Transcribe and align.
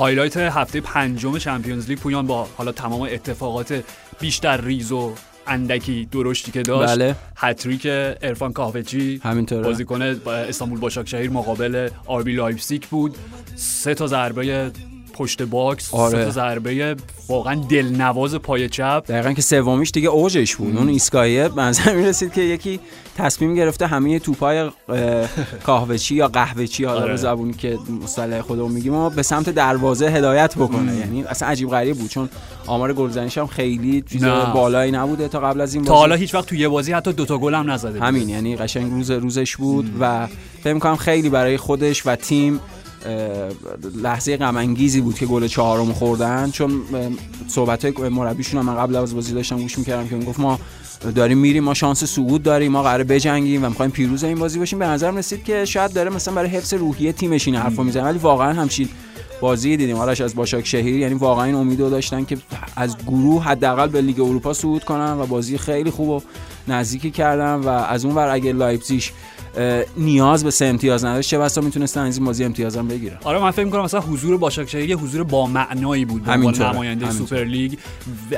highlight 0.00 0.36
هفته 0.36 0.80
پنجم 0.80 1.38
Champions 1.38 1.88
League. 1.88 1.98
پویان 1.98 2.26
با 2.26 2.48
حالا 2.56 2.72
تمام 2.72 3.00
اتفاقات 3.02 3.84
بیشتر 4.20 4.60
ریز 4.60 4.92
و 4.92 5.12
اندکی 5.46 6.08
درشتی 6.12 6.52
که 6.52 6.62
داشت. 6.62 6.92
بله. 6.92 7.16
هتریک 7.36 7.82
عرفان 7.86 8.52
کاوچی 8.52 9.20
همینطوره. 9.24 9.62
بازیکن 9.62 10.02
استانبول 10.02 10.80
باشاکشهیر 10.80 11.30
مقابل 11.30 11.88
آربی 12.06 12.32
لایپزیگ 12.32 12.82
بود. 12.82 13.16
سه 13.56 13.94
تا 13.94 14.06
ضربه 14.06 14.70
پشت 15.12 15.42
box 15.42 15.94
آره. 15.94 16.24
تا 16.24 16.30
ضربه 16.30 16.96
واقعا 17.28 17.54
دلنواز 17.54 18.34
پای 18.34 18.68
چپ 18.68 19.04
دقیقا 19.08 19.32
که 19.32 19.42
سومیش 19.42 19.90
دیگه 19.90 20.08
اوجش 20.08 20.56
بود 20.56 20.76
اون 20.76 20.88
ایسکایه 20.88 21.50
به 21.56 21.71
نظر 21.71 21.94
می‌رسید 21.96 22.32
که 22.32 22.40
یکی 22.42 22.80
تصمیم 23.16 23.54
گرفته 23.54 23.86
همه 23.86 24.18
توپای 24.18 24.58
اه، 24.58 24.70
کاهوچی 25.66 26.14
یا 26.14 26.28
قهوچی 26.28 26.84
حالا 26.84 27.02
آره. 27.02 27.16
زبونی 27.16 27.52
که 27.52 27.78
مصطلح 28.02 28.40
خودمون 28.40 28.72
میگیم 28.72 28.92
ما 28.92 29.10
به 29.10 29.22
سمت 29.22 29.50
دروازه 29.50 30.10
هدایت 30.10 30.54
بکنه 30.54 30.96
یعنی 30.96 31.24
اصلا 31.24 31.48
عجیب 31.48 31.70
غریب 31.70 31.96
بود 31.96 32.10
چون 32.10 32.28
آمار 32.66 32.92
گلزنیش 32.92 33.38
هم 33.38 33.46
خیلی 33.46 34.02
چیز. 34.02 34.24
بالایی 34.54 34.92
نبوده 34.92 35.28
تا 35.28 35.40
قبل 35.40 35.60
از 35.60 35.74
این 35.74 35.84
تا 35.84 35.92
بازی. 35.92 36.00
حالا 36.00 36.14
هیچ 36.14 36.34
وقت 36.34 36.46
توی 36.46 36.58
یه 36.58 36.68
بازی 36.68 36.92
حتی 36.92 37.12
دوتا 37.12 37.38
گل 37.38 37.54
هم 37.54 37.70
نزده. 37.70 38.00
همین 38.00 38.28
یعنی 38.28 38.56
قشنگ 38.56 38.92
روز 38.92 39.10
روزش 39.10 39.56
بود 39.56 39.92
و 40.00 40.26
فکر 40.62 40.72
می‌کنم 40.72 40.96
خیلی 40.96 41.30
برای 41.30 41.56
خودش 41.56 42.06
و 42.06 42.16
تیم 42.16 42.60
لحظه 44.02 44.36
غم 44.36 44.56
انگیزی 44.56 45.00
بود 45.00 45.14
که 45.14 45.26
گل 45.26 45.46
چهارم 45.46 45.92
خوردن 45.92 46.50
چون 46.50 46.82
صحبت 47.48 47.84
های 47.84 48.08
مربیشون 48.08 48.60
هم 48.60 48.66
من 48.66 48.76
قبل 48.76 48.96
از 48.96 49.14
بازی 49.14 49.34
داشتم 49.34 49.58
گوش 49.58 49.78
می‌کردم 49.78 50.08
که 50.08 50.16
می‌گفت 50.16 50.40
ما 50.40 50.58
داریم 51.14 51.38
میریم 51.38 51.64
ما 51.64 51.74
شانس 51.74 52.04
صعود 52.04 52.42
داریم 52.42 52.72
ما 52.72 52.82
قراره 52.82 53.04
بجنگیم 53.04 53.64
و 53.64 53.68
می‌خوایم 53.68 53.90
پیروز 53.90 54.24
این 54.24 54.38
بازی 54.38 54.58
باشیم. 54.58 54.78
به 54.78 54.86
نظر 54.86 55.10
رسید 55.10 55.44
که 55.44 55.64
شاید 55.64 55.92
داره 55.92 56.10
مثلا 56.10 56.34
برای 56.34 56.48
حفظ 56.48 56.74
روحیه 56.74 57.12
تیمش 57.12 57.46
این 57.46 57.56
حرفو 57.56 57.84
می‌زنه. 57.84 58.04
ولی 58.04 58.18
واقعا 58.18 58.52
همچین 58.52 58.88
بازی 59.40 59.76
دیدیم. 59.76 59.96
آرش 59.96 60.20
از 60.20 60.34
باشاک 60.34 60.66
شهیر 60.66 60.96
یعنی 60.96 61.14
واقعا 61.14 61.44
این 61.44 61.54
امیدو 61.54 61.90
داشتن 61.90 62.24
که 62.24 62.38
از 62.76 62.96
گروه 63.06 63.44
حداقل 63.44 63.88
به 63.88 64.00
لیگ 64.00 64.20
اروپا 64.20 64.52
صعود 64.52 64.84
کنن 64.84 65.12
و 65.12 65.26
بازی 65.26 65.58
خیلی 65.58 65.90
خوب 65.90 66.08
و 66.08 66.22
نزدیکی 66.68 67.10
کردن 67.10 67.54
و 67.54 67.68
از 67.68 68.04
اون 68.04 68.14
ور 68.14 68.28
اگه 68.28 68.52
لایپزیگ 68.52 69.02
نیاز 69.96 70.44
به 70.44 70.50
سه 70.50 70.64
امتیاز 70.64 71.04
نداشت 71.04 71.30
چه 71.30 71.38
بسا 71.38 71.60
می‌تونستن 71.60 72.00
از 72.00 72.16
این 72.16 72.26
بازی 72.26 72.44
امتیاز 72.44 72.76
هم 72.76 72.88
بگیرن 72.88 73.16
آره 73.24 73.38
من 73.38 73.50
فکر 73.50 73.64
می‌کنم 73.64 73.82
مثلا 73.82 74.00
حضور 74.00 74.36
باشاکشهیر 74.36 74.90
یه 74.90 74.96
حضور 74.96 75.22
با 75.22 75.46
معنایی 75.46 76.04
بود 76.04 76.24
به 76.24 76.32
عنوان 76.32 76.62
نماینده. 76.62 77.10
سوپر 77.10 77.44
لیگ 77.44 77.72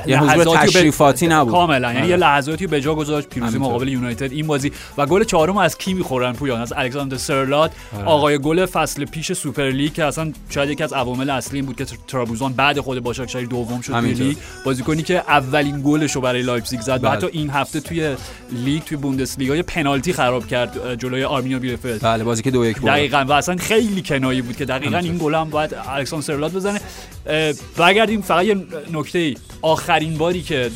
یه 0.07 0.19
حضور 0.19 0.57
تشریفاتی 0.57 1.27
نبود 1.27 1.53
کاملا 1.53 1.87
یعنی 1.87 1.99
آره. 1.99 2.09
یه 2.09 2.15
لحظاتی 2.15 2.67
به 2.67 2.81
جا 2.81 2.95
گذاشت 2.95 3.29
پیروزی. 3.29 3.57
مقابل 3.57 3.87
یونایتد 3.87 4.31
این 4.31 4.47
بازی 4.47 4.71
و 4.97 5.05
گل 5.05 5.23
چهارم 5.23 5.57
از 5.57 5.77
کی 5.77 5.93
می‌خورن 5.93 6.33
پویان 6.33 6.61
از 6.61 6.73
الکساندر 6.77 7.17
سرلات 7.17 7.71
آقای 8.05 8.39
گل 8.39 8.65
فصل 8.65 9.05
پیش 9.05 9.33
سوپر 9.33 9.69
لیگ 9.69 9.93
که 9.93 10.05
اصلا 10.05 10.31
شاید 10.49 10.69
یکی 10.69 10.83
از 10.83 10.93
عوامل 10.93 11.29
اصلی 11.29 11.59
این 11.59 11.65
بود 11.65 11.75
که 11.75 11.85
ترابوزان 12.07 12.53
بعد 12.53 12.79
خود 12.79 12.99
باشاکشهیر 12.99 13.47
دوم 13.47 13.81
شد 13.81 13.99
توی. 13.99 14.13
لیگ 14.13 14.37
بازیکنی 14.65 15.03
که 15.03 15.23
اولین 15.27 15.81
گلش 15.85 16.11
رو 16.11 16.21
برای 16.21 16.41
لایپزیگ 16.41 16.81
زد 16.81 16.89
و 16.89 16.97
بله. 16.97 17.11
حتی 17.11 17.27
این 17.31 17.49
هفته 17.49 17.79
توی 17.79 18.15
لیگ 18.51 18.83
توی 18.83 18.97
بوندسلیگا 18.97 19.55
یه 19.55 19.63
پنالتی 19.63 20.13
خراب 20.13 20.47
کرد 20.47 20.95
جلوی 21.03 21.23
آرمینیا 21.23 21.59
بیلفلد 21.59 22.01
بله 22.03 22.23
بازی 22.23 22.41
که 22.43 22.51
دو 22.51 22.65
یک 22.65 22.77
بود. 22.79 22.89
دقیقا. 22.89 23.25
و 23.27 23.31
اصلا 23.31 23.55
خیلی 23.55 24.01
کنایی 24.01 24.41
بود 24.41 24.55
که 24.57 24.65
دقیقا 24.65 24.97
این 24.97 25.17
گل 25.17 25.35
هم 25.35 25.49
باید 25.49 25.75
الکساندر 25.87 26.25
سرلات 26.25 26.51
بزنه. 26.53 26.81
اه، 27.25 27.53
برگردیم 27.77 28.21
فقط 28.21 28.45
یه 28.45 28.57
نکته 28.93 29.19
ای. 29.19 29.37
آخرین 29.61 30.17
باری 30.17 30.41
که 30.41 30.71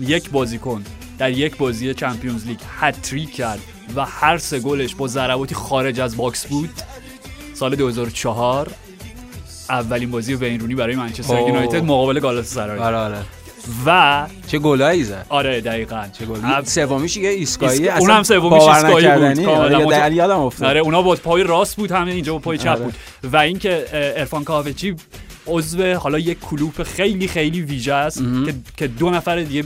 یک 0.00 0.30
بازیکن 0.30 0.84
در 1.18 1.30
یک 1.30 1.56
بازی 1.56 1.94
Champions 1.94 2.46
League 2.46 2.58
هتریک 2.80 3.32
کرد 3.34 3.58
و 3.96 4.04
هر 4.04 4.38
سه 4.38 4.58
گلش 4.60 4.94
با 4.94 5.06
ضرباتی 5.08 5.54
خارج 5.54 6.00
از 6.00 6.16
box 6.16 6.46
بود 6.46 6.70
سال 7.54 7.76
2004 7.76 8.70
اولین 9.70 10.10
بازی 10.10 10.34
وین 10.34 10.60
رونی 10.60 10.74
برای 10.74 10.96
منچستر. 10.96 11.40
یونایتد 11.40 11.84
مقابل 11.84 12.20
گالاتاسرای 12.20 12.78
آره 12.78 12.96
آره. 12.96 13.18
و 13.86 14.26
چه 14.46 14.58
گلایی 14.58 15.04
زد 15.04 15.26
آره 15.28 15.60
دقیقاً 15.60 16.04
چه 16.18 16.26
گل 16.26 16.62
سومیش 16.64 17.16
یه 17.16 17.30
ایسکایی 17.30 17.78
ایسکا- 17.78 17.90
اصلا 17.90 17.98
اونم 17.98 18.22
سومیش 18.22 18.62
ایسکایی 18.62 19.08
بود. 19.08 19.44
کاملا. 19.44 19.96
آره، 20.04 20.14
یادم 20.14 20.38
افتاد 20.40 20.68
آره 20.68 20.80
اونا 20.80 21.02
با 21.02 21.14
پای 21.14 21.42
راست 21.42 21.76
بود 21.76 21.92
همه 21.92 22.12
اینجا 22.12 22.32
با 22.32 22.38
پای 22.38 22.58
چپ 22.58 22.68
آره. 22.68 22.80
بود 22.80 22.94
و 23.32 23.36
اینکه 23.36 23.70
عرفان 24.16 24.44
کاوچی 24.44 24.94
عضو 25.46 25.94
حالا 25.94 26.18
یک 26.18 26.40
کلوپ 26.40 26.82
خیلی 26.82 27.28
خیلی 27.28 27.60
ویژه 27.62 27.92
است 27.94 28.18
که, 28.46 28.54
که 28.76 28.86
دو 28.86 29.10
نفر 29.10 29.40
دیگه 29.40 29.62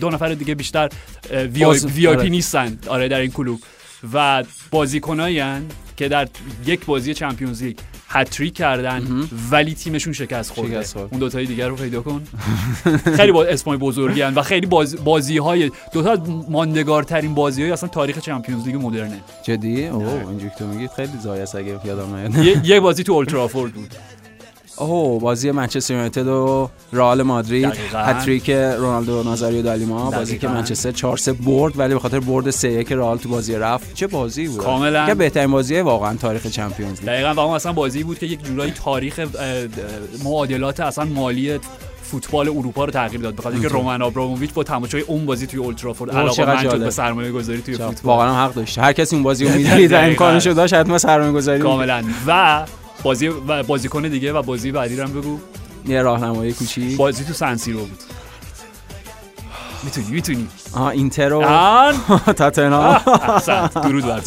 دو 0.00 0.10
نفر 0.10 0.34
دیگه 0.34 0.54
بیشتر 0.54 0.88
VI, 1.30 1.76
عضو- 1.76 1.88
VIP 1.88 2.20
آره. 2.20 2.28
نیستن 2.28 2.78
آره 2.86 3.08
در 3.08 3.20
این 3.20 3.30
کلوپ 3.30 3.58
و 4.14 4.44
بازیکنایی 4.70 5.42
که 5.96 6.08
در 6.08 6.28
یک 6.66 6.84
بازی 6.86 7.14
Champions 7.14 7.62
League 7.62 7.76
هتریک 8.14 8.54
کردن 8.54 9.28
ولی 9.50 9.74
تیمشون 9.74 10.12
شکست 10.12 10.52
خورده. 10.52 10.82
خورد. 10.82 11.08
اون 11.10 11.20
دو 11.20 11.28
تای 11.28 11.46
دیگر 11.46 11.68
رو 11.68 11.76
پیدا 11.76 12.02
کن. 12.02 12.22
خیلی 13.16 13.32
با 13.32 13.44
اسمای 13.44 13.76
بزرگی 13.76 14.22
هن 14.22 14.34
و 14.34 14.42
خیلی 14.42 14.66
باز 14.66 15.04
بازی 15.04 15.38
های 15.38 15.70
دو 15.92 16.02
تا 16.02 16.22
ماندگارترین 16.48 17.34
بازی 17.34 17.62
های 17.62 17.70
اصلا 17.70 17.88
تاریخ 17.88 18.18
چمپیونز 18.18 18.66
لیگ 18.66 18.76
مدرنه. 18.76 19.20
جدی 19.42 19.86
اوه 19.86 20.28
اینجوری 20.28 20.50
تو 20.58 20.66
میگی 20.66 20.88
خیلی 20.96 21.18
زای 21.22 21.40
است 21.40 21.54
اگه 21.54 21.80
یادم 21.84 22.16
نیاد. 22.16 22.36
یه 22.36 22.60
یه 22.64 22.80
بازی 22.80 23.02
تو 23.02 23.12
اولترافورد 23.12 23.72
بود. 23.72 23.94
اوه 24.78 25.20
بازی 25.20 25.50
منچستر 25.50 25.94
یونایتد 25.94 26.26
و 26.26 26.70
رئال 26.92 27.22
مادرید. 27.22 27.72
هتریک 27.94 28.50
رونالدو 28.50 29.22
نازاریو 29.22 29.62
دالیما 29.62 30.10
بازی 30.10 30.38
که. 30.38 30.48
منچستر 30.48 30.90
4 30.92 31.16
3 31.16 31.32
برد 31.32 31.78
ولی 31.78 31.94
به 31.94 32.00
خاطر 32.00 32.20
برد 32.20 32.50
3 32.50 32.68
1 32.68 32.92
رئال 32.92 33.18
تو 33.18 33.28
بازی 33.28 33.54
رفت. 33.54 33.94
چه 33.94 34.06
بازی 34.06 34.48
بود؟ 34.48 34.58
کاملاً. 34.58 35.06
که 35.06 35.14
بهترین 35.14 35.50
بازی 35.50 35.80
واقعا 35.80 36.16
تاریخ 36.16 36.46
چمپیونز 36.46 37.00
لیگ. 37.00 37.08
دقیقا. 37.08 37.34
و 37.34 37.38
اون 37.40 37.54
اصلا 37.54 37.72
بازی 37.72 38.02
بود 38.02 38.18
که 38.18 38.26
یک 38.26 38.44
جورایی 38.44 38.70
تاریخ 38.84 39.26
معادلات 40.24 40.80
اصلا 40.80 41.04
مالی 41.04 41.58
فوتبال 42.02 42.48
اروپا 42.48 42.84
رو 42.84 42.90
تغییر 42.90 43.20
داد. 43.20 43.36
بخاطر 43.36 43.54
اینکه 43.54 43.68
رومن 43.68 44.02
آبراموویچ 44.02 44.52
با 44.52 44.62
تماشای 44.62 45.00
اون 45.00 45.26
بازی 45.26 45.46
توی 45.46 45.60
اولترافورد 45.60 46.10
علاقه 46.10 46.46
من 46.46 46.62
شد. 46.62 46.78
به 46.78 46.90
سرمایه 46.90 47.32
گذاری 47.32 47.62
توی 47.62 47.74
فوتبال. 47.74 47.94
واقعا 48.04 48.32
هم 48.32 48.44
حق 48.44 48.54
داشت 48.54 48.78
هر 48.78 48.92
کسی 48.92 49.16
اون 49.16 49.22
بازی 49.22 49.44
رو 49.44 49.50
می‌دید 49.56 49.92
و. 49.92 49.96
امکانش 49.96 50.46
رو 50.46 50.54
داشت 50.54 50.74
حتما 50.74 50.98
سرمایه 50.98 51.32
گذاری 51.32 51.60
کاملا. 51.62 52.02
و 52.26 52.62
بازی 53.04 53.28
و 53.28 53.62
بازیکن 53.62 54.02
دیگه 54.02 54.32
و 54.32 54.42
بازی 54.42 54.72
بعدی 54.72 54.96
رو 54.96 55.04
هم 55.06 55.20
بگو. 55.20 55.38
یه 55.86 56.02
راهنمایی 56.02 56.52
کوچیک. 56.52 56.96
بازی 56.96 57.24
تو 57.24 57.32
سنسیرو 57.32 57.78
بود. 57.78 57.98
می‌تونی 59.82 60.06
می‌تونی. 60.10 60.48
آها 60.72 60.90
اینتر 60.90 61.32
و 61.32 61.40
آن! 61.42 61.94
تاتنهام 62.38 63.00
احسنت 63.28 63.74
درود 63.74 64.04
بر 64.06 64.20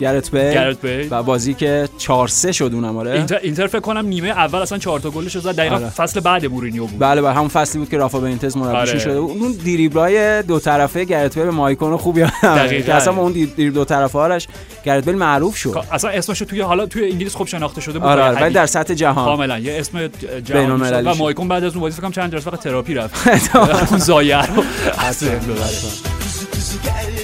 گرت 0.00 0.30
بیل 0.30 0.54
گرت 0.54 0.86
بیل 0.86 1.08
و 1.10 1.22
بازی 1.22 1.54
که 1.54 1.88
4 1.98 2.28
3 2.28 2.52
شد 2.52 2.70
اونم 2.74 2.96
آره 2.96 3.10
اینتر, 3.10 3.38
اینتر 3.42 3.66
فکر 3.66 3.80
کنم 3.80 4.06
نیمه 4.06 4.28
اول 4.28 4.58
اصلا 4.58 4.78
چهار 4.78 5.00
تا 5.00 5.10
گلش 5.10 5.38
زد 5.38 5.56
دقیقا 5.56 5.76
آره. 5.76 5.88
فصل 5.88 6.20
بعد 6.20 6.46
مورینیو 6.46 6.86
بود 6.86 6.98
بله 6.98 7.22
بله 7.22 7.32
همون 7.34 7.48
فصلی 7.48 7.78
بود 7.78 7.88
که 7.88 7.98
رافا 7.98 8.20
بنیتز 8.20 8.56
مربیشون 8.56 8.76
آره. 8.80 8.98
شده 8.98 9.20
بود. 9.20 9.30
اون 9.42 9.52
دریبلای 9.52 10.42
دو 10.42 10.60
طرفه 10.60 11.04
گرت 11.04 11.34
بیل 11.34 11.44
به 11.44 11.50
مایکون 11.50 11.96
خوب 11.96 12.18
یادم 12.18 12.32
دقیقاً. 12.42 12.92
اصلا 12.92 13.16
اون 13.16 13.32
دریبل 13.32 13.70
دو 13.70 13.84
طرفه 13.84 14.18
آرش 14.18 14.48
گرت 14.84 15.04
بیل 15.04 15.14
معروف 15.14 15.56
شد 15.56 15.84
اصلا 15.92 16.10
اسمش 16.10 16.38
توی 16.38 16.60
حالا 16.60 16.86
توی 16.86 17.10
انگلیس 17.10 17.34
خوب 17.34 17.46
شناخته 17.46 17.80
شده 17.80 17.98
بود 17.98 18.08
آره 18.08 18.22
آره 18.22 18.42
ولی. 18.42 18.54
در 18.54 18.66
سطح 18.66 18.94
جهان 18.94 19.24
کاملا 19.24 19.58
یه 19.58 19.78
اسم 19.78 20.06
جهانی 20.44 20.84
شد 20.88 21.06
و. 21.06 21.14
مایکون 21.14 21.48
بعد 21.48 21.64
از 21.64 21.72
اون 21.72 21.80
بازی 21.80 21.94
فکر 21.94 22.02
کنم 22.02 22.12
چند 22.12 22.32
جلسه 22.32 22.50
فقط 22.50 22.60
تراپی 22.60 22.94
رفت 22.94 23.28
اون 23.90 23.98
زایه 23.98 24.46
رو 24.46 24.62
اصلا 24.98 25.30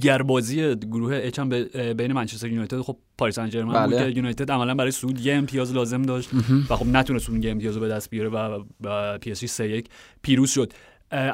دیگر 0.00 0.22
بازی 0.22 0.74
گروه 0.76 1.20
H 1.22 1.38
هم 1.38 1.48
بین 1.94 2.12
منچستر 2.12 2.48
یونایتد. 2.48 2.80
خب 2.80 2.96
پاریس 3.18 3.34
سن 3.34 3.50
ژرمن 3.50 3.86
بود 3.86 3.96
بله. 3.96 4.12
که 4.12 4.16
یونایتد 4.16 4.50
عملا 4.50 4.74
برای 4.74 4.90
صعود 4.90 5.20
یه 5.20 5.34
امتیاز 5.34 5.74
لازم 5.74 6.02
داشت 6.02 6.30
و 6.70 6.76
خب 6.76 6.86
نتونست 6.86 7.30
اون 7.30 7.42
یه 7.42 7.50
امتیاز 7.50 7.74
رو 7.74 7.80
به 7.80 7.88
دست 7.88 8.10
بیاره 8.10 8.28
و, 8.28 9.18
PSG 9.18 9.46
3 9.46 9.68
1 9.68 9.88
پیروز 10.22 10.50
شد. 10.50 10.72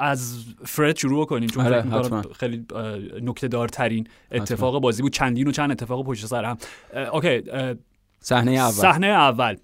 از 0.01 0.45
فرد 0.65 0.97
شروع 0.97 1.27
کنیم 1.27 1.49
چون 1.49 1.67
آره، 1.67 1.83
فکر 1.83 1.99
حتما. 1.99 2.23
خیلی 2.23 2.67
نکته 3.23 3.49
دارترین 3.49 4.07
اتفاق 4.31 4.81
بازی 4.81 5.03
بود. 5.03 5.13
چندین 5.13 5.49
و 5.49 5.51
چند 5.51 5.71
اتفاق 5.71 6.07
پشت 6.07 6.27
سر 6.27 6.45
هم. 6.45 6.57
okay 7.13 7.43
صحنه 8.21 8.51
اول. 8.51 8.71
صحنه 8.71 9.07
اول. 9.07 9.57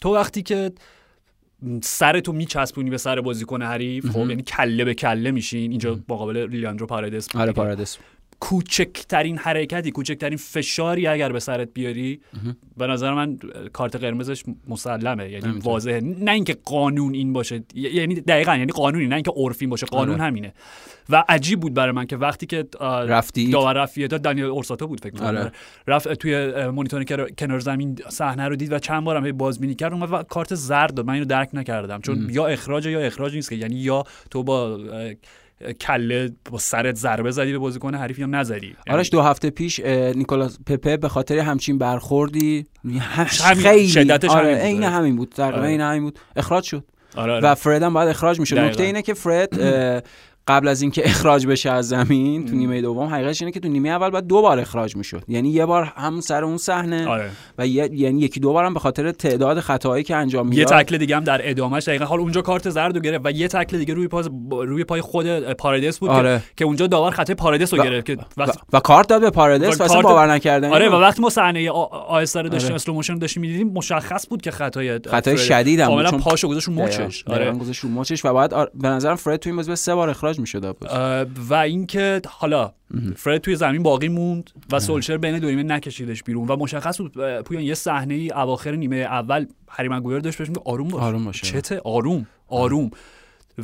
تو 0.00 0.14
وقتی 0.14 0.42
که 0.42 0.72
سرتو 1.82 2.32
میچسبونی 2.32 2.90
به 2.90 2.98
سر 2.98 3.20
بازیکن 3.20 3.62
حریف 3.62 4.10
خب 4.10 4.18
یعنی 4.18 4.42
کله 4.42 4.84
به 4.84 4.94
کله 4.94 5.30
میشین. 5.30 5.70
اینجا 5.70 6.00
مقابل 6.08 6.46
لیاندرو 6.50 6.86
پارادس 6.86 7.28
بود 7.28 7.40
آره 7.40 7.52
دیگه. 7.52 7.86
کوچکترین 8.40 9.38
حرکتی 9.38 9.90
کوچکترین 9.90 10.38
فشاری 10.38 11.06
اگر 11.06 11.32
به 11.32 11.40
سرت 11.40 11.68
بیاری 11.74 12.20
به 12.76 12.86
نظر 12.86 13.14
من 13.14 13.38
کارت 13.72 13.96
قرمزش 13.96 14.42
مسلمه. 14.68 15.30
یعنی 15.30 15.46
همینطور. 15.46 15.72
واضحه. 15.72 16.00
نه 16.00 16.30
اینکه 16.30 16.56
قانون 16.64 17.14
این 17.14 17.32
باشه. 17.32 17.62
یعنی 17.74 18.14
دقیقا 18.14 18.56
یعنی 18.56 18.72
قانونی 18.72 19.06
نه 19.06 19.14
اینکه 19.14 19.32
عرفی 19.36 19.66
باشه. 19.66 19.86
قانون 19.86 20.14
آره. 20.14 20.22
همینه. 20.24 20.52
و 21.08 21.24
عجیب 21.28 21.60
بود 21.60 21.74
برای 21.74 21.92
من 21.92 22.06
که 22.06 22.16
وقتی 22.16 22.46
که 22.46 22.66
رفتی؟ 22.80 23.50
داور 23.50 23.72
رفت 23.72 24.06
تا 24.06 24.18
دانیل 24.18 24.44
اورساتو 24.44 24.86
بود 24.86 25.00
فکر 25.00 25.12
کنم 25.12 25.26
آره. 25.26 25.40
آره. 25.40 25.52
رفت 25.86 26.12
توی 26.12 26.34
اه، 26.34 26.66
مانیتور 26.70 27.04
کنار- 27.38 27.58
زمین 27.58 27.98
صحنه 28.08 28.48
رو 28.48 28.56
دید 28.56 28.72
و 28.72 28.78
چند 28.78 29.04
بارم 29.04 29.26
هی 29.26 29.32
بازبینی 29.32 29.74
کرد. 29.74 29.92
و 30.12 30.22
کارت 30.22 30.54
زرد 30.54 30.94
داد. 30.94 31.06
من 31.06 31.12
اینو 31.12 31.26
درک 31.26 31.50
نکردم. 31.52 32.00
چون 32.00 32.26
یا 32.30 32.46
اخراج 32.46 32.86
یا 32.86 33.00
اخراج 33.00 33.34
نیست 33.34 33.50
که. 33.50 33.56
یعنی 33.56 33.76
یا 33.76 34.04
تو 34.30 34.42
با 34.42 34.80
کله 35.80 36.32
با 36.50 36.58
سرت 36.58 36.96
ضربه 36.96 37.30
زدی 37.30 37.52
به 37.52 37.58
بازیکن 37.58 37.94
حریف 37.94 38.18
یا 38.18 38.26
نزدی 38.26 38.66
یعنی 38.66 38.76
آرش 38.88 39.10
دو 39.10 39.22
هفته 39.22 39.50
پیش 39.50 39.80
نیکولاس 40.14 40.58
پپه 40.66 40.96
به 40.96 41.08
خاطر 41.08 41.38
همچین 41.38 41.78
برخوردی 41.78 42.66
همین، 42.84 43.62
خیلی 43.62 43.88
شدتش 43.88 44.30
آره 44.30 44.46
همین 44.46 44.56
بود، 44.56 44.66
عین 44.66 44.84
آره. 44.84 44.94
همین 44.94 45.16
بود 45.16 45.28
تقریبا 45.28 45.58
آره. 45.58 45.68
عین 45.68 45.80
همین 45.80 46.02
بود 46.02 46.18
اخراج 46.36 46.64
شد 46.64 46.84
آره 47.16 47.32
آره. 47.32 47.50
و 47.50 47.54
فرد 47.54 47.82
هم 47.82 47.94
باید 47.94 48.08
اخراج 48.08 48.40
میشه. 48.40 48.60
نکته 48.60 48.82
اینه 48.82 49.02
که 49.02 49.14
فرد 49.14 49.48
قبل 50.48 50.68
از 50.68 50.82
اینکه 50.82 51.02
اخراج 51.10 51.46
بشه 51.46 51.70
از 51.70 51.88
زمین 51.88 52.46
تو 52.46 52.56
نیمه 52.56 52.80
دوم 52.80 53.06
حقیقتش 53.06 53.42
اینه 53.42 53.52
که 53.52 53.60
تو 53.60 53.68
نیمه 53.68 53.88
اول 53.88 54.10
باید 54.10 54.26
دو 54.26 54.42
بار 54.42 54.58
اخراج 54.58 54.96
می‌شد 54.96 55.22
یعنی 55.28 55.50
یه 55.50 55.66
بار 55.66 55.92
هم 55.96 56.20
سر 56.20 56.44
اون 56.44 56.56
صحنه 56.56 57.08
آره. 57.08 57.30
و 57.58 57.66
یه- 57.66 57.88
یعنی 57.92 58.20
یکی 58.20 58.40
دو 58.40 58.52
بارم 58.52 58.74
به 58.74 58.80
خاطر 58.80 59.10
تعداد 59.12 59.60
خطاهایی 59.60 60.04
که 60.04 60.16
انجام 60.16 60.52
یه 60.52 60.58
می‌داد 60.58 60.82
تکل 60.82 60.96
دیگه 60.98 61.16
هم 61.16 61.24
در 61.24 61.50
ادامهش 61.50 61.88
دقیقا 61.88 62.04
حال 62.04 62.20
اونجا 62.20 62.42
کارت 62.42 62.70
زرد 62.70 62.94
رو 62.96 63.02
گرفت 63.02 63.26
و 63.26 63.30
یه 63.30 63.48
تکل 63.48 63.78
دیگه 63.78 63.94
روی 63.94 64.08
پاس 64.08 64.28
روی 64.50 64.84
پای 64.84 65.00
خود 65.00 65.52
پارادیس 65.52 65.98
بود 65.98 66.10
آره. 66.10 66.38
که, 66.38 66.44
که 66.56 66.64
اونجا 66.64 66.86
داور 66.86 67.10
خطای 67.10 67.34
پارادیس 67.34 67.74
رو 67.74 67.84
گرفت 67.84 68.06
که 68.06 68.16
و, 68.36 68.46
و 68.72 68.80
کارت 68.80 69.08
داد 69.08 69.20
به 69.20 69.30
پارادیس 69.30 69.66
و 69.66 69.82
و 69.82 69.82
اصلا 69.82 69.86
کارت- 69.88 70.02
باور 70.06 70.32
نکردنی 70.32 70.72
آره 70.74 70.88
و. 70.88 70.94
وقتی 70.94 71.22
ما 71.22 71.30
صحنه 71.30 71.70
آ- 71.70 71.84
آهسته 71.84 72.42
رو 72.42 72.48
داشتیم 72.48 72.66
آره. 72.66 72.74
slow 72.74 72.94
motion 72.94 73.18
داشتیم 73.18 73.40
می‌دیدیم 73.40 73.68
مشخص 73.68 74.28
بود 74.28 74.42
که 74.42 74.50
خطای 74.50 74.92
خطای 74.98 75.36
فرد- 75.36 75.44
شدید 75.46 75.80
هم 75.80 75.86
بود، 75.86 75.94
کاملا 75.94 76.10
چون- 76.10 76.20
پاشو 76.20 76.48
گذاشت 76.48 76.68
رو 76.68 76.74
دقیقاً. 76.74 77.04
مچش 77.04 77.24
آره 77.26 77.52
گذاشت 77.52 77.80
رو 77.84 77.88
مچش 77.90 78.24
و 78.24 78.32
بعد. 78.34 78.72
به 78.74 78.88
نظرم 78.88 79.16
فرد 79.16 79.36
تو 79.36 79.48
این 79.50 79.56
بازی 79.56 79.76
سه 79.76 79.94
بار 79.94 80.10
اخراج 80.10 80.35
می‌شد 80.40 80.76
اه، 80.90 81.22
و 81.22 81.54
اینکه 81.54 82.20
حالا 82.28 82.72
فرد 83.16 83.38
توی 83.38 83.56
زمین 83.56 83.82
باقی 83.82 84.08
موند 84.08 84.50
و 84.72 84.80
سولشر 84.80 85.16
بین 85.16 85.38
دو 85.38 85.46
نیمه 85.46 85.62
نکشیدش 85.62 86.22
بیرون 86.22 86.48
و 86.48 86.56
مشخص 86.56 87.00
بود 87.00 87.40
پویان 87.42 87.62
یه 87.62 87.74
صحنه 87.74 88.14
ای 88.14 88.32
اواخر 88.32 88.70
نیمه 88.70 88.96
اول 88.96 89.46
هری 89.68 89.88
مگویر 89.88 90.18
داشت 90.18 90.38
بهش 90.38 90.48
آروم 90.64 90.88
باش. 90.88 91.02
آروم 91.02 91.24
باشه. 91.24 91.60
چته؟ 91.60 91.80
آروم. 91.84 92.26
آروم. 92.48 92.90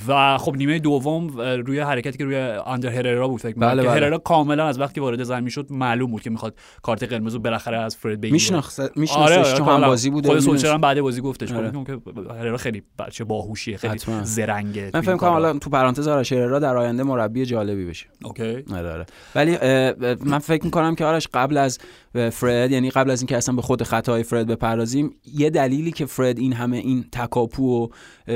و 0.09 0.39
خب 0.39 0.57
نیمه 0.57 0.79
دوم 0.79 1.29
روی 1.39 1.81
حرکتی 1.81 2.19
که 2.19 2.25
روی 2.25 2.37
آندر 2.41 2.89
هررا 2.89 3.29
بود 3.29 3.41
فکر 3.41 3.55
بله، 3.59 3.83
بله. 3.83 3.91
هررا 3.91 4.19
کاملا 4.19 4.67
از 4.67 4.81
وقتی 4.81 5.01
وارد 5.01 5.23
زمین 5.23 5.49
شد 5.49 5.67
معلوم 5.71 6.11
بود 6.11 6.23
که 6.23 6.31
می‌خواد 6.31 6.55
کارت 6.83 7.03
قرمز 7.03 7.35
رو 7.35 7.41
بالاخره 7.41 7.79
از 7.79 7.97
فرد 7.97 8.21
بگیره 8.21 8.33
میشناخت 8.33 8.81
آره 8.81 8.91
میشناختش 8.97 9.37
آره 9.37 9.53
تو 9.53 9.65
هم 9.65 9.65
کاملا. 9.65 9.87
بازی 9.87 10.11
بوده 10.11 10.29
خود. 10.29 10.39
سولشر 10.39 10.73
هم 10.73 10.81
بعد 10.81 11.01
بازی 11.01 11.21
گفتش 11.21 11.53
آره. 11.53 11.71
گفت 11.71 11.87
که 11.87 11.99
هررا 12.31 12.57
خیلی 12.57 12.83
بچه 12.99 13.25
باهوشیه 13.25 13.77
خیلی 13.77 13.93
حتما. 13.93 14.25
زرنگه 14.25 14.91
من 14.95 15.01
فکر 15.01 15.17
کنم. 15.17 15.31
حالا 15.31 15.53
تو 15.59 15.71
پرانتز 15.71 16.09
آرش 16.09 16.33
را 16.33 16.59
در 16.59 16.77
آینده 16.77 17.03
مربی 17.03 17.47
جالبی 17.47 17.87
بشه 17.87 18.07
اوکی 18.25 18.65
آره 18.75 18.93
آره 18.93 19.07
ولی 19.35 19.59
من 20.25 20.39
فکر 20.39 20.65
می‌کنم 20.65 20.95
که 20.95 21.05
آرش 21.05 21.29
قبل 21.35 21.57
از 21.57 21.79
فرد 22.15 22.71
یعنی 22.71 22.91
قبل 22.91 23.11
از 23.11 23.21
اینکه 23.21 23.37
اصلا 23.37 23.55
به 23.55 23.63
خود 23.63 23.83
خطای 23.83 24.23
فرد 24.23 24.47
بپردازیم 24.47 25.11
یه 25.35 25.51
دلیلی 25.51 25.93
که 25.93 26.07
فرد 26.07 26.39
این 26.39 26.53
همه 26.53 26.77
این 26.77 27.05
تکاپو 27.13 27.85
و 27.85 27.89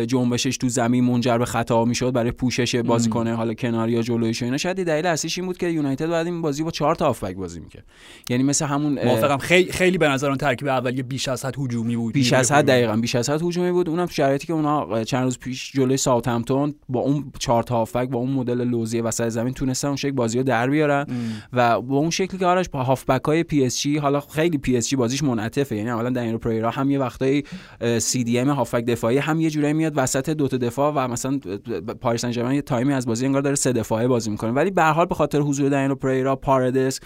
جنبشش 0.05 0.57
تو 0.57 0.69
زمین 0.69 1.05
منجر 1.05 1.39
به 1.39 1.45
خطا 1.45 1.85
می‌شد 1.85 2.13
برای 2.13 2.31
پوشش 2.31 2.77
بازیکن 2.77 3.29
حالا 3.29 3.55
کناری 3.55 3.93
یا 3.93 4.03
جلویش 4.03 4.43
اینا 4.43 4.57
شاید 4.57 4.87
دلیل 4.87 5.07
اصلیش 5.07 5.39
این 5.39 5.47
بود 5.47 5.59
که 5.59 5.69
یونایتد 5.69 6.07
بعد 6.07 6.27
این 6.27 6.43
بازی 6.43 6.63
با 6.63 6.71
چهار 6.71 6.95
تا 6.95 7.07
هافبک 7.07 7.37
بازی 7.37 7.61
می‌کرد. 7.61 7.85
یعنی 8.31 8.43
مثل 8.43 8.67
همون 8.67 9.05
موافقم. 9.05 9.39
خیلی 9.39 9.73
خیلی 9.73 9.99
به 9.99 10.09
نظر 10.09 10.29
اون 10.29 10.37
ترکیب 10.37 10.69
اولیه 10.69 11.03
بیش 11.03 11.29
از 11.29 11.45
حد 11.45 11.55
هجومی 11.59 11.97
بود. 11.97 12.15
بیش 12.15 12.33
از 12.33 12.53
حد. 12.53 12.67
دقیقا 12.67 12.97
بیش 12.97 13.15
از 13.15 13.31
حد 13.31 13.43
هجومی 13.43 13.73
بود. 13.73 13.89
اونم 13.89 14.07
شرایطی 14.07 14.47
که 14.47 14.53
اونا 14.53 15.05
چند 15.05 15.25
روز 15.25 15.39
پیش 15.39 15.73
جلوی 15.73 15.97
ساوثهمپتون 15.97 16.75
با 16.89 17.01
اون 17.01 17.33
چهار 17.39 17.63
تا 17.63 17.77
هافبک 17.77 18.09
با 18.09 18.19
اون 18.19 18.31
مدل 18.31 18.65
لوزی 18.65 19.01
وسط 19.01 19.29
زمین 19.29 19.55
تونستن 19.55 19.89
اون 19.89 19.97
شکل 19.97 20.11
بازی 20.11 20.39
رو 20.39 20.45
در 20.45 20.71
بیارن. 20.71 21.07
و 21.53 21.81
با 21.81 21.97
اون 21.97 22.11
شکلی 22.11 22.39
که 22.39 22.47
آرش 22.47 22.69
با 22.69 22.83
هافبک 22.83 23.25
های 23.25 23.43
PSG 23.43 23.99
حالا 23.99 24.21
خیلی 24.21 24.59
PSG 24.59 24.97
بازیش 24.97 25.23
منعطفه. 25.23 25.77
یعنی 25.77 25.91
اولا 25.91 26.11
دنیلو 26.11 26.37
پریرا 26.37 26.71
هم 26.71 26.91
یه 26.91 26.99
وقتایی 26.99 27.45
CDM 27.99 28.51
هافبک 28.51 28.85
دفاعی 28.85 29.19
هم 29.19 29.41
یه 29.41 29.51
جورایی 29.51 29.73
میاد 29.73 29.93
وسط 29.97 30.31
دو 30.31 30.49
تا 30.49 30.57
دفاع 30.57 30.93
و 30.97 31.09
مثلا 31.09 31.39
پاریس 32.01 32.21
سن 32.21 32.53
یه 32.55 32.63
time 32.63 32.87
ی 32.87 32.93
از 32.93 33.07
بازی 33.07 33.27
انگار 33.27 33.43
داره 33.43 33.57
سه 33.57 33.73
دفاعه 33.73 34.09
بازی 34.09 34.31
می‌کنه. 34.31 34.51
ولی 34.51 34.71
به 34.71 34.83
هر 34.83 34.93
حال 34.93 35.07
به 35.07 35.15
خاطر 35.15 35.41
حضور 35.41 35.69
دنیلو 35.69 35.95
پریرا 35.95 36.37
پاردس 36.37 37.01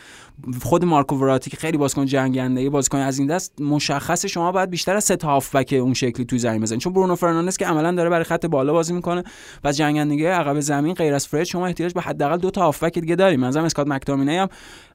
خود 0.63 0.85
مارکو 0.85 1.17
وراتی 1.17 1.51
که 1.51 1.57
خیلی 1.57 1.79
بازیکن 1.79 2.07
جنگنده 2.07 2.71
بازیکن 2.71 2.99
از 2.99 3.19
این 3.19 3.29
دست 3.29 3.61
مشخص 3.61 4.27
شما 4.27 4.53
باید 4.53 4.71
بیشتر 4.71 4.97
از 4.97 5.05
سه 5.05 5.17
تا 5.17 5.29
هافبک 5.29 5.75
اون 5.81 5.95
شکلی 5.95 6.27
توی 6.27 6.39
زمین 6.39 6.61
بزنید 6.61 6.81
چون 6.81 6.93
برونو 6.93 7.15
فرناندز 7.15 7.57
که 7.57 7.67
عملا 7.67 7.93
داره 7.93 8.11
برای 8.11 8.25
خط 8.25 8.47
بالا 8.47 8.73
بازی 8.73 8.93
می‌کنه 8.93 9.23
و 9.65 9.73
جنگندگی 9.73 10.25
عقب 10.25 10.61
زمین 10.61 10.95
غیر 10.95 11.15
از 11.15 11.27
فرد 11.27 11.45
شما 11.45 11.67
احتیاج 11.67 11.95
به 11.95 12.01
حداقل 12.01 12.37
دو 12.37 12.51
تا 12.51 12.63
هافبک 12.63 12.99
دیگه 12.99 13.17
داریم. 13.17 13.41
مثلا 13.41 13.65
اسکات 13.65 13.87
مکتامینی 13.87 14.37
هم 14.37 14.49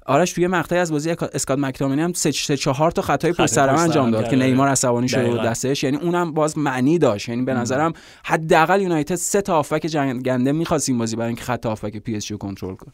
آرش 0.05 0.33
توی 0.33 0.47
مقطعی 0.47 0.79
از 0.79 0.91
بازی 0.91 1.09
اسکات 1.09 1.59
مکتامینی 1.59 2.01
هم 2.01 2.13
سه 2.13 2.31
سه 2.31 2.57
چهار 2.57 2.91
تا 2.91 3.01
خطای 3.01 3.31
پشت 3.31 3.45
سر 3.45 3.69
انجام 3.69 4.11
داد 4.11 4.29
که. 4.29 4.35
نیمار 4.35 4.67
عصبانی 4.67 5.09
شده 5.09 5.29
بود. 5.29 5.41
دستش 5.41 5.83
یعنی 5.83 5.97
اونم 5.97 6.33
باز 6.33 6.57
معنی 6.57 6.97
داشت 6.97 7.29
یعنی 7.29 7.41
به 7.41 7.53
نظرم 7.53 7.93
حداقل 8.25 8.81
یونایتد 8.81 9.15
سه 9.15 9.41
تا 9.41 9.53
هافبک 9.53 9.85
جنگنده 9.85 10.51
می‌خواست 10.51 10.89
این 10.89 10.97
بازی 10.97 11.15
برای 11.15 11.27
اینکه 11.27 11.43
خط 11.43 11.65
هافبک 11.65 11.97
پی 11.97 12.15
اس 12.15 12.25
جی 12.25 12.33
رو 12.33 12.37
کنترل 12.37 12.75
کنه 12.75 12.93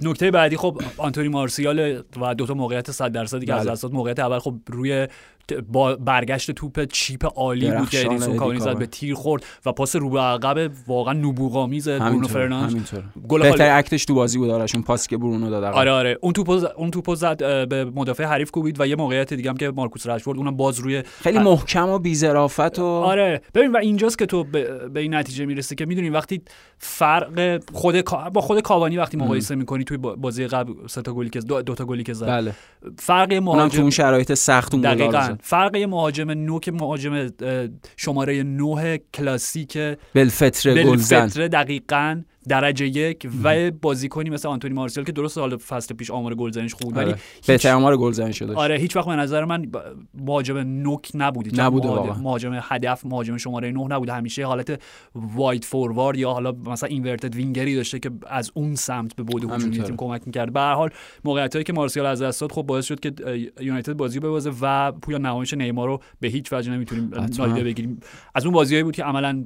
نکته 0.00 0.30
بعدی 0.30 0.56
خب 0.56 0.82
آنتونی 0.96 1.28
مارسیال 1.28 2.02
و 2.20 2.34
دو 2.34 2.46
تا 2.46 2.54
موقعیت 2.54 2.90
100 2.90 3.12
درصدی 3.12 3.46
که 3.46 3.54
از 3.54 3.62
بله. 3.62 3.72
دست 3.72 3.84
موقعیت 3.84 4.18
اول 4.18 4.38
خب 4.38 4.54
روی 4.66 5.08
با 5.52 5.96
برگشت 5.96 6.50
توپ 6.50 6.84
chip 6.84 7.26
عالی 7.36 7.70
بود 7.70 7.88
که 7.90 7.96
درخشان 7.96 8.06
ادینسون 8.06 8.36
کاوانی 8.36 8.60
زد 8.60 8.78
به 8.78 8.86
تیر 8.86 9.14
خورد 9.14 9.44
و 9.66 9.72
پاس 9.72 9.96
رو 9.96 10.10
به 10.10 10.20
عقب 10.20 10.70
واقعا 10.86 11.14
نبوغ‌آمیز 11.14 11.88
برونو 11.88 12.28
فرناندز. 12.28 12.92
گل 13.28 13.42
بهتر 13.42 13.78
اکتش 13.78 14.04
تو 14.04 14.14
بازی 14.14 14.38
بود 14.38 14.50
آرش 14.50 14.74
اون 14.74 14.84
پاسی 14.84 15.08
که 15.08 15.16
برونو 15.16 15.50
داد. 15.50 15.64
آره 15.64 15.90
آره. 15.90 16.18
اون 16.20 16.32
توپو 16.32 16.58
ز- 16.58 16.64
اون 16.64 16.90
توپو 16.90 17.14
زد 17.14 17.68
به 17.68 17.84
مدافع 17.84 18.24
حریف 18.24 18.50
کوبید 18.50 18.80
و 18.80 18.86
یه 18.86 18.96
موقعیت 18.96 19.34
دیگه 19.34 19.50
هم 19.50 19.56
که 19.56 19.70
مارکوس 19.70 20.06
رشفورد 20.06 20.38
اونم 20.38 20.56
باز 20.56 20.78
روی 20.78 21.02
خیلی 21.22 21.38
محکم 21.38 21.88
و 21.88 21.98
بی‌ظرافت 21.98 22.78
و 22.78 22.84
آره. 22.84 23.40
ببین 23.54 23.72
و 23.72 23.76
اینجاست 23.76 24.18
که 24.18 24.26
تو 24.26 24.44
به, 24.44 24.88
به 24.88 25.00
این 25.00 25.14
نتیجه 25.14 25.44
می‌رسی 25.46 25.74
که 25.74 25.86
می‌دونی 25.86 26.10
وقتی 26.10 26.42
فرق 26.78 27.60
خود 27.72 28.04
با 28.32 28.40
خود 28.40 28.60
کاوانی 28.60 28.96
وقتی 28.96 29.16
مقایسه 29.16 29.54
می‌کنی 29.54 29.84
توی 29.84 29.96
با- 29.96 30.14
بازی 30.16 30.46
قبل 30.46 30.72
سه 30.86 31.02
تا 31.02 31.12
گلی 31.12 31.30
که 31.30 31.40
دو, 31.40 31.62
دو 31.62 31.74
تا 31.74 31.84
گلی 31.84 32.02
که 32.02 32.12
زد. 32.12 32.26
بله. 32.26 32.54
فرق 32.98 33.28
تو 33.28 33.40
مهاجم 33.40 33.80
اون 33.80 33.90
شرایط 33.90 34.34
سخت 34.34 34.74
اون 34.74 34.82
دقیقا. 34.82 35.36
فرق 35.42 35.76
یه 35.76 35.86
مهاجم 35.86 36.30
نوک 36.30 36.68
مهاجم 36.68 37.12
اه، 37.42 37.68
شماره 37.96 38.42
نه 38.42 39.00
کلاسیک 39.14 39.78
بلفتر 40.14 40.84
گلزن. 40.84 41.20
بلفتره 41.20 41.48
دقیقا 41.48 42.22
درجه 42.50 42.86
یک 42.86 43.28
و 43.44 43.70
بازیکنی 43.70 44.30
مثل 44.30 44.48
آنتونی 44.48 44.74
مارسیال 44.74 45.06
که 45.06 45.12
درست 45.12 45.38
حالا 45.38 45.56
فصل 45.68 45.94
پیش 45.94 46.10
آمار 46.10 46.34
گلزنیش 46.34 46.74
خوب 46.74 46.82
بود، 46.84 46.96
ولی 46.96 47.10
آره. 47.10 47.20
هیچ- 47.36 47.46
بهتر 47.46 47.72
آمار 47.74 47.96
گلزنی 47.96 48.32
شده 48.32 48.54
آره 48.54 48.76
هیچ 48.76 48.96
وقت 48.96 49.06
به 49.06 49.16
نظر 49.16 49.44
من 49.44 49.66
مهاجم 50.14 50.58
نوک 50.58 51.10
نبودی 51.14 51.50
چون 51.50 51.60
نبوده 51.60 51.88
مهاجم, 52.18 52.58
هدف 52.62 53.06
مهاجم 53.06 53.36
شماره 53.36 53.70
نه 53.70 53.86
نبود 53.86 54.08
همیشه 54.08 54.46
حالت 54.46 54.82
واید 55.14 55.64
فوروارد 55.64 56.18
یا 56.18 56.32
حالا 56.32 56.52
مثلا 56.52 56.88
اینورتد 56.88 57.34
وینگری 57.34 57.76
داشته 57.76 57.98
که 57.98 58.10
از 58.26 58.50
اون 58.54 58.74
سمت 58.74 59.16
به 59.16 59.22
بود 59.22 59.44
هجومی. 59.44 59.78
تیم 59.78 59.96
کمک 59.96 60.22
می‌کرد 60.26 60.52
به 60.52 60.60
هر 60.60 60.74
حال 60.74 60.90
موقعیت 61.24 61.54
هایی 61.54 61.64
که 61.64 61.72
مارسیال 61.72 62.06
از 62.06 62.22
دست 62.22 62.40
داد 62.40 62.52
خب 62.52 62.62
باعث 62.62 62.84
شد 62.84 63.00
که 63.00 63.12
یونایتد 63.60 63.92
بازی 63.92 64.20
رو 64.20 64.28
ببازه 64.28 64.52
و 64.60 64.92
پویا 64.92 65.18
نمایش 65.18 65.54
نیمار 65.54 65.88
رو 65.88 66.00
به 66.20 66.28
هیچ 66.28 66.52
وجه 66.52 66.72
نمی‌تونیم. 66.72 67.10
نادیده 67.38 67.64
بگیریم 67.64 68.00
از 68.34 68.44
اون 68.44 68.54
بازیایی 68.54 68.84
بود 68.84 68.96
که 68.96 69.04
عملا 69.04 69.44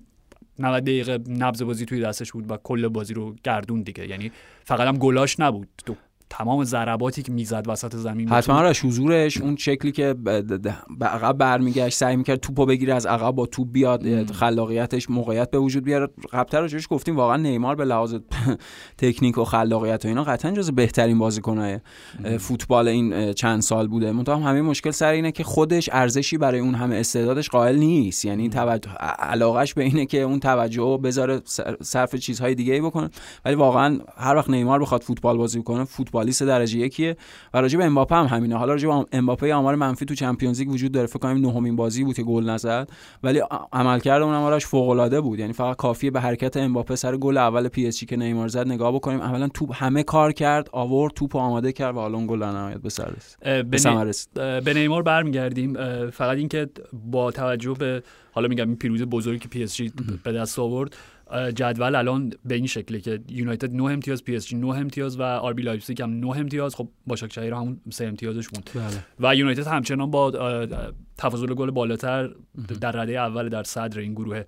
90 0.58 0.82
دقیقه 0.82 1.18
نبض 1.28 1.62
بازی 1.62 1.86
توی 1.86 2.00
دستش 2.00 2.32
بود 2.32 2.50
و 2.50 2.56
کل 2.56 2.88
بازی 2.88 3.14
رو 3.14 3.34
گردون 3.44 3.82
دیگه. 3.82 4.08
یعنی 4.08 4.32
فقط 4.64 4.88
هم 4.88 4.98
گلاش 4.98 5.40
نبود. 5.40 5.68
تو 5.86 5.96
تمام 6.38 6.64
ضرباتی 6.64 7.22
که 7.22 7.32
می‌زد 7.32 7.64
وسط 7.66 7.96
زمین 7.96 8.28
حتما 8.28 8.56
آرش 8.56 8.84
حضورش 8.84 9.40
اون 9.40 9.56
شکلی 9.56 9.92
که 9.92 10.14
به 10.98 11.06
عقب 11.06 11.38
برمیگشت 11.38 11.98
سعی 11.98 12.16
می‌کرد 12.16 12.40
توپو 12.40 12.66
بگیره 12.66 12.94
از 12.94 13.06
عقب 13.06 13.30
با 13.30 13.46
توپ 13.46 13.68
بیاد 13.72 14.32
خلاقیتش 14.32 15.10
موقعیت 15.10 15.50
به 15.50 15.58
وجود 15.58 15.84
بیاره. 15.84 16.08
قبلتر 16.32 16.60
راجعش 16.60 16.86
گفتیم 16.90 17.16
واقعا 17.16 17.36
نیمار 17.36 17.74
به 17.74 17.84
لحاظ 17.84 18.14
تکنیک 18.98 19.38
و 19.38 19.44
خلاقیت 19.44 20.04
و 20.04 20.08
اینا 20.08 20.24
قطعا 20.24 20.50
جز 20.50 20.70
بهترین 20.70 21.18
بازیکن‌های 21.18 21.78
اه، 22.24 22.38
فوتبال 22.38 22.88
این 22.88 23.32
چند 23.32 23.62
سال 23.62 23.88
بوده. 23.88 24.12
منتها 24.12 24.36
همه 24.36 24.62
مشکل 24.62 24.90
سر 24.90 25.12
اینه 25.12 25.32
که 25.32 25.44
خودش 25.44 25.90
ارزشی 25.92 26.38
برای 26.38 26.60
اون 26.60 26.74
همه 26.74 26.96
استعدادش 26.96 27.48
قائل 27.48 27.76
نیست. 27.76 28.24
یعنی 28.24 28.48
توجه 28.48 28.90
علاقش 29.18 29.74
به 29.74 29.82
اینه 29.82 30.06
که 30.06 30.20
اون 30.20 30.40
توجه 30.40 31.00
بذاره 31.02 31.40
صرف 31.82 32.14
چیزهای 32.14 32.54
دیگه 32.54 32.74
ای 32.74 32.80
بکنه. 32.80 33.10
ولی 33.44 33.54
واقعا 33.54 33.98
هر 34.16 34.36
وقت 34.36 34.50
نیمار 34.50 34.80
بخواد 34.80 35.02
فوتبال 35.02 35.36
بازی 35.36 35.62
کنه 35.62 35.84
فوتبالیست 36.24 36.42
درجه 36.42 36.78
یکیه 36.78 37.16
و 37.54 37.60
راجع 37.60 37.78
به 37.78 37.84
امباپه 37.84 38.14
هم 38.14 38.26
همینه. 38.26 38.56
حالا 38.56 38.72
راجع 38.72 38.88
به 38.88 39.06
امباپه 39.12 39.54
آمار 39.54 39.74
منفی 39.74 40.04
تو 40.04 40.14
Champions 40.14 40.58
League 40.58 40.70
وجود 40.70 40.92
داره. 40.92 41.06
فکر 41.06 41.18
کنم 41.18 41.46
نهمین 41.46 41.76
بازی 41.76 42.04
بود 42.04 42.16
که 42.16 42.22
گل 42.22 42.44
نزد. 42.44 42.88
ولی 43.22 43.42
عملکرد 43.72 44.22
اونم 44.22 44.42
آرش 44.42 44.66
فوق 44.66 44.88
العاده 44.88 45.20
بود. 45.20 45.38
یعنی 45.38 45.52
فقط 45.52 45.76
کافیه 45.76 46.10
به 46.10 46.20
حرکت 46.20 46.56
امباپه 46.56 46.96
سر 46.96 47.16
گل 47.16 47.36
اول 47.36 47.68
پی 47.68 47.86
اس 47.86 47.98
جی 47.98 48.06
که 48.06 48.16
نیمار 48.16 48.48
زد 48.48 48.66
نگاه 48.68 48.92
بکنیم. 48.92 49.20
اولا 49.20 49.48
توپ 49.48 49.82
همه 49.82 50.02
کار 50.02 50.32
کرد 50.32 50.68
آورد 50.72 51.14
توپ 51.14 51.36
آماده 51.36 51.72
کرد 51.72 51.96
و 51.96 51.98
حالا 51.98 52.18
اون 52.18 52.26
گل 52.26 52.40
در 52.40 52.50
نهایت 52.50 52.78
به 52.78 52.88
سر 53.78 54.04
رسید. 54.04 54.34
به 54.64 54.74
نیمار 54.74 55.02
برمیگردیم. 55.02 55.74
فقط 56.10 56.36
اینکه 56.36 56.68
با 56.92 57.30
توجه 57.30 57.74
به 57.78 58.02
حالا 58.32 58.48
میگم 58.48 58.68
این 58.68 58.76
پیروزی 58.76 59.04
بزرگی 59.04 59.38
که 59.38 59.48
پی 59.48 59.62
اس 59.62 59.76
جی 59.76 59.92
به 60.24 60.32
دست 60.32 60.58
آورد 60.58 60.96
جدول 61.54 61.94
الان 61.94 62.32
به 62.44 62.54
این 62.54 62.66
شکله 62.66 63.00
که 63.00 63.20
یونایتد 63.28 63.72
9 63.72 63.84
امتیاز 63.84 64.24
پی 64.24 64.36
اس 64.36 64.46
جی 64.46 64.56
9 64.56 64.68
امتیاز 64.68 65.18
و 65.18 65.22
آر 65.22 65.52
بی 65.52 65.62
لایپزیگ 65.62 66.02
هم 66.02 66.10
9 66.10 66.28
امتیاز. 66.28 66.74
خب 66.74 66.88
باشاکشهیر 67.06 67.54
همون 67.54 67.80
3 67.90 68.06
امتیازش 68.06 68.48
موند. 68.54 68.70
و 69.20 69.36
یونایتد 69.36 69.66
همچنان 69.66 70.10
با 70.10 70.30
تفاضل 71.18 71.54
گل 71.54 71.70
بالاتر 71.70 72.30
در 72.80 72.90
رده 72.90 73.12
اول 73.12 73.48
در 73.48 73.62
صدر 73.62 74.00
این 74.00 74.12
گروه. 74.12 74.42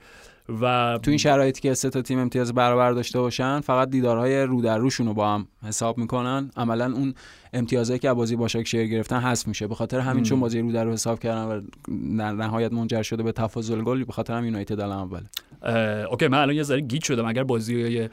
و 0.61 0.99
تو 1.03 1.11
این 1.11 1.19
شرایطی 1.19 1.61
که 1.61 1.75
سه 1.75 1.91
تا 1.91 2.03
تیم 2.03 2.19
امتیاز 2.19 2.55
برابر 2.55 2.93
داشته 2.93 3.19
باشن 3.19 3.61
فقط 3.61 3.91
دیدارهای 3.91 4.43
رو 4.43 4.63
در 4.63 4.79
روشون 4.79 5.07
رو 5.07 5.15
با 5.15 5.35
هم 5.35 5.49
حساب 5.63 5.99
می‌کنن. 5.99 6.51
عملا 6.57 6.93
اون 6.93 7.15
امتیازایی 7.53 7.99
که 7.99 8.11
از 8.11 8.17
بازی 8.17 8.37
باشاکشهیر 8.37 8.87
گرفتن 8.87 9.21
حذف 9.21 9.49
میشه 9.49 9.67
به 9.67 9.75
خاطر 9.75 10.01
همین 10.01 10.23
چون 10.25 10.41
بازی 10.41 10.61
رو 10.61 10.73
در 10.73 10.85
رو 10.85 10.93
حساب 10.93 11.19
کردن 11.21 11.45
و 11.45 11.61
در 12.19 12.33
نهایت 12.33 12.73
منجر 12.73 13.03
شده 13.03 13.23
به 13.23 13.33
تفاضل 13.33 13.83
گل 13.83 14.05
به 14.05 14.13
خاطر 14.13 14.35
هم 14.35 14.45
یونایتد 14.45 14.81
الان 14.81 14.99
اوله 14.99 15.23
اه، 15.63 15.77
OK 16.11 16.29
من 16.29 16.39
الان 16.39 16.57
یه 16.57 16.63
ذره 16.63 16.81
گیج 16.81 17.05
شدم 17.05 17.27
اگر 17.27 17.45
بازی 17.45 18.09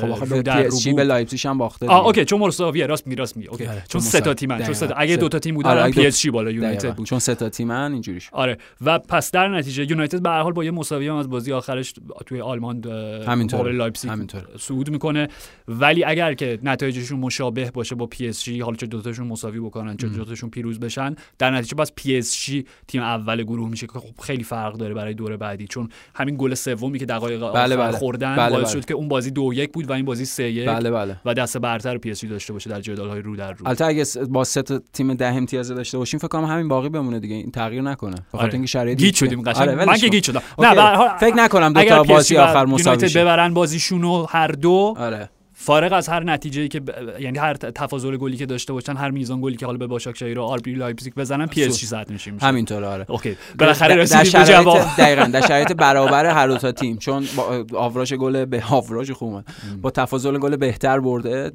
خب 0.00 0.10
آخه 0.10 0.24
رو 0.24 0.42
در 0.42 0.62
رو 0.62 0.70
بود- 0.84 0.96
به 0.96 1.04
لایپزیگ 1.04 1.46
هم 1.46 1.58
باخته 1.58 1.86
آه. 1.86 2.06
OK 2.06 2.24
چون 2.24 2.40
مساویه 2.40 2.86
راست 2.86 3.06
میگی 3.06 3.16
راست 3.18 3.36
میگی 3.36 3.48
OK 3.48 3.66
آره، 3.66 3.82
چون 3.88 4.00
سه 4.00 4.20
تا. 4.20 4.34
تیمن 4.34 4.62
چون 4.62 4.74
سه. 4.74 4.88
اگه 4.96 5.16
دو 5.16 5.28
تا 5.28 5.38
تیم 5.38 5.56
آره، 5.56 5.64
بودن 5.74 5.82
اگه 5.84 5.94
پی 5.94 6.06
اس 6.06 6.20
جی 6.20 6.30
بالا 6.30 6.50
یونایتد. 6.50 6.94
بود 6.94 7.06
چون 7.06 7.18
سه 7.18 7.34
تا 7.34 7.48
تیمن 7.48 7.92
اینجوری 7.92 8.20
شد 8.20 8.30
آره 8.32 8.58
و 8.80 8.98
پس 8.98 9.30
در 9.30 9.48
نتیجه 9.48 9.84
یونایتد 9.90 10.22
به 10.22 10.30
هر 10.30 10.42
حال 10.42 10.52
با 10.52 10.64
یه 10.64 10.70
مساوی 10.70 11.08
هم 11.08 11.16
از 11.16 11.28
بازی 11.30 11.52
آخرش 11.52 11.94
توی 12.26 12.40
آلمان. 12.40 12.82
مقابل 13.26 13.72
لایپزیگ. 13.76 14.10
صعود 14.58 14.90
می‌کنه 14.90 15.28
ولی 15.68 16.04
اگر 16.04 16.34
که 16.34 16.58
نتایجشون 16.62 17.20
مشابه 17.20 17.70
باشه 17.70 17.94
با 17.94 18.06
پی 18.18 18.28
اس 18.28 18.44
جی 18.44 18.60
حالا 18.60 18.76
چه 18.76 18.86
دوتاشون 18.86 19.26
مساوی 19.26 19.60
بکنن 19.60 19.96
چه 19.96 20.08
دوتاشون 20.08 20.50
پیروز 20.50 20.80
بشن 20.80 21.14
در 21.38 21.50
نتیجه 21.50 21.74
بس 21.74 21.92
پی 21.96 22.16
اس 22.16 22.36
جی 22.36 22.64
تیم 22.88 23.02
اول 23.02 23.42
گروه 23.42 23.68
میشه 23.70 23.86
که 23.86 23.92
خب 23.92 24.20
خیلی 24.22 24.44
فرق 24.44 24.76
داره 24.76 24.94
برای 24.94 25.14
دور 25.14 25.36
بعدی 25.36 25.66
چون 25.66 25.88
همین 26.14 26.36
گل 26.38 26.54
سومی 26.54 26.98
که 26.98 27.06
دقایق 27.06 27.42
آخر 27.42 27.64
بله، 27.64 27.76
بله. 27.76 27.92
خوردن 27.92 28.36
بله، 28.36 28.50
باعث 28.50 28.72
بله. 28.72 28.80
شد 28.80 28.86
که 28.86 28.94
اون 28.94 29.08
بازی 29.08 29.30
دو 29.30 29.52
یک 29.54 29.72
بود 29.72 29.90
و 29.90 29.92
این 29.92 30.04
بازی 30.04 30.24
سه 30.24 30.50
یک 30.50 30.68
بله 30.68 30.90
بله 30.90 31.16
و 31.24 31.34
دست 31.34 31.58
برتر 31.58 31.98
پی 31.98 32.10
اس 32.10 32.20
جی 32.20 32.28
داشته 32.28 32.52
باشه 32.52 32.70
در 32.70 32.80
جدال 32.80 33.08
های 33.08 33.22
رو 33.22 33.36
در 33.36 33.52
رو 33.52 33.68
البته 33.68 33.84
اگه 33.84 34.04
با 34.28 34.44
سه 34.44 34.62
تیم 34.92 35.14
ده 35.14 35.34
امتیاز 35.34 35.68
داشته 35.68 35.98
باشیم 35.98 36.20
فکر 36.20 36.28
کنم 36.28 36.44
همین 36.44 36.68
باقی 36.68 36.88
بمونه 36.88 37.20
دیگه 37.20 37.34
این 37.34 37.50
تغییر 37.50 37.82
نکنه 37.82 38.14
به 38.14 38.22
خاطر 38.32 38.44
آره. 38.44 38.54
اینکه 38.54 38.68
شرایط 38.68 38.98
گیج 38.98 39.14
شدیم 39.14 39.42
قشنگ 39.42 39.68
آره، 39.68 39.86
من 39.86 39.96
که. 39.96 40.08
گیج 40.08 40.24
شدم. 40.24 40.42
نه 40.58 40.74
به 40.74 41.18
فکر 41.20 41.34
نکنم 41.34 41.72
دو 41.72 41.84
تا 41.84 42.02
بازی 42.02 42.36
آخر 42.36 42.66
مساوی. 42.66 43.08
ببرن 43.14 43.54
بازیشون 43.54 44.02
رو 44.02 44.26
هر 44.30 44.48
دو 44.48 44.94
آره 44.98 45.30
فارغ 45.60 45.92
از 45.92 46.08
هر 46.08 46.24
نتیجه 46.24 46.68
که 46.68 46.80
ب... 46.80 46.90
یعنی 47.20 47.38
هر 47.38 47.54
تفاضل 47.54 48.16
گلی 48.16 48.36
که 48.36 48.46
داشته 48.46 48.72
باشن 48.72 48.96
هر 48.96 49.10
میزان 49.10 49.40
گلی 49.40 49.56
که 49.56 49.66
حالا 49.66 49.78
به 49.78 49.86
باشاکشهیر 49.86 50.38
و 50.38 50.42
آر 50.42 50.58
بی 50.58 50.74
لایپزیگ 50.74 51.14
بزنن 51.14 51.46
پی 51.46 51.64
اس 51.64 51.78
جی 51.78 51.86
صد 51.86 52.10
میشه 52.10 52.30
میشه. 52.30 52.46
همینطوره 52.46 52.86
آره. 52.86 53.06
OK. 53.08 53.36
بالاخره 53.58 53.94
در- 53.94 54.00
رسیدیم 54.00 54.32
در 54.32 54.40
به 54.40 54.46
جواب. 54.46 54.78
دقیقاً 54.98 55.24
در 55.24 55.40
شرایط 55.48 55.72
برابر 55.72 56.26
هر 56.26 56.46
دو 56.48 56.56
تا 56.56 56.72
تیم 56.72 56.96
چون 56.98 57.24
با 57.36 57.64
آوراژ 57.74 58.12
گل 58.14 58.44
به 58.44 58.62
آوراژ 58.70 59.10
خوب 59.10 59.28
اومد. 59.32 59.44
با 59.82 59.90
تفاضل 59.90 60.38
گل 60.38 60.56
بهتر 60.56 61.00
برده 61.00 61.50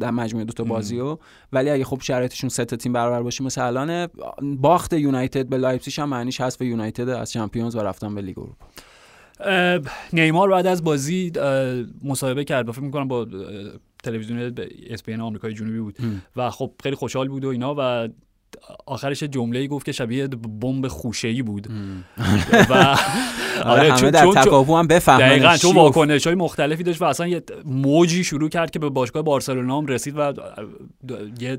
در 0.00 0.10
مجموعه 0.10 0.44
دو 0.44 0.52
تا 0.52 0.64
بازی 0.64 0.98
رو 0.98 1.18
ولی 1.52 1.70
اگه 1.70 1.84
خب 1.84 2.00
شرایطشون 2.02 2.48
سه 2.50 2.64
تا 2.64 2.76
تیم 2.76 2.92
برابر 2.92 3.22
باشه 3.22 3.44
مثل 3.44 3.60
الان 3.62 4.08
باخت 4.60 4.92
یونایتد 4.92 5.46
به 5.48 5.56
لایپزیگ 5.56 6.00
هم 6.00 6.08
معنیش 6.08 6.40
حذف 6.40 6.60
یونایتد 6.62 7.08
از 7.08 7.32
Champions 7.32 7.76
و 7.76 7.80
رفتن 7.80 8.14
به 8.14 8.20
لیگ 8.20 8.38
اروپا. 8.38 8.66
نیمار 10.12 10.50
بعد 10.50 10.66
از 10.66 10.84
بازی 10.84 11.32
مصاحبه 12.04 12.44
کرد 12.44 12.70
فکر 12.70 12.82
می‌کنم 12.82 13.08
با 13.08 13.26
تلویزیون 14.04 14.54
ESPN 14.86 15.20
آمریکای 15.20 15.54
جنوبی 15.54 15.78
بود. 15.78 15.96
و 16.36 16.50
خب 16.50 16.72
خیلی 16.82 16.96
خوشحال 16.96 17.28
بود 17.28 17.44
و 17.44 17.48
اینا 17.48 17.74
و 17.78 18.08
آخرش 18.86 19.22
جمله 19.22 19.66
گفت 19.66 19.86
که 19.86 19.92
شبیه 19.92 20.26
بمب 20.26 20.88
خوشه‌ای 20.88 21.42
بود. 21.42 21.66
و 22.70 22.74
آره 23.64 23.88
همه 23.92 24.00
چون- 24.00 24.10
در 24.10 24.26
تکاپو 24.32 24.76
هم 24.76 24.86
بفهمن 24.86 25.18
دقیقا 25.28 25.56
چون. 25.56 25.74
واکنش 25.74 26.26
های 26.26 26.36
مختلفی 26.36 26.82
داشت 26.82 27.02
و 27.02 27.04
اصلا 27.04 27.28
یه 27.28 27.42
موجی 27.64 28.24
شروع 28.24 28.48
کرد 28.48 28.70
که 28.70 28.78
به 28.78 28.88
باشگاه 28.88 29.22
بارسلونا 29.22 29.78
هم 29.78 29.86
رسید 29.86 30.14
و 30.16 30.32
یه 31.40 31.58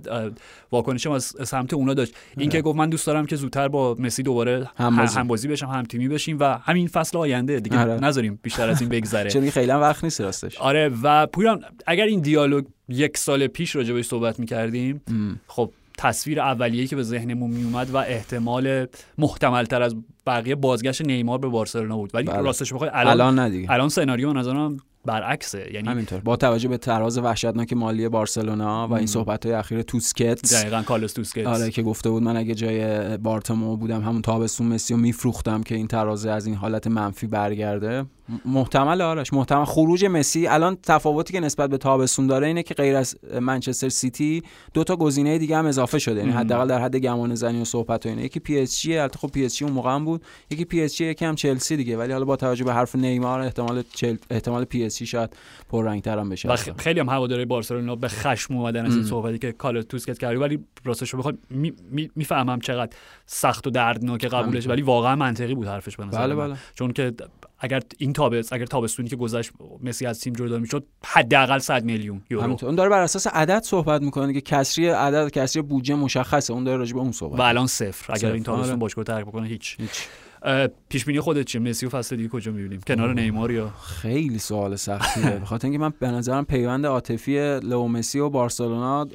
واکنش 0.71 1.05
هم 1.05 1.11
از 1.11 1.35
سمت 1.43 1.73
اونا 1.73 1.93
داشت. 1.93 2.13
این 2.37 2.49
که 2.49 2.61
گفت 2.61 2.77
من 2.77 2.89
دوست 2.89 3.07
دارم 3.07 3.25
که 3.25 3.35
زودتر 3.35 3.67
با 3.67 3.95
مسی 3.99 4.23
دوباره 4.23 4.69
همبازی. 4.77 5.19
هم 5.19 5.27
بازی. 5.27 5.47
بشم 5.47 5.65
هم 5.67 5.83
تیمی 5.83 6.07
بشیم 6.07 6.37
و 6.39 6.43
همین 6.57 6.87
فصل 6.87 7.17
آینده. 7.17 7.59
دیگه 7.59 7.79
آره. 7.79 7.93
نذاریم 7.93 8.39
بیشتر 8.43 8.69
از 8.69 8.81
این 8.81 8.89
بگذره. 8.89 9.29
چون 9.33 9.49
خیلی 9.49 9.71
وقت 9.71 10.03
نیست 10.03 10.21
راستش. 10.21 10.57
آره 10.57 10.91
و 11.03 11.27
پویان 11.27 11.63
اگر 11.87 12.05
این 12.05 12.19
دیالوگ 12.21 12.65
یک 12.89 13.17
سال 13.17 13.47
پیش 13.47 13.75
راجع 13.75 13.93
بهش 13.93 14.05
صحبت 14.05 14.39
می‌کردیم 14.39 15.01
خب 15.47 15.71
تصویر 15.99 16.41
اولیه‌ای 16.41 16.87
که 16.87 16.95
به 16.95 17.03
ذهنمون 17.03 17.51
میومد 17.51 17.89
و 17.89 17.97
احتمال 17.97 18.85
محتمل 19.17 19.63
تر 19.63 19.81
از 19.81 19.95
بقیه 20.27 20.55
بازگشت 20.55 21.01
نیمار 21.01 21.37
به 21.37 21.47
بارسلونا 21.47 21.97
بود. 21.97 22.11
ولی 22.13 22.27
بله. 22.27 22.41
راستش 22.41 22.73
بخوای 22.73 22.89
الان, 22.93 23.13
الان 23.13 23.39
نه 23.39 23.49
دیگه. 23.49 23.71
الان 23.71 23.89
سناریو 23.89 24.33
نظرم 24.33 24.77
برعکسه. 25.05 25.69
یعنی 25.73 25.87
همینطور. 25.87 26.19
با 26.19 26.35
توجه 26.35 26.69
به 26.69 26.77
تراز 26.77 27.17
وحشتناک 27.17 27.73
مالی 27.73 28.09
بارسلونا 28.09 28.87
و 28.87 28.93
این 28.93 29.07
صحبت 29.07 29.45
های 29.45 29.55
اخیر 29.55 29.81
توسکتس. 29.81 30.53
دقیقا 30.53 30.81
کارلوس 30.81 31.13
توسکتس. 31.13 31.47
آره 31.47 31.71
که 31.71 31.83
گفته 31.83 32.09
بود 32.09 32.23
من 32.23 32.37
اگه 32.37 32.55
جای 32.55 33.17
بارتمو 33.17 33.77
بودم 33.77 34.01
همون 34.01 34.21
تابستون 34.21 34.67
مسی 34.67 34.93
رو 34.93 34.99
میفروختم 34.99 35.63
که 35.63 35.75
این 35.75 35.87
ترازه 35.87 36.31
از 36.31 36.45
این 36.45 36.55
حالت 36.55 36.87
منفی 36.87 37.27
برگرده. 37.27 38.05
محتمل 38.45 39.01
آرش 39.01 39.33
محتمل. 39.33 39.65
خروج 39.65 40.05
مسی 40.05 40.47
الان 40.47 40.77
تفاوتی 40.83 41.33
که 41.33 41.39
نسبت 41.39 41.69
به 41.69 41.77
تابستون 41.77 42.27
داره 42.27 42.47
اینه 42.47 42.63
که 42.63 42.73
غیر 42.73 42.95
از 42.95 43.15
منچستر 43.41 43.89
سیتی 43.89 44.43
دو 44.73 44.83
تا 44.83 44.95
گزینه 44.95 45.37
دیگه 45.37 45.57
هم 45.57 45.65
اضافه 45.65 45.99
شده. 45.99 46.19
یعنی 46.19 46.31
حداقل 46.31 46.67
در 46.67 46.81
حد 46.81 46.95
گمان 46.95 47.35
زنی 47.35 47.61
و 47.61 47.65
صحبت 47.65 48.05
و 48.05 48.09
اینه. 48.09 48.23
یکی 48.23 48.39
پی 48.39 48.59
اس 48.59 48.81
جی 48.81 48.97
البته 48.97 49.19
خب 49.19 49.27
پی 49.31 49.45
اس 49.45 49.55
جی 49.55 49.65
اون 49.65 49.73
موقع 49.73 49.91
هم 49.95 50.05
بود. 50.05 50.23
یکی 50.49 50.65
پی 50.65 50.81
اس 50.81 50.95
جی 50.95 51.05
یکی 51.05 51.25
هم 51.25 51.35
چلسی 51.35 51.77
دیگه. 51.77 51.97
ولی 51.97 52.13
حالا 52.13 52.25
با 52.25 52.35
توجه 52.35 52.63
به 52.63 52.73
حرف 52.73 52.95
نیمار 52.95 53.39
احتمال 53.41 53.83
چل... 53.93 54.15
احتمال 54.29 54.65
پی 54.65 54.85
اس 54.85 54.97
جی 54.97 55.05
شاید 55.05 55.35
پررنگ‌تر 55.69 56.19
هم 56.19 56.29
بشه. 56.29 56.49
و 56.49 56.55
خ- 56.55 56.81
خیلی 56.81 56.99
هم 56.99 57.09
هواداری 57.09 57.45
بارسلونا 57.45 57.95
به 57.95 58.07
خشم 58.07 58.57
اومدن 58.57 58.85
از 58.85 58.95
این 58.95 59.05
صحبتی 59.05 59.39
که 59.39 59.51
کارلوس 59.51 59.85
توسکت 59.85 60.17
کردی. 60.17 60.35
ولی 60.35 60.59
راستش 60.85 61.09
رو 61.09 61.19
بخوام 61.19 61.37
می- 61.49 61.73
می- 61.91 62.09
می‌فهمم 62.15 62.59
چقدر 62.59 62.95
سخت 63.25 63.67
و 63.67 63.69
دردناک 63.69 64.25
قبولش. 64.25 64.67
ولی 64.67 64.81
واقعا 64.81 65.15
منطقی 65.15 65.55
بود 65.55 65.67
حرفش 65.67 65.97
به 65.97 66.05
نظر 66.05 66.27
بله،. 66.27 66.35
بله. 66.35 66.55
چون 66.75 66.93
که 66.93 67.13
اگر 67.59 67.81
این 67.97 68.13
تابست 68.13 68.53
اگر 68.53 68.65
تابستونی 68.65 69.09
که 69.09 69.15
گذشت 69.15 69.51
مسی 69.83 70.05
از 70.05 70.19
تیم 70.19 70.33
جدا 70.33 70.59
می‌شد 70.59 70.85
حداقل 71.05 71.59
100 71.59 71.83
میلیون 71.83 72.21
یورو. 72.29 72.43
همینطور. 72.43 72.69
اون 72.69 72.75
داره 72.75 72.89
بر 72.89 73.01
اساس 73.01 73.27
عدد 73.27 73.63
صحبت 73.63 74.01
می‌کنه 74.01 74.33
که 74.33 74.41
کسری 74.41 74.87
عدد 74.87 75.29
کسری 75.29 75.61
بودجه 75.61 75.95
مشخصه. 75.95 76.53
اون 76.53 76.63
داره 76.63 76.77
راجع 76.77 76.93
به 76.93 76.99
اون 76.99 77.11
صحبت 77.11 77.39
و 77.39 77.43
الان 77.43 77.67
صفر. 77.67 78.13
اگر. 78.13 78.31
این 78.31 78.43
تابستون 78.43 78.69
آره. 78.69 78.79
باشگاه 78.79 79.03
ترک 79.03 79.25
بکنه 79.25 79.47
هیچ. 79.47 79.77
هیچ. 79.79 80.07
پیش 80.89 81.05
بینی 81.05 81.19
خودت 81.19 81.45
چیه؟ 81.45 81.61
مسی 81.61 81.85
و 81.85 81.89
فصل 81.89 82.15
دیگه 82.15 82.29
کجا 82.29 82.51
می‌بینیم؟ 82.51 82.81
کنار 82.87 83.13
نیمار 83.13 83.51
یا؟ 83.51 83.69
خیلی 83.69 84.39
سوال 84.39 84.75
سختیه. 84.75 85.29
به 85.29 85.45
خاطر 85.45 85.67
اینکه 85.67 85.79
من 85.79 85.93
به 85.99 86.07
نظرم 86.07 86.45
پیوند 86.45 86.85
عاطفی 86.85 87.59
لئو 87.59 87.87
مسی 87.87 88.19
و 88.19 88.29
بارسلونا 88.29 89.05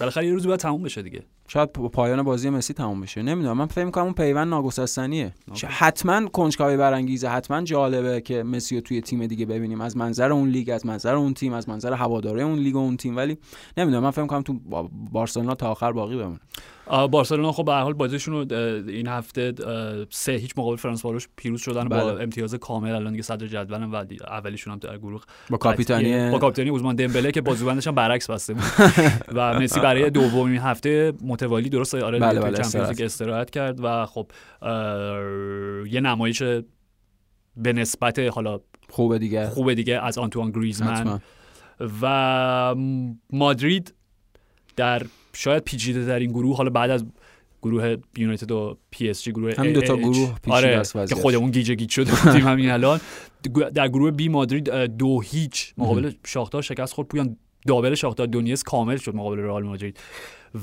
بالاخره 0.00 0.26
یه 0.26 0.32
روزی 0.32 0.48
باید 0.48 0.60
تموم 0.60 0.82
بشه 0.82 1.02
دیگه. 1.02 1.22
شاید 1.52 1.72
با 1.72 1.88
پایان 1.88 2.22
بازی 2.22 2.50
مسی 2.50 2.74
تموم 2.74 3.00
بشه. 3.00 3.22
نمی‌دونم. 3.22 3.56
من 3.56 3.66
فکر 3.66 3.84
می‌کنم 3.84 4.04
اون 4.04 4.12
پیوند 4.12 4.48
ناگسستنیه. 4.48 5.32
حتما 5.68 6.26
کنجکاوی 6.26 6.76
برانگیزه. 6.76 7.28
حتما 7.28 7.62
جالبه 7.62 8.20
که 8.20 8.42
مسی 8.42 8.74
رو 8.74 8.80
توی 8.80 9.00
تیم 9.00 9.26
دیگه 9.26 9.46
ببینیم. 9.46 9.80
از 9.80 9.96
منظر 9.96 10.32
اون 10.32 10.48
لیگ 10.48 10.70
از 10.70 10.86
منظر 10.86 11.14
اون 11.14 11.34
تیم 11.34 11.52
از 11.52 11.68
منظر 11.68 11.92
هواداره 11.92 12.42
اون 12.42 12.58
لیگ 12.58 12.74
و 12.74 12.78
اون 12.78 12.96
تیم. 12.96 13.16
ولی 13.16 13.38
نمی‌دونم. 13.76 14.02
من 14.02 14.10
فکر 14.10 14.22
می‌کنم 14.22 14.42
تو 14.42 14.52
با- 14.52 14.90
بارسلونا 15.12 15.54
تا 15.54 15.70
آخر 15.70 15.92
باقی 15.92 16.16
بمونه. 16.16 16.40
بارسلونا 16.90 17.52
خب 17.52 17.64
به 17.64 17.72
حال 17.72 17.92
بازیشون 17.92 18.34
رو 18.34 18.56
این 18.88 19.06
هفته 19.06 19.52
سه 20.10 20.32
هیچ 20.32 20.52
مقابل 20.56 20.76
فرانس 20.76 21.04
پیروز 21.36 21.60
شدن 21.60 21.88
با 21.88 21.96
بله. 21.96 22.22
امتیاز 22.22 22.54
کامل 22.54 22.94
الان 22.94 23.12
دیگه 23.12 23.22
صدر 23.22 23.46
جدولن 23.46 23.84
و 23.84 24.04
اولیشون 24.26 24.72
هم 24.72 24.78
در 24.78 24.98
گروه 24.98 25.22
با 25.50 25.56
کاپیتانی 25.56 26.30
با 26.30 26.38
کاپیتانی 26.38 26.76
عثمان 26.76 26.96
دمبله 26.96 27.32
که 27.32 27.40
بازوبندش 27.40 27.86
هم 27.86 27.94
برعکس 27.94 28.30
بسته 28.30 28.54
بود 28.54 28.62
و 29.36 29.60
مسی 29.60 29.80
برای 29.80 30.10
دومین 30.10 30.60
هفته 30.60 31.12
متوالی 31.24 31.68
درست 31.68 31.94
آره 31.94 32.18
بله، 32.18 32.40
بله، 32.40 32.60
استراحت. 32.60 32.88
لیگ 32.88 33.02
استراحت 33.02 33.50
کرد 33.50 33.80
و 33.82 34.06
خب 34.06 34.30
یه 35.86 36.00
نمایش 36.00 36.42
به 37.56 37.72
نسبت 37.72 38.18
حالا 38.18 38.60
خوبه 38.88 39.18
دیگه 39.18 39.46
خوب 39.46 39.74
دیگه 39.74 40.04
از 40.04 40.18
آنتوان 40.18 40.50
گریزمن 40.50 41.20
و 42.02 42.74
مادرید 43.32 43.94
در 44.76 45.02
شاید 45.32 45.62
پیچیده 45.62 46.04
در 46.04 46.18
این 46.18 46.30
گروه 46.30 46.56
حالا 46.56 46.70
بعد 46.70 46.90
از 46.90 47.04
گروه 47.62 47.96
یونایتد 48.16 48.52
و 48.52 48.76
پی 48.90 49.10
اس 49.10 49.22
جی 49.22 49.32
گروه 49.32 49.54
همین 49.58 49.72
دوتا 49.72 49.96
اه. 49.96 50.00
گروه 50.00 50.34
پیچیده 50.34 50.52
آره 50.52 50.68
است 50.68 50.92
که 50.92 50.98
وضعیتش. 50.98 51.22
خودمون 51.22 51.50
گیجه 51.50 51.74
گیج 51.74 51.90
شده 51.90 52.12
بودیم 52.24 52.46
همین 52.48 52.70
الان 52.70 53.00
در 53.74 53.88
گروه 53.88 54.10
B 54.10 54.28
مادرید 54.28 54.70
دو 54.86 55.20
هیچ 55.20 55.74
مقابل 55.78 56.12
شاختار 56.26 56.62
شکست 56.62 56.92
خورد 56.92 57.08
پویان 57.08 57.36
double 57.66 57.94
شاختار 57.94 58.26
دونتسک 58.26 58.62
کامل 58.62 58.96
شد 58.96 59.14
مقابل 59.14 59.38
رئال 59.38 59.62
مادرید 59.64 59.98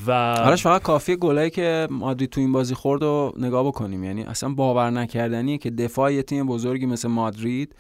و 0.08 0.12
آرش 0.12 0.64
فقط 0.64 0.82
کافیه 0.82 1.16
گلایی 1.16 1.50
که 1.50 1.88
مادرید 1.92 2.30
تو 2.30 2.42
این 2.42 2.52
بازی 2.52 2.76
خورد 2.76 3.04
و 3.04 3.34
نگاه 3.38 3.68
بکنیم 3.68 4.04
یعنی 4.04 4.24
اصلا 4.24 4.50
باور 4.50 4.90
نکردنیه 4.90 5.58
که 5.58 5.70
دفاع 5.70 6.14
یه 6.14 6.24
تیم 6.24 6.48
بزرگی 6.48 6.86
مثل 6.86 7.08
مادرید 7.08 7.76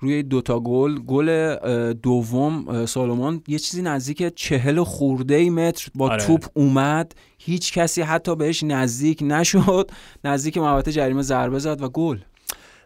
روی 0.00 0.22
دوتا 0.22 0.60
گل 0.60 0.98
گل 0.98 1.54
دوم 1.92 2.68
اه، 2.68 2.86
سالومون 2.86 3.42
یه 3.48 3.58
چیزی 3.58 3.82
نزدیک 3.82 4.34
چهل 4.34 4.82
خورده 4.82 5.50
متر 5.50 5.88
با 5.94 6.10
آره. 6.10 6.24
توپ 6.26 6.46
اومد. 6.54 7.12
هیچ 7.38 7.72
کسی 7.72 8.02
حتی 8.02 8.36
بهش 8.36 8.62
نزدیک 8.64 9.18
نشد. 9.22 9.90
نزدیک 10.24 10.58
محوطه 10.58 10.92
جریمه 10.92 11.22
ضربه 11.22 11.58
زد 11.58 11.82
و 11.82 11.88
گل. 11.88 12.18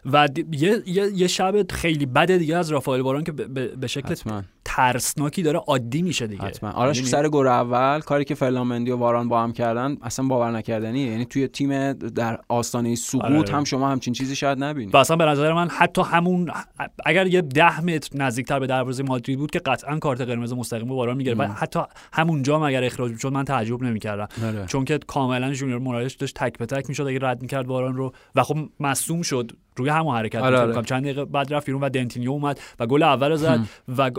و 0.05 0.27
دی- 0.27 0.45
یه, 0.51 0.83
یه, 0.85 1.11
یه 1.15 1.27
شب 1.27 1.71
خیلی 1.71 2.05
بده 2.05 2.37
دیگه 2.37 2.57
از 2.57 2.69
رافائل 2.69 3.01
واران 3.01 3.23
که 3.23 3.31
به- 3.31 3.87
شکل 3.87 4.09
حتما. 4.09 4.43
ترسناکی 4.75 5.43
داره 5.43 5.59
عادی 5.59 6.01
میشه 6.01 6.27
دیگه 6.27 6.43
حتما 6.43 6.71
آرش؟ 6.71 7.03
سر 7.03 7.29
گل 7.29 7.47
اول 7.47 7.99
کاری 7.99 8.25
که 8.25 8.35
فرلامندی 8.35 8.91
و 8.91 8.95
واران 8.95 9.27
با 9.27 9.43
هم 9.43 9.53
کردن 9.53 9.97
اصلا 10.01 10.27
باور 10.27 10.51
نکردنیه 10.51 11.11
یعنی 11.11 11.25
توی 11.25 11.47
تیم 11.47 11.93
در 11.93 12.39
آستانه 12.49 12.95
سقوط 12.95 13.23
آره. 13.23 13.53
هم 13.53 13.63
شما 13.63 13.89
همچین 13.89 14.13
چیزی 14.13 14.35
شاید 14.35 14.63
نبینید 14.63 14.95
و 14.95 14.97
اصلا 14.97 15.15
به 15.15 15.25
نظر 15.25 15.53
من 15.53 15.69
حتی 15.69 16.01
همون 16.01 16.51
اگر 17.05 17.27
یه 17.27 17.41
ده 17.41 17.81
متر 17.81 18.17
نزدیکتر 18.17 18.59
به 18.59 18.67
دروازه 18.67 19.03
مادرید 19.03 19.39
بود 19.39 19.51
که 19.51 19.59
قطعا 19.59 19.99
کارت 19.99 20.21
قرمز 20.21 20.53
مستقیم 20.53 20.87
به 20.87 20.93
باران 20.93 21.17
می‌گرفت 21.17 21.39
و 21.39 21.43
حتی 21.43 21.79
همونجا 22.13 22.55
هم 22.55 22.63
اگر 22.63 22.83
اخراج 22.83 23.11
می‌شد 23.11 23.33
من 23.33 23.45
تعجب 23.45 23.83
نمی‌کردم 23.83 24.27
آره. 24.45 24.65
چون 24.65 24.85
که 24.85 24.99
کاملا 25.07 25.53
جونیور 25.53 25.79
مورایش 25.79 26.13
داشت 26.13 26.35
تک 26.35 26.57
به 26.57 26.65
تک 26.65 26.89
می‌شد 26.89 27.03
اگه 27.03 27.19
رد 27.21 27.41
می‌کرد 27.41 27.67
باران 27.67 27.95
رو 27.95 28.13
و 28.35 28.43
خب 28.43 28.57
مصوم 28.79 29.21
شد 29.21 29.51
روی 29.77 29.89
همون 29.89 30.15
حرکت 30.15 30.41
آره،. 30.41 30.59
آره. 30.59 30.81
چند 30.81 31.03
دقیقه 31.03 31.25
بعد 31.25 31.53
رفت 31.53 31.65
بیرون 31.65 31.83
و 31.83 31.89
دنتینیو 31.89 32.31
اومد 32.31 32.59
و 32.79 32.87
گل 32.87 33.03
اول 33.03 33.35
زد 33.35 33.59
و 33.97 34.11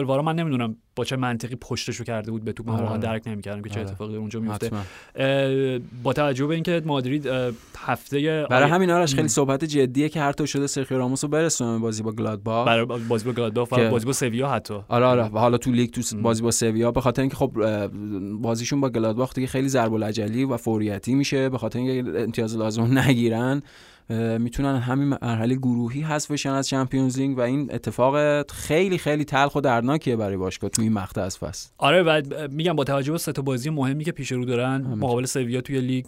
واران 0.00 0.24
من 0.24 0.34
نمی‌دونم 0.36 0.76
با 0.96 1.04
چه 1.04 1.16
منطقی 1.16 1.56
پشتشو 1.56 2.04
کرده 2.04 2.30
بود 2.30 2.44
به 2.44 2.52
توپ 2.52 2.68
من 2.68 2.74
واقعا 2.74 2.88
آره. 2.88 2.98
درک 2.98 3.22
نمی‌کردم 3.26 3.62
که 3.62 3.70
چه 3.70 3.80
آره. 3.80 3.88
اتفاقی 3.88 4.16
اونجا 4.16 4.40
میفته 4.40 4.70
با 6.02 6.12
توجه 6.12 6.46
به 6.46 6.54
اینکه 6.54 6.82
مادرید 6.86 7.28
هفته 7.78 8.46
برای 8.50 8.70
همین 8.70 8.90
آرش 8.90 9.14
خیلی 9.14 9.28
صحبت 9.28 9.64
جدیه 9.64 10.08
که 10.08 10.20
هر 10.20 10.32
طور 10.32 10.46
شده 10.46 10.66
سرخیو 10.66 10.98
راموس 10.98 11.24
رو 11.24 11.30
برسونه 11.30 11.78
بازی 11.78 12.02
با 12.02 12.12
گلادباخ. 12.12 12.66
برای 12.66 12.84
بازی 12.84 13.24
با 13.24 13.32
گلادباخ 13.32 13.72
و 13.72 13.76
که- 13.76 13.88
بازی 13.88 14.06
با 14.06 14.12
سویا 14.12 14.48
حتی. 14.48 14.74
آره 14.88 15.06
آره. 15.06 15.22
و 15.22 15.38
حالا 15.38 15.58
تو 15.58 15.70
لیگ 15.70 15.90
تو 15.90 16.02
بازی 16.22 16.42
با 16.42 16.50
سویا 16.50 16.90
به 16.92 17.00
خاطر 17.00 17.22
اینکه 17.22 17.36
خب 17.36 17.52
بازیشون 18.40 18.80
با 18.80 18.88
گلادباخ 18.90 19.34
دیگه 19.34 19.46
خیلی 19.46 19.68
ضرب 19.68 19.92
العجلی 19.94 20.44
و 20.44 20.56
فوریتی 20.56 21.14
میشه 21.14 21.48
به 21.48 21.58
خاطر 21.58 21.78
اینکه 21.78 22.20
امتیاز 22.22 22.56
لازم 22.56 22.82
رو 22.82 22.88
نگیرن 22.98 23.62
می‌تونن 24.38 24.76
همین 24.76 25.08
مرحله 25.08 25.54
گروهی 25.54 26.02
حذف 26.02 26.30
بشن 26.30 26.50
از 26.50 26.68
Champions 26.68 27.18
League 27.18 27.38
و 27.38 27.40
این 27.40 27.70
اتفاق 27.74 28.46
خیلی 28.52 28.98
خیلی 28.98 29.24
تلخ 29.24 29.54
و 29.54 29.60
دردناکیه 29.60 30.16
برای 30.16 30.36
باشگاه 30.36 30.70
تو 30.70 30.82
این 30.82 30.92
مقطع 30.92 31.20
از 31.20 31.38
فصل. 31.38 31.70
آره 31.78 32.02
و 32.02 32.22
میگم 32.50 32.72
با 32.72 32.84
توجه 32.84 33.12
به 33.12 33.18
سه 33.18 33.32
بازی 33.32 33.70
مهمی 33.70 34.04
که 34.04 34.12
پیش 34.12 34.32
رو 34.32 34.44
دارن 34.44 34.80
مقابل 34.80 35.24
سویا 35.24 35.60
توی 35.60 35.80
لیگ 35.80 36.06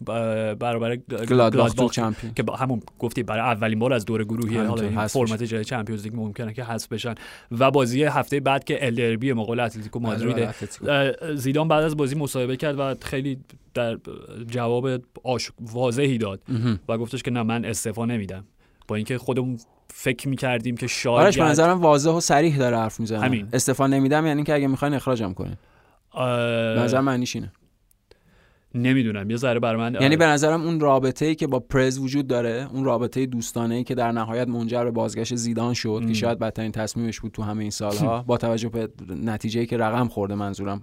برابر 0.58 0.96
گلادباخ 0.96 1.72
تو 1.72 1.88
Champion. 1.88 2.34
که 2.34 2.44
همون 2.58 2.82
گفتی 2.98 3.22
برای 3.22 3.40
اولین 3.40 3.78
بار 3.78 3.92
از 3.92 4.04
دور 4.04 4.24
گروهی 4.24 4.56
حالا 4.56 5.06
فرمت 5.06 5.42
جدید 5.42 5.64
Champions 5.64 6.04
League 6.04 6.16
ممکنه 6.16 6.52
که 6.52 6.64
حذف 6.64 6.88
بشن. 6.92 7.14
و 7.58 7.70
بازی 7.70 8.04
هفته 8.04 8.40
بعد 8.40 8.64
که 8.64 8.86
ال 8.86 8.94
دربی 8.94 9.32
مقابل 9.32 9.60
اتلتیکو 9.60 9.98
مادرید 9.98 10.36
بله، 10.36 10.48
اتلتیکو. 10.48 10.90
اه، 10.90 11.34
زیدان 11.34 11.68
بعد 11.68 11.84
از 11.84 11.96
بازی 11.96 12.14
مصاحبه 12.14 12.56
کرد 12.56 12.78
و 12.78 12.94
خیلی 13.02 13.38
در 13.74 13.98
جواب 14.46 14.88
آش... 15.24 15.50
واضحی 15.60 16.18
داد. 16.18 16.40
و 16.88 16.98
گفتش 16.98 17.22
که 17.22 17.30
نه 17.30 17.42
من 17.42 17.64
استعفا 17.64 18.04
نمیدم 18.04 18.44
با 18.88 18.96
اینکه 18.96 19.18
خودمون 19.18 19.58
فکر 19.90 20.28
می‌کردیم 20.28 20.76
که 20.76 20.86
شاید 20.86 21.26
آرش 21.26 21.38
به 21.38 21.44
نظرم 21.44 21.80
واضح 21.80 22.10
و 22.10 22.20
صریح 22.20 22.56
داره 22.56 22.76
حرف 22.76 23.00
می‌زنه 23.00 23.20
همین. 23.20 23.48
استفاده 23.52 23.96
نمیدم 23.96 24.26
یعنی 24.26 24.42
که 24.42 24.54
اگه 24.54 24.66
می‌خواین 24.66 24.94
اخراجم 24.94 25.32
کنین 25.32 25.56
اه، 26.14 26.74
به 26.74 26.80
نظر 26.80 27.00
معنیش 27.00 27.36
اینه 27.36 27.52
نمی‌دونم 28.74 29.30
یه 29.30 29.36
ذره 29.36 29.60
بر 29.60 29.76
من 29.76 29.96
یعنی 30.00 30.16
به 30.16 30.26
نظرم 30.26 30.62
اون 30.62 30.80
رابطه 30.80 31.26
ای 31.26 31.34
که 31.34 31.46
با 31.46 31.60
پرز 31.60 31.98
وجود 31.98 32.26
داره 32.26 32.68
اون 32.72 32.84
رابطه 32.84 33.26
دوستانه 33.26 33.74
ای 33.74 33.84
که 33.84 33.94
در 33.94 34.12
نهایت 34.12 34.48
منجر 34.48 34.84
به 34.84 34.90
بازگشت 34.90 35.34
زیدان 35.34 35.74
شد 35.74 36.04
که 36.08 36.14
شاید 36.14 36.38
بدترین 36.38 36.72
تصمیمش 36.72 37.20
بود 37.20 37.32
تو 37.32 37.42
همه 37.42 37.60
این 37.60 37.70
سالها 37.70 38.22
با 38.28 38.36
توجه 38.36 38.68
به 38.68 38.88
نتیجه 39.08 39.60
ای 39.60 39.66
که 39.66 39.76
رقم 39.76 40.08
خورده 40.08 40.34
منظورم 40.34 40.72
ام. 40.72 40.82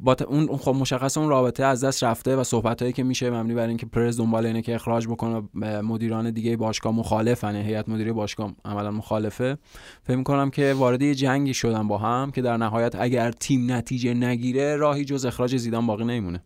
با 0.00 0.16
اون 0.28 0.56
خب 0.56 0.74
مشخص 0.74 1.18
اون 1.18 1.28
رابطه 1.28 1.64
از 1.64 1.84
دست 1.84 2.04
رفته 2.04 2.36
و 2.36 2.44
صحبت 2.44 2.82
هایی 2.82 2.92
که 2.92 3.02
میشه 3.02 3.30
مبنی 3.30 3.54
بر 3.54 3.68
اینکه 3.68 3.86
پرز 3.86 4.16
دنبال 4.16 4.46
اینه 4.46 4.62
که 4.62 4.74
اخراج 4.74 5.06
بکنه 5.06 5.42
مدیران 5.82 6.30
دیگه 6.30 6.56
باشگاه 6.56 6.94
مخالفن 6.94 7.56
هیئت 7.56 7.88
مدیره 7.88 8.12
باشگاه 8.12 8.54
عملا 8.64 8.90
مخالفه. 8.90 9.58
فکر 10.02 10.16
می‌کنم 10.16 10.50
که 10.50 10.74
وارد 10.78 11.02
یه 11.02 11.14
جنگی 11.14 11.54
شدن 11.54 11.88
با 11.88 11.98
هم 11.98 12.30
که 12.30 12.42
در 12.42 12.56
نهایت 12.56 12.94
اگر 12.94 13.30
تیم 13.30 13.72
نتیجه 13.72 14.14
نگیره 14.14 14.76
راهی 14.76 15.04
جز 15.04 15.24
اخراج 15.24 15.56
زیدان 15.56 15.86
باقی 15.86 16.04
نمیمونه. 16.04 16.42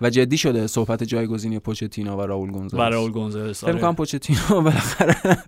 و 0.00 0.10
جدی 0.10 0.38
شده 0.38 0.66
صحبت 0.66 1.02
جایگزینی 1.02 1.58
پوچتینو 1.58 2.16
و 2.16 2.20
راول 2.20 2.50
گونزالس. 2.50 2.82
و 2.82 2.94
راول 2.94 3.10
گونزالس 3.10 3.60
فکر 3.60 3.66
آره. 3.66 3.74
می‌کنم 3.74 3.94
پوچتینو 3.94 4.38
بالاخره 4.48 5.38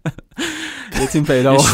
یه 1.01 1.07
تیم 1.07 1.25
پیدا 1.25 1.57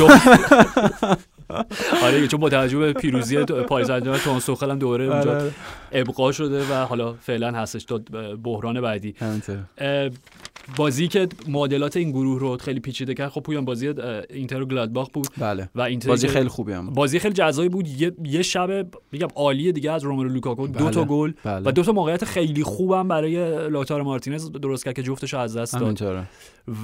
آره 2.03 2.29
چون 2.29 2.41
با 2.41 2.49
توجه 2.49 2.79
به 2.79 2.93
پیروزی 2.93 3.45
پاریس 3.45 3.87
سن 3.87 4.19
توماس 4.19 4.45
توخل 4.45 4.71
هم 4.71 4.79
دوره 4.79 5.05
اونجا 5.05 5.31
آره. 5.31 5.51
ابقا 5.93 6.33
شده 6.33 6.65
و 6.71 6.87
حالا 6.87 7.13
فعلا 7.13 7.51
هستش 7.53 7.85
تا 7.85 8.01
بحران 8.43 8.81
بعدی. 8.81 9.15
بازی 10.77 11.09
که 11.09 11.29
معادلات 11.49 11.97
این 11.97 12.11
گروه 12.11 12.41
رو 12.41 12.57
خیلی 12.57 12.81
پیچیده 12.81 13.15
کرد 13.15 13.29
خب 13.29 13.41
پویان 13.41 13.65
بازی 13.65 13.95
اینتر 14.31 14.63
و 14.63 14.67
گلادباخ 14.67 15.09
بود 15.13 15.29
بله. 15.39 15.71
و 15.75 15.81
اینتر 15.81 16.09
بازی 16.09 16.29
خیلی 16.29 16.49
خوبی 16.49 16.73
هم. 16.73 16.91
بازی 16.91 17.19
خیلی 17.19 17.35
جذابی 17.35 17.69
بود. 17.69 17.89
یه, 17.89 18.13
یه 18.25 18.43
شب 18.43 18.87
میگم 19.13 19.29
عالی 19.37 19.73
دیگه 19.73 19.93
از 19.93 20.05
روملو 20.05 20.29
لوکاکو 20.29 20.67
دو 20.67 20.85
بله. 20.85 20.91
تا 20.91 21.05
گل 21.05 21.33
بله. 21.45 21.69
و 21.69 21.71
دو 21.71 21.83
تا 21.83 21.93
موقعیت 21.93 22.25
خیلی 22.25 22.63
خوبم 22.63 23.09
برای 23.09 23.69
لاتارو 23.69 24.05
مارتینز 24.05 24.51
درست 24.51 24.85
کرد 24.85 24.95
که 24.95 25.03
جفتش 25.03 25.35
از 25.35 25.57
دست 25.57 25.73
داد. 25.73 25.83
همینطوره. 25.83 26.25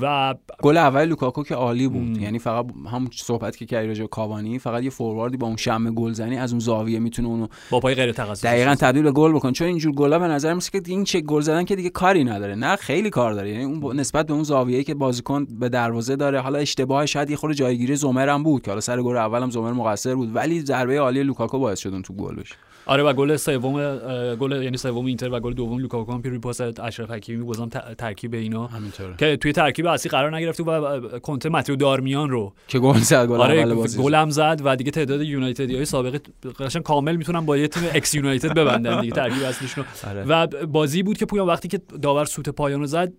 و 0.02 0.34
گل 0.62 0.76
اول 0.76 1.04
لوکاکو 1.04 1.42
که 1.42 1.54
عالی 1.54 1.88
بود. 1.88 2.02
مم. 2.02 2.22
یعنی 2.22 2.38
فقط 2.38 2.66
همون 2.92 3.08
صحبت 3.12 3.56
که 3.56 3.66
کردی 3.66 3.88
راجع 3.88 4.06
کاوانی 4.06 4.58
فقط 4.58 4.82
یه 4.82 4.90
فورواردی 4.90 5.36
با 5.36 5.46
اون 5.46 5.56
شم 5.56 5.94
گلزنی 5.94 6.38
از 6.38 6.52
اون 6.52 6.60
زاویه 6.60 6.98
می‌تونه 6.98 7.28
اونو 7.28 7.46
با 7.70 7.80
پای 7.80 7.94
غیر 7.94 8.12
تخصصی 8.12 8.46
دقیقا 8.46 8.74
تبدیل 8.74 9.02
به 9.02 9.12
گل 9.12 9.32
بکنه 9.32 9.52
چون 9.52 9.66
اینجور 9.66 9.92
گلا 9.92 10.18
به 10.18 10.26
نظر 10.26 10.54
میرسه 10.54 10.70
که 10.70 10.82
این 10.86 11.04
چه 11.04 11.20
گل 11.20 11.40
زدن 11.40 11.64
که 11.64 11.76
دیگه 11.76 11.90
کاری 11.90 12.24
نداره. 12.24 12.54
نه 12.54 12.76
خیلی 12.76 13.10
کار 13.10 13.32
داره. 13.32 13.50
یعنی 13.50 13.64
اون 13.66 14.00
نسبت 14.00 14.26
به 14.26 14.32
اون 14.32 14.42
زاویه‌ای 14.42 14.84
که 14.84 14.94
بازیکن 14.94 15.44
به 15.44 15.68
دروازه 15.68 16.16
داره 16.16 16.40
حالا 16.40 16.58
اشتباه 16.58 17.06
شاید 17.06 17.30
یه 17.30 17.36
خورده 17.36 17.54
جایگیری 17.54 17.96
زومر 17.96 18.28
هم 18.28 18.42
بود 18.42 18.62
که 18.62 18.70
حالا 18.70 18.80
سر 18.80 19.02
گل 19.02 19.16
اولم 19.16 19.50
زومر 19.50 19.72
مقصر 19.72 20.14
بود 20.14 20.36
ولی 20.36 20.60
ضربه 20.60 21.00
عالی 21.00 21.22
لوکاکو 21.22 21.58
باعث 21.58 21.78
شد 21.78 21.92
اون 21.92 22.02
تو 22.02 22.14
گل 22.14 22.34
بشه. 22.34 22.54
آره 22.86 23.02
و 23.02 23.12
گل 23.12 23.36
سوم 23.36 23.96
گل 24.36 24.62
یعنی 24.62 24.76
سوم 24.76 25.06
اینتر 25.06 25.28
و 25.32 25.40
گل 25.40 25.52
دوم 25.52 25.78
لوکاکو 25.78 26.12
هم 26.12 26.22
پیروی 26.22 26.38
پاس 26.38 26.60
اشرف 26.60 27.10
حکیمی 27.10 27.44
بازم 27.44 27.68
ترکیب 27.98 28.34
اینا. 28.34 28.66
همینطوره. 28.66 29.14
که 29.18 29.36
توی 29.36 29.52
ترکیب 29.52 29.86
اصلی 29.86 30.10
قرار 30.10 30.36
نگرفت 30.36 30.60
و 30.60 31.00
کنته 31.18 31.48
متیو 31.48 31.76
دارمیان 31.76 32.30
رو. 32.30 32.52
که 32.68 32.78
گل 32.78 32.98
زد 32.98 33.26
گل 33.26 33.40
آره 33.40 33.60
اول 33.60 33.74
بازی. 33.74 34.02
گل 34.02 34.14
هم 34.14 34.30
زد 34.30 34.60
و 34.64 34.76
دیگه 34.76 34.90
تعداد 34.90 35.22
یونایتدی 35.22 35.76
های 35.76 35.84
سابقه 35.84 36.20
قشنگ 36.58 36.82
کامل 36.82 37.16
می‌تونن 37.16 37.46
با 37.46 37.56
یه 37.56 37.68
تیم 37.68 37.82
ex 37.94 38.14
United 38.14 38.54
ببندن 38.54 39.00
دیگه 39.00 39.12
ترکیب 39.12 39.42
اصلیشون. 39.42 39.84
آره. 40.10 40.24
و 40.24 40.46
بازی 40.66 41.02
بود 41.02 41.18
که 41.18 41.26
پویان 41.26 41.46
وقتی 41.46 41.68
که 41.68 41.80
داور 42.02 42.24
سوت 42.24 42.48
پایان 42.48 42.80
رو 42.80 42.86
زد 42.86 43.12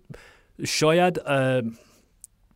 شاید 0.66 1.20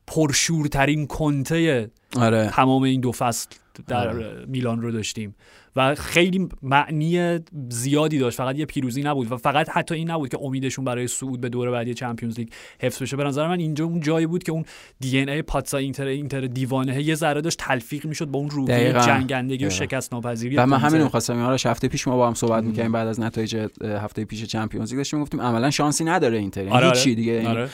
پرشورترین 0.06 1.06
کنته 1.06 1.90
آره 2.16 2.48
تمام 2.48 2.82
این 2.82 3.00
دو 3.00 3.12
فصل 3.12 3.48
در 3.86 4.08
آره. 4.08 4.44
میلان 4.46 4.82
رو 4.82 4.90
داشتیم 4.90 5.34
و 5.76 5.94
خیلی 5.94 6.48
معنی 6.62 7.38
زیادی 7.68 8.18
داشت 8.18 8.38
فقط 8.38 8.58
یه 8.58 8.66
پیروزی 8.66 9.02
نبود 9.02 9.32
و 9.32 9.36
فقط 9.36 9.68
حتی 9.68 9.94
این 9.94 10.10
نبود 10.10 10.28
که 10.28 10.38
امیدشون 10.42 10.84
برای 10.84 11.06
صعود 11.06 11.40
به 11.40 11.48
دور 11.48 11.70
بعدی 11.70 11.94
Champions 11.94 12.38
League 12.38 12.48
حفظ 12.80 13.02
بشه 13.02 13.16
به 13.16 13.24
نظر 13.24 13.48
من 13.48 13.58
اینجا 13.58 13.84
اون 13.84 14.00
جایی 14.00 14.26
بود 14.26 14.42
که 14.42 14.52
اون 14.52 14.64
DNA 15.00 15.28
pazza 15.28 15.78
Inter 15.78 16.06
اینتر 16.06 16.40
دیوانه 16.40 17.02
یه 17.02 17.14
ذره 17.14 17.40
داشت 17.40 17.58
تلفیق 17.58 18.06
می‌شد 18.06 18.26
با 18.26 18.38
اون 18.38 18.50
روحیه 18.50 18.76
دقیقاً. 18.76 19.00
جنگندگی 19.00 19.64
و 19.64 19.68
دقیقاً. 19.68 19.84
شکست 19.86 20.12
ناپذیری 20.12 20.56
و 20.56 20.66
من. 20.66 20.78
همین 20.78 21.02
می‌خواستم 21.02 21.46
این 21.46 21.58
هفته 21.64 21.88
پیش 21.88 22.08
ما 22.08 22.16
با 22.16 22.26
هم 22.26 22.34
صحبت 22.34 22.64
می‌کردیم 22.64 22.92
بعد 22.92 23.08
از 23.08 23.20
نتایج 23.20 23.56
هفته 23.84 24.24
پیش 24.24 24.44
Champions 24.44 24.90
League 24.90 24.98
داشتیم 24.98 25.22
گفتیم 25.22 25.40
عملا 25.40 25.70
شانسی 25.70 26.04
نداره 26.04 26.38
اینتر 26.38 26.60
یعنی 26.60 26.72
آره، 26.72 26.86
آره. 26.86 26.96
هیچی 26.96 27.14
دیگه 27.14 27.32
یعنی 27.32 27.46
آره. 27.46 27.68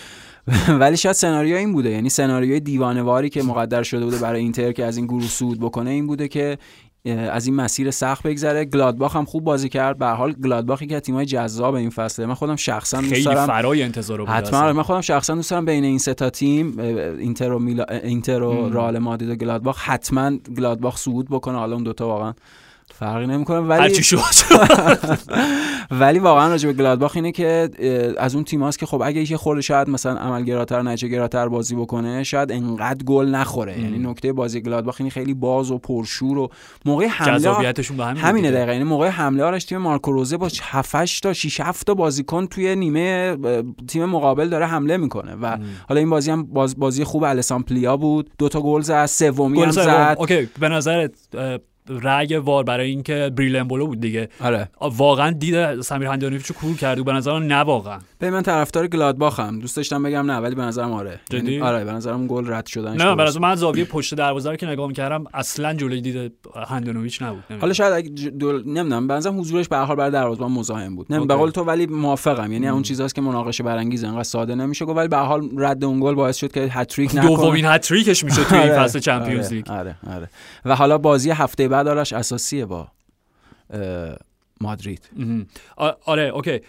ولی 0.80 0.96
شاید 0.96 1.14
سناریو 1.14 1.56
این 1.56 1.72
بوده 1.72 1.90
یعنی 1.90 2.08
سناریوی 2.08 2.60
دیوانه‌واری 2.60 3.28
که 3.28 3.42
مقدر 3.42 3.82
شده 3.82 4.04
بوده 4.04 4.18
برای 4.18 4.40
اینتر 4.40 4.72
که 4.72 4.84
از 4.84 4.96
این 4.96 5.06
گروه 5.06 5.22
صعود 5.22 5.60
بکنه 5.60 5.90
این 5.90 6.06
بوده 6.06 6.28
که 6.28 6.58
از 7.04 7.46
این 7.46 7.56
مسیر 7.56 7.90
سخت 7.90 8.22
بگذره. 8.22 8.64
گلادباخ 8.64 9.16
هم 9.16 9.24
خوب 9.24 9.44
بازی 9.44 9.68
کرد. 9.68 9.98
به 9.98 10.06
حال 10.06 10.32
گلادباخی 10.32 10.86
که 10.86 11.00
تیمای 11.00 11.26
جذاب 11.26 11.74
این 11.74 11.90
فصله. 11.90 12.26
من 12.26 12.34
خودم 12.34 12.56
شخصا 12.56 13.00
دوست 13.00 13.24
دارم 13.24 13.46
فرای 13.46 13.82
انتظار 13.82 14.18
بود 14.18 14.28
حتما. 14.28 14.72
من 14.72 14.82
خودم 14.82 15.00
شخصا 15.00 15.34
دوست 15.34 15.50
دارم 15.50 15.64
بین 15.64 15.84
این 15.84 15.98
سه 15.98 16.14
تا 16.14 16.30
تیم 16.30 16.78
اینتر 16.78 17.52
و 17.52 17.58
میلا... 17.58 17.84
اینتر 17.84 18.42
و. 18.42 18.68
رئال 18.68 18.98
مادرید 18.98 19.30
و 19.30 19.34
گلادباخ 19.34 19.78
حتما 19.78 20.36
گلادباخ 20.36 20.96
صعود 20.96 21.28
بکنه. 21.30 21.58
حالا 21.58 21.74
اون 21.74 21.84
دوتا 21.84 22.08
واقعا 22.08 22.32
فرقی 22.94 23.26
نمی‌کنه 23.26 23.58
ولی 23.58 23.82
هرچی 23.82 24.02
شد 24.02 24.18
ولی 25.90 26.18
واقعا 26.18 26.48
راجع 26.48 26.68
به 26.68 26.72
گلادباخ 26.72 27.12
اینه 27.16 27.32
که 27.32 27.68
از 28.18 28.34
اون 28.34 28.44
تیماست 28.44 28.78
که 28.78 28.86
خب 28.86 29.02
اگه 29.04 29.30
یه 29.30 29.36
خورده 29.36 29.62
شاید 29.62 29.88
مثلا 29.88 30.16
عملگراتر 30.16 30.82
نتیجه 30.82 31.08
گراتر 31.08 31.48
بازی 31.48 31.74
بکنه 31.74 32.22
شاید 32.24 32.52
انقدر 32.52 33.04
گل 33.04 33.26
نخوره. 33.26 33.80
یعنی 33.80 33.98
نکته 33.98 34.32
بازی 34.32 34.60
گلادباخ 34.60 34.96
اینه 34.98 35.10
خیلی 35.10 35.34
باز 35.34 35.70
و 35.70 35.78
پرشور 35.78 36.38
و 36.38 36.48
موقع 36.84 37.06
حمله 37.06 37.38
جذابیتشون 37.38 37.96
به 37.96 38.04
همین 38.04 38.22
همینه. 38.22 38.50
دقیقا 38.50 38.72
یعنی 38.72 38.84
موقع 38.84 39.08
حمله 39.08 39.44
آرش 39.44 39.64
تیم 39.64 39.78
مارکو 39.78 40.12
روزه 40.12 40.36
با 40.36 40.48
7 40.62 41.22
تا 41.22 41.32
6 41.32 41.60
7 41.60 41.86
تا 41.86 41.94
بازیکن 41.94 42.46
توی 42.46 42.76
نیمه 42.76 43.36
تیم 43.88 44.04
مقابل 44.04 44.48
داره 44.48 44.66
حمله 44.66 44.96
می‌کنه 44.96 45.34
و. 45.34 45.56
حالا 45.88 45.98
این 46.00 46.10
بازی 46.10 46.30
هم 46.30 46.42
باز 46.42 46.78
بازی 46.78 47.04
خوب 47.04 47.24
الیسان 47.24 47.62
پلیا 47.62 47.96
بود 47.96 48.30
دو 48.38 48.48
تا 48.48 48.60
گل 48.60 48.80
زد 48.80 49.06
سومی 49.06 49.62
هم. 49.62 49.70
زد 49.70 50.16
اوکی 50.18 50.48
به 50.60 50.68
نظرت 50.68 51.10
رأی 51.88 52.36
وار 52.36 52.64
برای 52.64 52.90
اینکه 52.90 53.32
بریلنبولو 53.36 53.86
بود 53.86 54.00
دیگه. 54.00 54.28
آره. 54.40 54.68
واقعا 54.80 55.30
دید 55.30 55.80
سمیر 55.80 56.08
هندانویچو 56.08 56.54
کور 56.54 56.76
کرد 56.76 56.98
و 56.98 57.04
به 57.04 57.12
نظر 57.12 57.32
من 57.32 57.46
نه 57.46 57.54
واقعا. 57.56 57.98
به 58.18 58.30
من 58.30 58.42
طرفدار 58.42 58.86
گلادباخم 58.86 59.58
دوست 59.58 59.76
داشتم 59.76 60.02
بگم 60.02 60.30
نه 60.30 60.36
ولی 60.36 60.54
به 60.54 60.62
نظرم 60.62 60.92
آره. 60.92 61.20
جدی؟ 61.30 61.52
یعنی 61.52 61.60
آره 61.60 61.84
به 61.84 61.92
نظرم 61.92 62.26
گل 62.26 62.52
رد 62.52 62.66
شدنش 62.66 63.00
نه 63.00 63.10
به 63.10 63.16
درست. 63.16 63.36
نظر 63.36 63.40
من 63.40 63.54
زاویه 63.54 63.84
پشت 63.84 64.14
دروازه 64.14 64.50
رو 64.50 64.56
که 64.56 64.66
نگاه 64.66 64.88
می‌کردم 64.88 65.24
اصلا 65.34 65.74
جلوی 65.74 66.00
دید 66.00 66.32
هندانویچ 66.68 67.22
نبود. 67.22 67.34
نمی‌دونم. 67.38 67.60
حالا 67.60 67.72
شاید 67.72 67.92
اگه 67.92 68.10
دل... 68.30 68.62
نمی‌دونم 68.66 69.06
به 69.06 69.14
نظرم 69.14 69.40
حضورش 69.40 69.68
به 69.68 69.76
هر 69.76 69.84
حال 69.84 69.96
برای 69.96 70.10
دروازه‌بان 70.10 70.52
مزاحم 70.52 70.96
بود. 70.96 71.06
نه 71.10 71.26
به. 71.26 71.34
قول 71.34 71.50
تو 71.50 71.64
ولی 71.64 71.86
موافقم. 71.86 72.52
یعنی. 72.52 72.68
اون 72.68 72.82
چیزاست 72.82 73.14
که 73.14 73.20
مناقشه 73.20 73.62
برانگیز 73.62 74.04
انقدر 74.04 74.22
ساده 74.22 74.54
نمیشه 74.54 74.84
گفت 74.84 74.96
ولی 74.96 75.08
به 75.08 75.16
هر 75.16 75.24
حال 75.24 75.48
رد 75.56 75.84
اون 75.84 76.00
گل 76.00 76.14
باعث 76.14 76.36
شد 76.36 76.52
که 76.52 76.60
هتریک 76.60 77.10
نکنه. 77.14 77.36
دومین 77.36 77.64
هتریکش 77.64 78.24
میشه 78.24 78.44
توی 78.44 78.58
این 78.58 78.70
آره، 78.72 78.82
فصل 78.82 78.98
چمپیونز 78.98 79.46
آره، 79.46 79.54
لیگ 79.56 79.70
آره 79.70 79.96
آره. 80.14 80.30
و 80.64 80.76
حالا 80.76 80.98
بازی 80.98 81.30
هفته 81.30 81.68
بعد 81.68 81.77
آرش 81.86 82.12
اساسیه 82.12 82.66
با 82.66 82.88
مادرید. 84.60 85.10
آره 86.04 86.22
اوکی. 86.22 86.60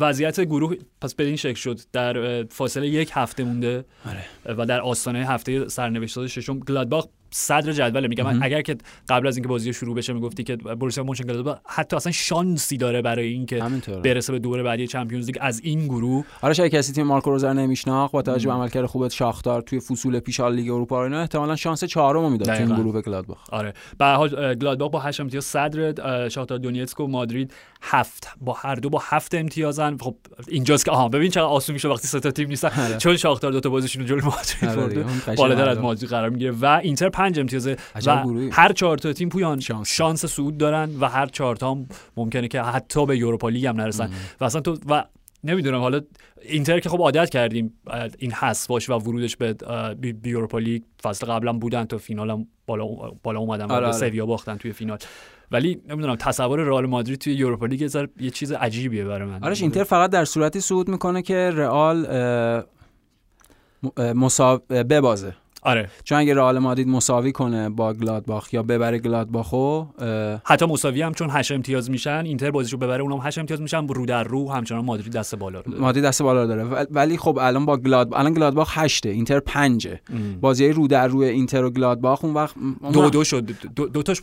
وضعیت 0.00 0.40
گروه 0.40 0.76
پس 1.00 1.14
به 1.14 1.24
این 1.24 1.36
شکل 1.36 1.54
شد. 1.54 1.80
در 1.92 2.44
فاصله 2.44 2.88
یک 2.88 3.10
هفته 3.14 3.44
مونده. 3.44 3.84
آره. 4.06 4.54
و 4.58 4.66
در 4.66 4.80
آستانه 4.80 5.26
هفته 5.26 5.68
سرنوشت 5.68 6.26
ششم 6.26 6.58
گلادباخ 6.58 7.06
صدر 7.38 7.72
جدوله 7.72 8.08
میگم 8.08 8.24
مهم. 8.24 8.42
اگر 8.42 8.62
که 8.62 8.76
قبل 9.08 9.26
از 9.26 9.36
اینکه 9.36 9.48
بازی 9.48 9.72
شروع 9.72 9.96
بشه 9.96 10.12
می‌گفتی 10.12 10.44
که 10.44 10.56
بروسیا 10.56 11.04
مونشنگلادباخ 11.04 11.58
حتی 11.66 11.96
اصلا 11.96 12.12
شانسی 12.12 12.76
داره 12.76 13.02
برای 13.02 13.28
اینکه 13.28 13.62
برسه 14.04 14.32
به 14.32 14.38
دور 14.38 14.62
بعدی 14.62 14.86
Champions 14.86 15.26
League 15.26 15.36
از 15.40 15.60
این 15.64 15.84
گروه 15.84 16.24
حالا 16.40 16.54
شاید 16.54 16.72
کسی 16.72 16.92
تیم 16.92 17.06
مارکو 17.06 17.30
رزه 17.30 17.43
رو 17.43 17.52
نمیشناخت 17.52 18.12
با 18.12 18.22
توجه 18.22 18.48
به. 18.48 18.54
عملکرد 18.54 18.86
خوب 18.86 19.08
شاختار 19.08 19.62
توی 19.62 19.80
فصول 19.80 20.20
پیش 20.20 20.40
لیگ 20.40 20.70
اروپا 20.70 21.04
اینا 21.04 21.20
احتمالاً 21.20 21.56
شانس 21.56 21.84
چهارم 21.84 22.32
می‌داد 22.32 22.50
این 22.50 22.58
دقیقاً. 22.58 22.82
گروه 22.82 23.02
گلادباخ 23.02 23.50
آره 23.50 23.72
به 23.98 24.04
هر 24.04 24.14
حال 24.14 24.54
گلادباخ 24.54 24.90
با 24.90 25.00
8 25.00 25.20
امتیاز 25.20 25.44
صدر 25.44 26.28
شاختار 26.28 26.58
دونیتسک 26.58 27.00
و 27.00 27.06
مادرید 27.06 27.52
هفت 27.82 28.28
با 28.40 28.52
هر 28.52 28.74
دو 28.74 28.90
با 28.90 29.02
هفت 29.04 29.34
امتیازن 29.34 29.96
خب 29.96 30.16
اینجاست 30.48 30.84
که 30.84 30.90
آها 30.90 31.08
ببین 31.08 31.30
چقدر 31.30 31.46
آسون 31.46 31.72
میشه 31.72 31.88
وقتی 31.88 32.08
سه 32.08 32.20
تا 32.20 32.30
تیم 32.30 32.48
نیستن 32.48 32.70
آره. 32.84 32.96
چون 32.96 33.16
شاختار 33.16 33.52
دو 33.52 33.60
تا 33.60 33.70
بازیشون 33.70 34.06
جلوی 34.06 34.22
مادرید 34.22 34.78
آره 34.78 34.94
برده 34.94 35.34
بالاتر 35.36 35.68
از. 35.68 35.78
مادرید 35.78 36.10
قرار 36.10 36.28
می‌گیره 36.28 36.50
و 36.50 36.80
اینتر 36.82 37.08
پنج 37.26 37.40
امتیازه 37.40 37.76
و 38.06 38.22
گروهی. 38.22 38.48
هر 38.52 38.72
چهار 38.72 38.98
تا 38.98 39.12
تیم 39.12 39.28
پویان 39.28 39.60
شانس. 39.60 39.88
شانس 39.88 40.26
صعود 40.26 40.58
دارن 40.58 40.90
و 41.00 41.08
هر 41.08 41.26
چهار 41.26 41.56
تا 41.56 41.70
هم 41.70 41.86
ممکنه 42.16 42.48
که 42.48 42.62
حتی 42.62 43.06
به 43.06 43.18
یوروپا 43.18 43.48
لیگ 43.48 43.66
هم 43.66 43.80
نرسن 43.80 44.10
و 44.40 44.44
اصلا 44.44 44.60
تو 44.60 44.78
و 44.88 45.04
نمی‌دونم 45.44 45.80
حالا 45.80 46.00
اینتر 46.42 46.80
که 46.80 46.88
خب 46.88 47.00
عادت 47.00 47.30
کردیم 47.30 47.72
این 48.18 48.32
حذفاش 48.32 48.90
و 48.90 48.92
ورودش 48.92 49.36
به 49.36 49.56
Europa 50.24 50.58
League 50.58 50.82
فصل 51.02 51.26
قبلا 51.26 51.52
بودن 51.52 51.84
تا 51.84 51.98
فینال 51.98 52.30
هم 52.30 52.46
بالا 52.66 52.86
بالا 53.22 53.40
اومدن 53.40 53.70
آره، 53.70 53.86
آره. 53.86 53.92
سویا 53.92 54.26
باختن 54.26 54.56
توی 54.56 54.72
فینال 54.72 54.98
ولی 55.50 55.80
نمی‌دونم 55.88 56.16
تصور 56.16 56.60
رئال 56.60 56.86
مادرید 56.86 57.18
توی 57.18 57.34
Europa 57.34 57.66
League 57.66 57.80
یه 58.20 58.30
چیز 58.30 58.52
عجیبیه 58.52 59.04
برای 59.04 59.28
من 59.28 59.44
آرش 59.44 59.62
اینتر 59.62 59.84
فقط 59.84 60.10
در 60.10 60.24
صورتی 60.24 60.60
صعود 60.60 60.88
می‌کنه 60.88 61.22
که 61.22 61.50
رئال 61.54 62.06
اه، 62.06 62.64
م- 63.82 63.88
اه، 63.96 64.12
مساو 64.12 64.60
اه، 64.70 64.82
ببازه 64.82 65.34
آره. 65.66 65.88
چون 66.04 66.18
اگه 66.18 66.34
رئال 66.34 66.58
مادرید 66.58 66.88
مساوی 66.88 67.32
کنه 67.32 67.68
با 67.68 67.92
گلادباخ 67.94 68.54
یا 68.54 68.62
ببره 68.62 68.98
گلادباخو 68.98 69.84
حتی 70.44 70.66
مساوی 70.66 71.02
هم 71.02 71.14
چون 71.14 71.30
8 71.30 71.52
امتیاز 71.52 71.90
میشن 71.90 72.22
اینتر 72.26 72.50
بازیشو 72.50 72.76
ببره 72.76 73.02
اونم 73.02 73.18
8 73.22 73.38
امتیاز 73.38 73.60
میشن 73.60 73.88
رو 73.88 74.06
در 74.06 74.24
رو 74.24 74.52
همچنان 74.52 74.84
مادرید 74.84 75.12
دست 75.12 75.34
بالا 75.34 75.60
رو 75.60 75.70
داره. 75.70 75.82
مادرید 75.82 76.04
دست 76.04 76.22
بالا 76.22 76.42
رو 76.42 76.48
داره. 76.48 76.64
ول- 76.64 76.86
ولی 76.90 77.16
خب 77.16 77.38
الان 77.42 77.66
با 77.66 77.76
گلاد 77.76 78.14
الان 78.14 78.32
گلادباخ 78.34 78.78
هشته 78.78 79.08
اینتر 79.08 79.40
پنجه. 79.40 80.00
ام. 80.12 80.40
بازی 80.40 80.68
رو 80.68 80.88
در 80.88 81.06
روی 81.08 81.28
اینتر 81.28 81.64
و 81.64 81.70
گلادباخ 81.70 82.24
اون 82.24 82.34
وقت 82.34 82.54
دو 82.92 83.10
دو 83.10 83.24
شد. 83.24 83.44
دو, 83.76 83.88
دو 83.88 84.02
تاش 84.02 84.22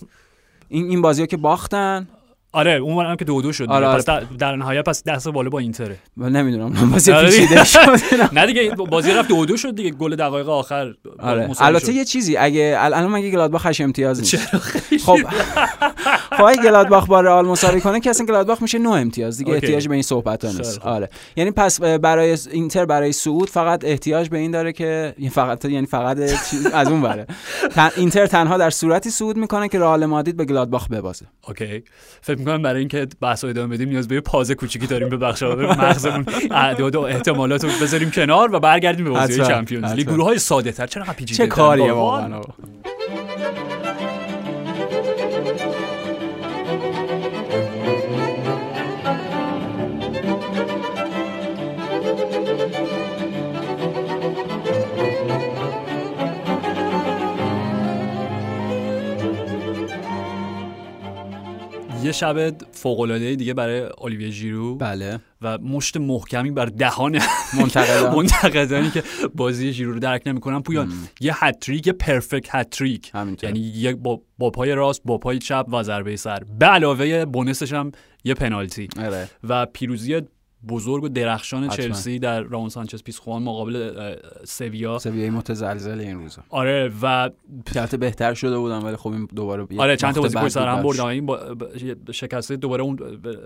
این 0.69 0.85
این 0.89 1.01
بازی 1.01 1.27
که 1.27 1.37
باختن. 1.37 2.07
آره 2.53 2.71
اون 2.71 3.05
هم 3.05 3.15
که 3.15 3.25
دو 3.25 3.41
دو 3.41 3.53
شد. 3.53 3.69
آره، 3.69 3.85
آره. 3.87 3.97
پس 3.97 4.05
در, 4.05 4.19
در 4.19 4.55
نهایت 4.55 4.85
پس 4.85 5.03
دست 5.03 5.27
بالا 5.29 5.49
با 5.49 5.59
اینتره 5.59 5.97
نمی‌دونم 6.17 6.89
بازی 6.91 7.11
آره. 7.11 7.29
پیچیده 7.29 7.63
شد 7.73 7.79
نه 8.33 8.45
دیگه 8.45 8.71
بازی 8.89 9.11
رفت 9.11 9.27
دو 9.27 9.45
دو 9.45 9.57
شد 9.57 9.75
دیگه 9.75 9.89
گل 9.91 10.15
دقایق 10.15 10.49
آخر 10.49 10.93
آره 11.19 11.49
البته. 11.59 11.93
یه 11.93 12.05
چیزی 12.05 12.37
اگه 12.37 12.77
ال- 12.81 12.85
الان 12.93 13.11
مگه 13.11 13.31
گلادباخ 13.31 13.65
8 13.65 13.81
امتیاز 13.81 14.19
نیست 14.19 14.37
خب 15.05 15.17
خب 16.31 16.63
گلادباخ 16.63 17.05
با 17.05 17.21
رئال 17.21 17.45
مساوی 17.45 17.81
کنه 17.81 17.99
که 17.99 18.09
اصلا 18.09 18.25
گلادباخ 18.25 18.61
میشه 18.61 18.79
9 18.79 18.89
امتیاز 18.89 19.37
دیگه. 19.37 19.53
احتیاج 19.53 19.87
به 19.87 19.93
این 19.93 20.03
صحبت 20.03 20.45
ها 20.45 20.51
نیست. 20.51 20.79
آره 20.79 21.09
یعنی 21.35 21.51
پس 21.51 21.81
برای 21.81 22.37
اینتر 22.51 22.85
برای 22.85 23.11
صعود 23.11 23.49
فقط 23.49 23.85
احتیاج 23.85 24.29
به 24.29 24.37
این 24.37 24.51
داره 24.51 24.71
که 24.73 25.15
فقط 25.31 25.65
یعنی 25.65 25.85
فقط 25.87 26.17
چیز 26.49 26.65
از 26.65 26.87
اون 26.87 27.01
بره. 27.01 27.27
اینتر 27.97 28.25
تنها 28.27 28.57
در 28.57 28.69
صورتی 28.69 29.09
صعود 29.09 29.37
می‌کنه 29.37 29.67
که 29.69 29.79
رئال 29.79 30.05
مادرید 30.05 30.37
به 30.37 30.45
گلادباخ 30.45 30.87
ببازه 30.87 31.25
اوکی 31.47 31.83
فکر 32.21 32.39
می‌کنم 32.43 32.61
برای 32.61 32.79
اینکه 32.79 33.07
بحث 33.21 33.43
ادامه 33.43 33.75
بدیم 33.75 33.89
نیاز 33.89 34.07
به 34.07 34.15
یه 34.15 34.21
پاز 34.21 34.51
کوچیکی 34.51 34.87
داریم 34.87 35.09
به 35.09 35.17
بخش 35.17 35.43
مغزمون. 35.43 36.25
اعداد 36.51 36.95
و 36.95 37.01
احتمالات 37.01 37.63
رو 37.63 37.69
بذاریم 37.81 38.11
کنار 38.11 38.55
و 38.55 38.59
برگردیم 38.59 39.05
به 39.05 39.11
بازی 39.11 39.45
چمپیونز 39.45 39.91
لیگ. 39.93 40.07
گروه 40.07 40.25
های 40.25 40.39
ساده 40.39 40.71
تر 40.71 40.87
چرا 40.87 41.03
پیچیده 41.03 41.37
چه 41.37 41.47
کاریه 41.47 41.91
واقعا؟ 41.91 42.41
یه 62.05 62.11
شب 62.11 62.55
فوق 62.71 62.99
العاده 62.99 63.35
دیگه 63.35 63.53
برای 63.53 63.89
الیویه 64.01 64.29
ژیرو 64.29 64.75
بله. 64.75 65.19
و 65.41 65.57
مشت 65.57 65.97
محکمی 65.97 66.51
بر 66.51 66.65
دهان 66.65 67.19
منتقدان. 67.59 68.15
منتقدانی 68.15 68.89
که 68.89 69.03
بازی 69.35 69.71
ژیرو 69.71 69.93
رو 69.93 69.99
درک 69.99 70.21
نمی‌کنن. 70.25 70.61
پویان 70.61 70.93
یه 71.19 71.45
هتریک 71.45 71.87
یه 71.87 71.93
پرفکت 71.93 72.55
هتریک. 72.55 73.11
یعنی 73.41 73.59
یک 73.59 73.95
با, 73.95 74.21
با 74.37 74.49
پای 74.49 74.75
راست 74.75 75.01
با 75.05 75.17
پای 75.17 75.39
چپ 75.39 75.65
و 75.71 75.83
ضربه 75.83 76.15
سر. 76.15 76.43
به 76.59 76.65
علاوه 76.65 77.25
بونسش 77.25 77.73
هم 77.73 77.91
یه 78.23 78.33
پنالتی. 78.33 78.87
آره. 78.99 79.29
و 79.43 79.65
پیروزی 79.65 80.21
بزرگ 80.67 81.03
و 81.03 81.09
درخشان 81.09 81.63
حتما. 81.63 81.85
چلسی 81.85 82.19
در 82.19 82.41
رامون 82.41 82.69
سانچز 82.69 83.03
پیسخوان 83.03 83.43
مقابل 83.43 84.15
سویا. 84.43 84.99
سویای 84.99 85.29
متزلزل 85.29 85.99
این 85.99 86.19
روزا. 86.19 86.43
آره 86.49 86.91
و 87.01 87.29
البته 87.75 87.97
بهتر 87.97 88.33
شده 88.33 88.57
بودن 88.57 88.79
ولی 88.79 88.95
خب 88.95 89.09
این 89.09 89.27
دوباره 89.35 89.67
آره 89.77 89.97
چند 89.97 90.13
تا 90.13 90.21
بازی 90.21 90.37
پشت 90.37 90.47
سر 90.47 90.67
هم 90.67 90.83
بردن. 90.83 91.05
این 91.05 91.25
با 91.25 91.39
شکسته 92.11 92.55
دوباره 92.55 92.83
اون 92.83 92.95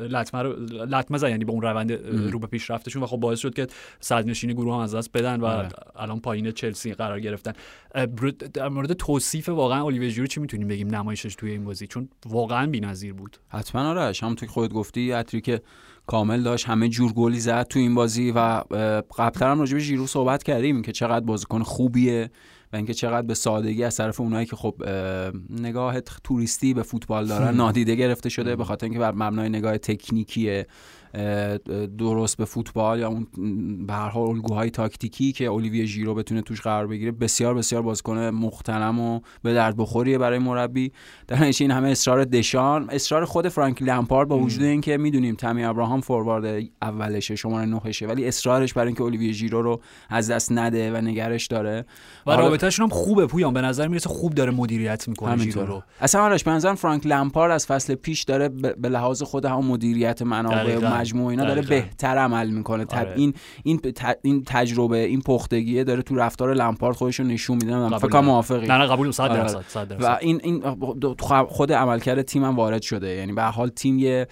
لطمه 0.09 0.41
رو 0.41 0.53
لطمه 0.69 1.17
زد 1.17 1.29
یعنی 1.29 1.45
به 1.45 1.51
اون 1.51 1.61
روند 1.61 1.91
رو 2.31 2.39
به 2.39 2.47
پیشرفتشون. 2.47 3.03
و 3.03 3.05
خب 3.05 3.17
باعث 3.17 3.39
شد 3.39 3.53
که 3.53 3.67
صدرنشینی 3.99 4.53
گروه 4.53 4.73
هم 4.73 4.79
از 4.79 4.95
دست 4.95 5.11
بدن 5.11 5.39
و 5.39 5.45
آره. 5.45 5.69
الان 5.95 6.19
پایین 6.19 6.51
چلسی 6.51 6.93
قرار 6.93 7.19
گرفتن. 7.19 7.53
در 8.53 8.69
مورد 8.69 8.93
توصیف 8.93 9.49
واقعا 9.49 9.81
اولیویر 9.81 10.09
ژیرو 10.09 10.27
چی 10.27 10.39
می‌تونیم 10.39 10.67
بگیم 10.67 10.95
نمایشش 10.95 11.35
توی 11.35 11.51
این 11.51 11.65
بازی؟ 11.65 11.87
چون 11.87 12.09
واقعا 12.25 12.67
بی‌نظیر 12.67 13.13
بود. 13.13 13.37
حتما 13.49 13.81
آرش 13.89 14.23
همونطور 14.23 14.47
که 14.47 14.53
خودت 14.53 14.73
گفتی 14.73 15.23
که 15.43 15.61
کامل 16.07 16.43
داشت 16.43 16.65
همه 16.65 16.89
جور 16.89 17.13
گلی 17.13 17.39
زد 17.39 17.67
تو 17.67 17.79
این 17.79 17.95
بازی 17.95 18.31
و 18.31 18.39
قبلتر 19.17 19.51
هم 19.51 19.59
راجع 19.59 19.73
به 19.73 19.79
ژیرو 19.79 20.07
صحبت 20.07 20.43
کردیم 20.43 20.81
که 20.81 20.91
چقدر 20.91 21.25
بازیکن 21.25 21.63
خوبیه 21.63 22.29
و 22.73 22.75
اینکه 22.75 22.93
چقدر 22.93 23.27
به 23.27 23.33
سادگی 23.33 23.83
از 23.83 23.97
طرف 23.97 24.21
اونایی 24.21 24.45
که 24.45 24.55
خب 24.55 24.75
اه، 24.85 25.31
نگاه 25.49 26.01
توریستی 26.01 26.73
به 26.73 26.83
فوتبال 26.83 27.27
دارن 27.27 27.55
نادیده 27.55 27.95
گرفته 27.95 28.29
شده 28.29 28.55
به 28.55 28.63
خاطر 28.63 28.85
اینکه 28.85 28.99
بر 28.99 29.11
مبنای 29.11 29.49
نگاه 29.49 29.77
تکنیکی 29.77 30.51
اه، 30.51 30.63
درست 31.97 32.37
به 32.37 32.45
فوتبال 32.45 32.99
یا 32.99 33.07
اون 33.07 33.27
به 33.87 33.93
هر 33.93 34.09
حال 34.09 34.29
الگوهای 34.29 34.69
تاکتیکی 34.69 35.31
که 35.31 35.45
اولیویه 35.45 35.85
ژیرو 35.85 36.15
بتونه 36.15 36.41
توش 36.41 36.61
قرار 36.61 36.87
بگیره 36.87 37.11
بسیار 37.11 37.53
بسیار 37.53 37.81
بازیکن 37.81 38.17
محترم 38.17 38.99
و 38.99 39.19
به 39.43 39.53
درد 39.53 39.77
بخوریه 39.77 40.17
برای 40.17 40.39
مربی. 40.39 40.91
در 41.27 41.43
این 41.59 41.71
همه 41.71 41.89
اصرار 41.89 42.25
دشان 42.25 42.89
اصرار 42.89 43.25
خود 43.25 43.47
فرانک 43.47 43.81
لمپارد 43.81 44.27
با 44.27 44.39
وجود 44.39 44.63
اینکه 44.63 44.97
می‌دونیم 44.97 45.35
تامی 45.35 45.63
ابراهام 45.63 46.01
فوروارد 46.01 46.63
اولشه 46.81 47.35
شماره 47.35 47.65
نهشه 47.65 48.07
ولی 48.07 48.27
اصرارش 48.27 48.73
برای 48.73 48.87
اینکه 48.87 49.03
اولیویه 49.03 49.31
ژیرو 49.31 49.61
رو 49.61 49.81
از 50.09 50.31
دست 50.31 50.51
نده 50.51 50.91
و 50.91 51.01
نگرش 51.01 51.47
داره. 51.47 51.85
و 52.27 52.31
رابطهشون 52.31 52.83
هم 52.83 52.89
خوبه 52.89 53.25
پویان 53.27 53.53
به 53.53 53.61
نظر 53.61 53.87
می‌رسه 53.87 54.09
خوب 54.09 54.33
داره 54.33 54.51
مدیریت 54.51 55.07
می‌کنه 55.07 55.37
ژیرو 55.37 55.65
رو. 55.65 55.83
اصلا 56.01 56.21
آرش 56.21 56.43
به 56.43 56.59
فرانک 56.59 57.07
لمپارد 57.07 57.51
از 57.51 57.65
فصل 57.65 57.95
پیش 57.95 58.23
داره 58.23 58.49
به 58.49 58.73
به 58.73 58.89
لحاظ 58.89 59.23
خود 59.23 59.45
هم 59.45 59.65
مدیریت 59.65 60.21
منابع 60.21 60.79
مجموعه 60.99 61.29
اینا 61.29 61.45
داره. 61.45 61.61
بهتر 61.61 62.17
عمل 62.17 62.49
می‌کنه 62.49 62.85
آره. 62.89 63.13
این 63.15 63.33
این 63.63 63.81
این 64.21 64.43
تجربه 64.45 64.97
این 64.97 65.21
پختگیه 65.21 65.83
داره 65.83 66.01
تو 66.01 66.15
رفتار 66.15 66.53
لمپارد 66.53 66.95
خودش 66.95 67.19
رو 67.19 67.25
نشون 67.25 67.57
میده 67.57 67.75
قبول 67.75 67.97
فکر 67.97 68.07
کنم. 68.07 68.25
موافقی 68.25 68.67
نه 68.67 68.77
نه 68.77 68.85
قبول 68.85 69.11
100 69.11 69.23
آره. 69.23 69.41
درصد 69.41 69.63
100 69.67 69.87
درصد 69.87 70.03
و 70.03 70.17
این 70.21 70.41
این 70.43 70.63
خود 71.49 71.73
عملکرد 71.73 72.21
تیم 72.21 72.43
هم 72.43 72.55
وارد 72.55 72.81
شده 72.81 73.07
یعنی 73.07 73.33
به 73.33 73.43
حال 73.43 73.69
تیم 73.69 73.99
یه 73.99 74.27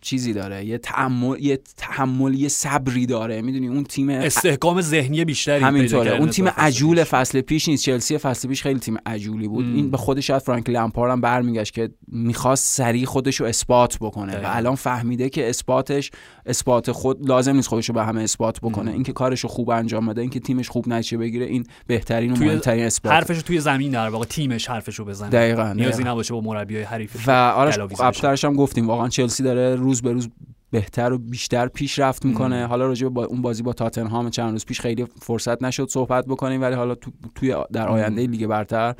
چیزی 0.00 0.32
داره 0.32 0.64
یه 0.64 0.78
تحمل 0.78 1.36
یه 1.40 1.60
تحمل 1.76 2.34
یه 2.34 2.48
صبری 2.48 3.06
داره 3.06 3.42
می‌دونی 3.42 3.68
اون 3.68 3.84
تیم 3.84 4.08
استحکام 4.08 4.80
ذهنی 4.80 5.24
بیشتری 5.24 5.64
همینطوره 5.64 6.10
اون 6.10 6.30
تیم 6.30 6.48
عجول. 6.48 7.04
فصل 7.04 7.40
پیش 7.40 7.68
نیست 7.68 7.84
چلسی 7.84 8.18
فصل 8.18 8.48
پیش 8.48 8.62
خیلی 8.62 8.78
تیم 8.78 8.96
عجولی 9.06 9.48
بود 9.48 9.64
ام. 9.64 9.74
این 9.74 9.90
به 9.90 9.96
خودش 9.96 10.26
شاید 10.26 10.42
فرانک 10.42 10.70
لمپارد 10.70 11.12
هم 11.12 11.20
برمیگشت 11.20 11.74
که 11.74 11.90
می‌خواست 12.08 12.76
سریع 12.76 13.04
خودش 13.04 13.40
رو 13.40 13.46
اثبات 13.46 13.98
بکنه. 14.00 14.36
و 14.36 14.42
الان 14.44 14.74
فهمیده 14.74 15.25
که 15.28 15.48
اثباتش 15.48 16.10
اثبات 16.46 16.92
خود 16.92 17.28
لازم 17.28 17.56
نیست 17.56 17.68
خودش 17.68 17.88
رو 17.88 17.94
به 17.94 18.04
همه 18.04 18.22
اثبات 18.22 18.60
بکنه. 18.60 18.90
اینکه 18.90 19.12
کارش 19.12 19.40
رو 19.40 19.48
خوب 19.48 19.70
انجام 19.70 20.06
بده 20.06 20.20
اینکه 20.20 20.40
تیمش 20.40 20.68
خوب 20.68 20.88
نتیجه 20.88 21.18
بگیره 21.18 21.46
این 21.46 21.66
بهترین 21.86 22.32
و 22.32 22.36
مهمترین 22.36 22.84
اثبات 22.84 23.12
حرفش 23.12 23.42
توی 23.42 23.60
زمین 23.60 23.90
در 23.90 24.08
واقع 24.08 24.24
تیمش 24.24 24.66
حرفش 24.66 24.94
رو 24.94 25.04
بزنه 25.04 25.30
دقیقاً 25.30 25.72
نیازی. 25.72 26.04
نباشه 26.04 26.34
با 26.34 26.40
مربیای 26.40 26.82
حریفش 26.82 27.28
و 27.28 27.30
آرش 27.30 28.44
هم 28.44 28.54
گفتیم 28.54 28.86
واقعا 28.88 29.08
چلسی 29.08 29.42
داره 29.42 29.74
روز 29.74 30.02
به 30.02 30.12
روز 30.12 30.28
بهتر 30.70 31.12
و 31.12 31.18
بیشتر 31.18 31.68
پیشرفت 31.68 32.24
می‌کنه. 32.24 32.56
ام. 32.56 32.68
حالا 32.68 32.86
راجع 32.86 33.06
به 33.06 33.10
با 33.10 33.24
اون 33.24 33.42
بازی 33.42 33.62
با 33.62 33.72
تاتنهام 33.72 34.30
چند 34.30 34.52
روز 34.52 34.64
پیش 34.64 34.80
خیلی 34.80 35.04
فرصت 35.04 35.62
نشد 35.62 35.88
صحبت 35.88 36.26
بکنیم 36.26 36.62
ولی 36.62 36.74
حالا 36.74 36.94
تو 36.94 37.10
توی 37.34 37.56
در 37.72 37.88
آینده 37.88 38.26
لیگ 38.26 38.46
برتر 38.46 38.94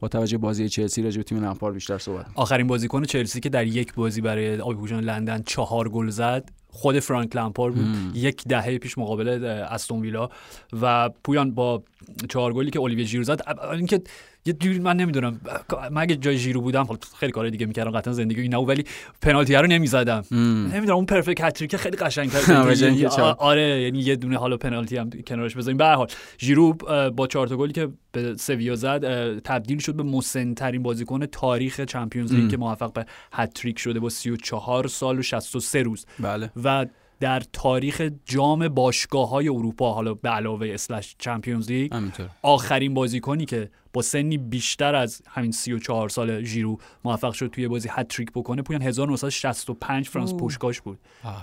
با 0.00 0.08
توجه 0.08 0.38
به 0.38 0.42
بازی 0.42 0.68
چلسی 0.68 1.02
راجع 1.02 1.16
به 1.16 1.22
تیم 1.22 1.44
لمپارد 1.44 1.74
بیشتر 1.74 1.98
صحبت 1.98 2.26
آخرین 2.34 2.66
بازیکن 2.66 3.04
چلسی 3.04 3.40
که 3.40 3.48
در 3.48 3.66
یک 3.66 3.94
بازی 3.94 4.20
برای 4.20 4.60
آبیپوشان 4.60 5.04
لندن 5.04 5.42
چهار 5.46 5.88
گل 5.88 6.08
زد 6.08 6.50
خود 6.68 6.98
فرانک 6.98 7.36
لمپارد 7.36 7.74
بود. 7.74 8.16
یک 8.16 8.44
دهه 8.44 8.78
پیش 8.78 8.98
مقابل 8.98 9.44
استون 9.44 10.00
ویلا. 10.00 10.28
و 10.82 11.10
پویان 11.24 11.50
با 11.54 11.82
چهار 12.28 12.52
گلی 12.52 12.70
که 12.70 12.78
اولیویه 12.78 13.04
ژیرو 13.04 13.24
زد 13.24 13.40
اینکه 13.72 14.02
یه 14.46 14.52
جوری 14.52 14.78
من 14.78 14.96
نمی‌دونم. 14.96 15.40
مگه 15.90 16.16
جای 16.16 16.36
ژیرو 16.36 16.60
بودم 16.60 16.88
خیلی 17.20 17.32
کار 17.32 17.50
دیگه 17.50 17.66
می‌کردم 17.66 17.90
قطعا 17.90 18.12
زندگی 18.12 18.40
این 18.40 18.54
نبود 18.54 18.68
ولی 18.68 18.84
پنالتی 19.22 19.54
رو 19.54 19.66
نمی‌زدم. 19.66 20.24
نمی‌دونم 20.30 20.96
اون 20.96 21.06
perfect 21.06 21.44
hat-trick 21.44 21.76
خیلی 21.76 21.96
قشنگ‌تر. 21.96 22.52
آره 23.38 23.82
یعنی 23.82 23.98
یه 23.98 24.16
دونه 24.16 24.36
حالا 24.36 24.56
پنالتی 24.56 24.96
هم 24.96 25.10
کنارش 25.10 25.56
بذاریم. 25.56 25.76
به 25.76 25.84
هر 25.84 25.94
حال 25.94 26.06
ژیرو 26.38 26.72
با 27.16 27.26
چهار 27.26 27.46
تا 27.46 27.56
گلی 27.56 27.72
که 27.72 27.88
به 28.12 28.34
سویا 28.36 28.74
زد 28.74 29.38
تبدیل 29.38 29.78
شد 29.78 29.94
به 29.94 30.02
مسن‌ترین 30.02 30.82
بازیکن 30.82 31.26
تاریخ 31.26 31.80
Champions 31.80 32.32
League. 32.32 32.50
که 32.50 32.56
موفق 32.56 32.92
به 32.92 33.06
هت‌تریک 33.32 33.78
شده 33.78 34.00
با 34.00 34.08
34 34.08 34.88
سال 34.88 35.18
و 35.18 35.22
63 35.22 35.82
روز. 35.82 36.06
بله. 36.20 36.50
و 36.64 36.86
در 37.20 37.42
تاریخ 37.52 38.10
جام 38.24 38.68
باشگاه 38.68 39.30
های 39.30 39.48
اروپا 39.48 39.92
حالا 39.92 40.14
به 40.14 40.28
علاوه 40.28 40.68
slash 40.70 41.16
Champions 41.18 41.70
League 41.70 41.92
آخرین 42.42 42.94
بازیکنی 42.94 43.44
که 43.44 43.70
با 43.92 44.02
سنی 44.02 44.38
بیشتر 44.38 44.94
از 44.94 45.22
همین 45.28 45.52
34 45.52 46.08
سال 46.08 46.44
ژیرو 46.44 46.78
موفق 47.04 47.32
شد 47.32 47.46
توی 47.46 47.68
بازی 47.68 47.88
هتریک 47.92 48.30
بکنه. 48.34 48.62
پویان 48.62 48.82
1965 48.82 50.08
فرانس. 50.08 50.34
پوشکاش 50.34 50.80
بود. 50.80 50.98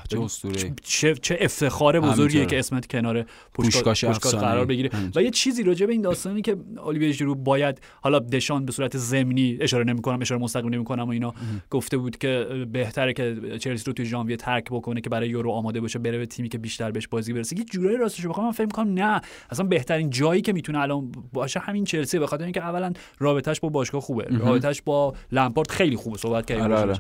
چه 0.10 0.22
اسطوره. 0.22 0.74
چه 0.84 1.16
چه 1.16 1.38
افتخار 1.42 2.00
بزرگیه. 2.00 2.46
که 2.46 2.60
اسمت 2.60 2.88
کنار 2.88 3.26
پوشکاش. 3.54 4.06
قرار 4.06 4.66
بگیره. 4.66 4.90
و 5.16 5.24
یه 5.24 5.30
چیزی 5.30 5.64
راجع 5.64 5.86
به 5.86 5.92
این 5.92 6.02
داستانی 6.02 6.42
که 6.42 6.58
اولیویر 6.84 7.12
ژیرو 7.12 7.36
باید 7.36 7.82
حالا 8.02 8.20
دشان 8.20 8.66
به 8.66 8.72
صورت 8.72 8.98
ضمنی 8.98 9.58
اشاره 9.62 9.84
نمی‌کنم 9.84 10.22
اشاره 10.22 10.42
مستقیم 10.42 10.70
نمی‌کنم 10.74 11.04
و 11.04 11.10
اینا. 11.10 11.34
گفته 11.70 11.98
بود 11.98 12.18
که 12.18 12.66
بهتره 12.72 13.14
که 13.14 13.58
چلسی 13.60 13.84
رو 13.86 13.94
توی 13.94 14.06
ژانویه 14.06 14.38
ترک 14.38 14.66
بکنه 14.66 15.02
که 15.02 15.10
برای 15.10 15.30
یورو 15.30 15.52
آماده 15.52 15.82
باشه 15.82 16.00
بره 16.00 16.18
به 16.18 16.26
تیمی 16.26 16.50
که 16.50 16.58
بیشتر 16.58 16.92
بهش 16.92 17.08
بازی 17.08 17.34
برسه. 17.34 17.58
یه 17.58 17.64
جورایی 17.64 17.98
راستش 17.98 18.26
بخوام 18.26 18.46
من 18.46 18.52
فکر 18.52 18.66
می‌کنم 18.66 18.94
نه. 18.94 19.22
اصلا 19.50 19.66
بهترین 19.66 20.10
جایی 20.10 20.42
که 20.42 20.54
می‌تونه 20.54 20.80
الان 20.80 21.12
باشه 21.34 21.60
همین 21.60 21.84
چلسی 21.84 22.20
به 22.20 22.28
خاطر 22.40 22.46
اینکه 22.46 22.64
اولا 22.64 22.94
رابطش 23.20 23.60
با 23.60 23.70
باشگاه 23.70 24.02
خوبه. 24.02 24.26
رابطش 24.30 24.82
با 24.82 25.14
لمپارد 25.32 25.72
خیلی 25.72 25.96
خوبه 25.96 26.18
صحبت 26.18 26.46
کردیم 26.46 26.64
آره، 26.64 26.76
راجبش. 26.76 26.98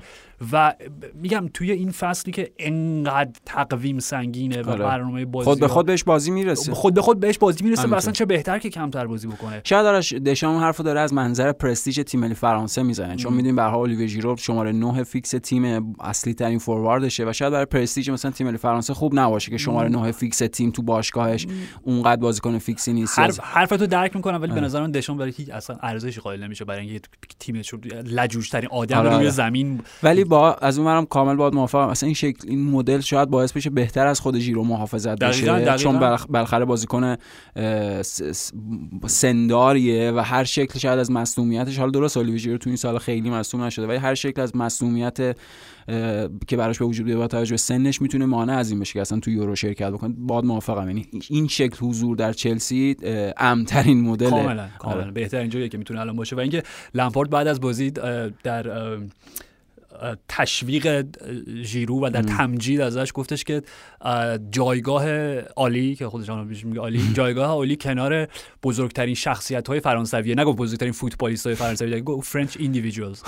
و 0.51 0.73
میگم 1.13 1.49
توی 1.53 1.71
این 1.71 1.91
فصلی 1.91 2.31
که 2.31 2.51
انقدر 2.59 3.31
تقویم 3.45 3.99
سنگینه 3.99 4.61
و 4.61 4.69
آره. 4.69 4.85
برنامه 4.85 5.25
بازی 5.25 5.45
خود 5.45 5.59
به 5.59 5.67
خود 5.67 5.85
بهش 5.85 6.03
بازی 6.03 6.31
می‌رسه. 6.31 6.73
خود 6.73 6.93
به 6.93 7.01
خود 7.01 7.19
بهش 7.19 7.37
بازی 7.37 7.63
می‌رسه 7.63 7.87
و. 7.87 7.93
اصلا 7.93 8.13
چه 8.13 8.25
بهتر 8.25 8.59
که 8.59 8.69
کمتر 8.69 9.07
بازی 9.07 9.27
بکنه. 9.27 9.61
شاید 9.63 9.85
آرش 9.85 10.13
دشام 10.13 10.57
حرفو 10.57 10.83
داره 10.83 10.99
از 10.99 11.13
منظر 11.13 11.51
پرستیژ 11.51 11.99
تیم 11.99 12.19
ملی 12.19 12.33
فرانسه 12.33 12.83
می‌زنه. 12.83 13.15
چون 13.15 13.33
می‌دونیم 13.33 13.55
به 13.55 13.63
حال 13.63 13.79
اولیویه 13.79 14.07
ژیرو 14.07 14.37
شماره 14.37 14.71
9 14.71 15.03
فیکس 15.03 15.29
تیم 15.29 15.95
اصلی 15.99 16.33
ترین 16.33 16.59
فورواردشه 16.59 17.29
و 17.29 17.33
شاید 17.33 17.51
برای 17.51 17.65
پرستیژ 17.65 18.09
مثلا 18.09 18.31
تیم 18.31 18.47
ملی 18.47 18.57
فرانسه 18.57 18.93
خوب 18.93 19.19
نباشه 19.19 19.51
که 19.51 19.57
شماره 19.57 19.89
9 19.89 20.11
فیکس 20.11 20.37
تیم 20.37 20.71
تو 20.71 20.81
باشگاهش 20.81 21.47
اونقدر 21.83 22.21
بازیکن 22.21 22.57
فیکسی 22.57 22.93
نیست. 22.93 23.19
حرف 23.19 23.39
حرفتو 23.39 23.87
درک 23.87 24.15
می‌کنم 24.15 24.41
ولی 24.41 24.47
به 24.47 24.53
آره. 24.53 24.65
نظر 24.65 24.81
من 24.81 24.91
دشان 24.91 25.17
برای 25.29 25.33
هیچ 25.37 25.49
اصلا 25.49 25.75
ارزشی 25.81 26.21
قائل 26.21 26.43
نمیشه 26.43 26.65
برای 26.65 26.87
اینکه 26.87 27.01
تیمش 27.39 27.69
رو 27.69 27.79
لجوج 28.05 28.49
ترین 28.49 28.69
آدم 28.71 28.97
آره، 28.97 29.09
روی 29.09 29.17
آره. 29.17 29.29
زمین 29.29 29.81
ولی 30.03 30.23
با 30.23 30.53
از 30.53 30.77
اونورم 30.77 31.05
کامل 31.05 31.35
باید 31.35 31.53
موافقم 31.53 31.87
اصلا 31.87 32.07
این 32.07 32.13
شکل 32.13 32.49
این 32.49 32.63
مدل 32.63 32.99
شاید 32.99 33.29
باعث 33.29 33.51
بشه 33.53 33.69
بهتر 33.69 34.07
از 34.07 34.19
خود 34.19 34.39
ژیرو 34.39 34.63
محافظت 34.63 35.19
بشه 35.19 35.41
دقیقاً، 35.41 35.57
دقیقاً. 35.57 35.77
چون 35.77 35.99
بالاخره 36.29 36.65
بازیکن 36.65 37.15
سنداریه 39.07 40.11
و 40.11 40.19
هر 40.19 40.43
شکل 40.43 40.79
شاید 40.79 40.99
از 40.99 41.11
مصونیتش 41.11 41.77
حالا 41.77 41.91
درست 41.91 42.17
اولیویر 42.17 42.39
ژیرو 42.39 42.57
تو 42.57 42.69
این 42.69 42.77
سال 42.77 42.97
خیلی 42.97 43.29
مصون 43.29 43.61
نشده 43.61 43.87
ولی 43.87 43.97
هر 43.97 44.13
شکل 44.13 44.41
از 44.41 44.55
مصونیت 44.55 45.37
که 46.47 46.57
براش 46.57 46.79
به 46.79 46.85
وجود 46.85 47.05
بیاد 47.05 47.17
با 47.17 47.27
توجه 47.27 47.51
به 47.51 47.57
سنش 47.57 48.01
می‌تونه 48.01 48.25
مانع 48.25 48.53
از 48.53 48.69
این 48.71 48.79
بشه 48.79 48.93
که 48.93 49.01
اصلا 49.01 49.19
تو 49.19 49.31
یورو 49.31 49.55
شرکت 49.55 49.91
بکنه. 49.91 50.13
باید 50.17 50.45
موافقم. 50.45 50.87
یعنی 50.87 51.07
این 51.29 51.47
شکل 51.47 51.85
حضور 51.85 52.15
در 52.17 52.33
چلسی 52.33 52.95
امترین 53.37 54.01
مدل. 54.01 54.29
کاملا 54.29 54.67
کاملا. 54.79 55.11
بهترین 55.11 55.49
جاییه 55.49 55.69
که 55.69 55.77
می‌تونه 55.77 55.99
الان 55.99 56.15
باشه. 56.15 56.35
و 56.35 56.39
اینکه 56.39 56.63
لمپارد 56.93 57.29
بعد 57.29 57.47
از 57.47 57.61
بازی 57.61 57.91
در 58.43 58.97
تشویق 60.27 61.05
ژیرو 61.63 62.05
و 62.05 62.09
در 62.09 62.21
تمجید 62.21 62.81
ازش 62.81 63.11
گفتش 63.13 63.43
که 63.43 63.61
اه، 64.01 64.37
جایگاه 64.37 65.35
عالی 65.39 65.95
که 65.95 66.07
خودش 66.07 66.29
هم 66.29 66.47
بهش 66.47 66.65
میگه 66.65 66.79
عالی 66.79 67.01
جایگاه 67.13 67.47
عالی 67.47 67.75
کنار 67.75 68.27
بزرگترین 68.63 69.15
شخصیت 69.15 69.67
های 69.67 69.79
فرانسویه 69.79 70.35
نگفت 70.35 70.57
بزرگترین 70.57 70.91
فوتبالیست 70.91 71.45
های 71.45 71.55
فرانسوی 71.55 72.01
گفت 72.01 72.31
French 72.31 72.57
individuals 72.59 73.21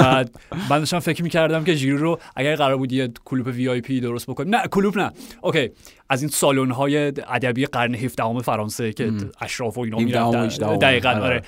من 0.70 0.78
داشتم 0.78 0.98
فکر 0.98 1.22
می‌کردم 1.22 1.64
که 1.64 1.74
ژیرو 1.74 1.98
رو 1.98 2.18
اگر 2.36 2.56
قرار 2.56 2.76
بود 2.76 2.92
یه 2.92 3.08
کلوپ 3.24 3.46
VIP 3.46 4.00
درست 4.00 4.30
بکنیم 4.30 4.54
نه 4.54 4.62
کلوپ 4.68 4.98
نه. 4.98 5.12
اوکی 5.42 5.70
از 6.08 6.22
این 6.22 6.30
سالن 6.30 6.70
های 6.70 7.06
ادبی 7.06 7.66
قرن 7.66 7.94
17 7.94 8.42
فرانسه 8.42 8.92
که 8.92 9.12
اشراف 9.40 9.78
و 9.78 9.80
اینا 9.80 9.98
17 9.98 10.20
و 10.20 10.30
می‌رفتن. 10.30 10.46
18 10.46 10.76
دقیقاً 10.76 11.08
آره. 11.08 11.22
آره. 11.22 11.42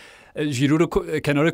ژیرو 0.51 0.79
رو 0.79 0.87
کنار 1.25 1.53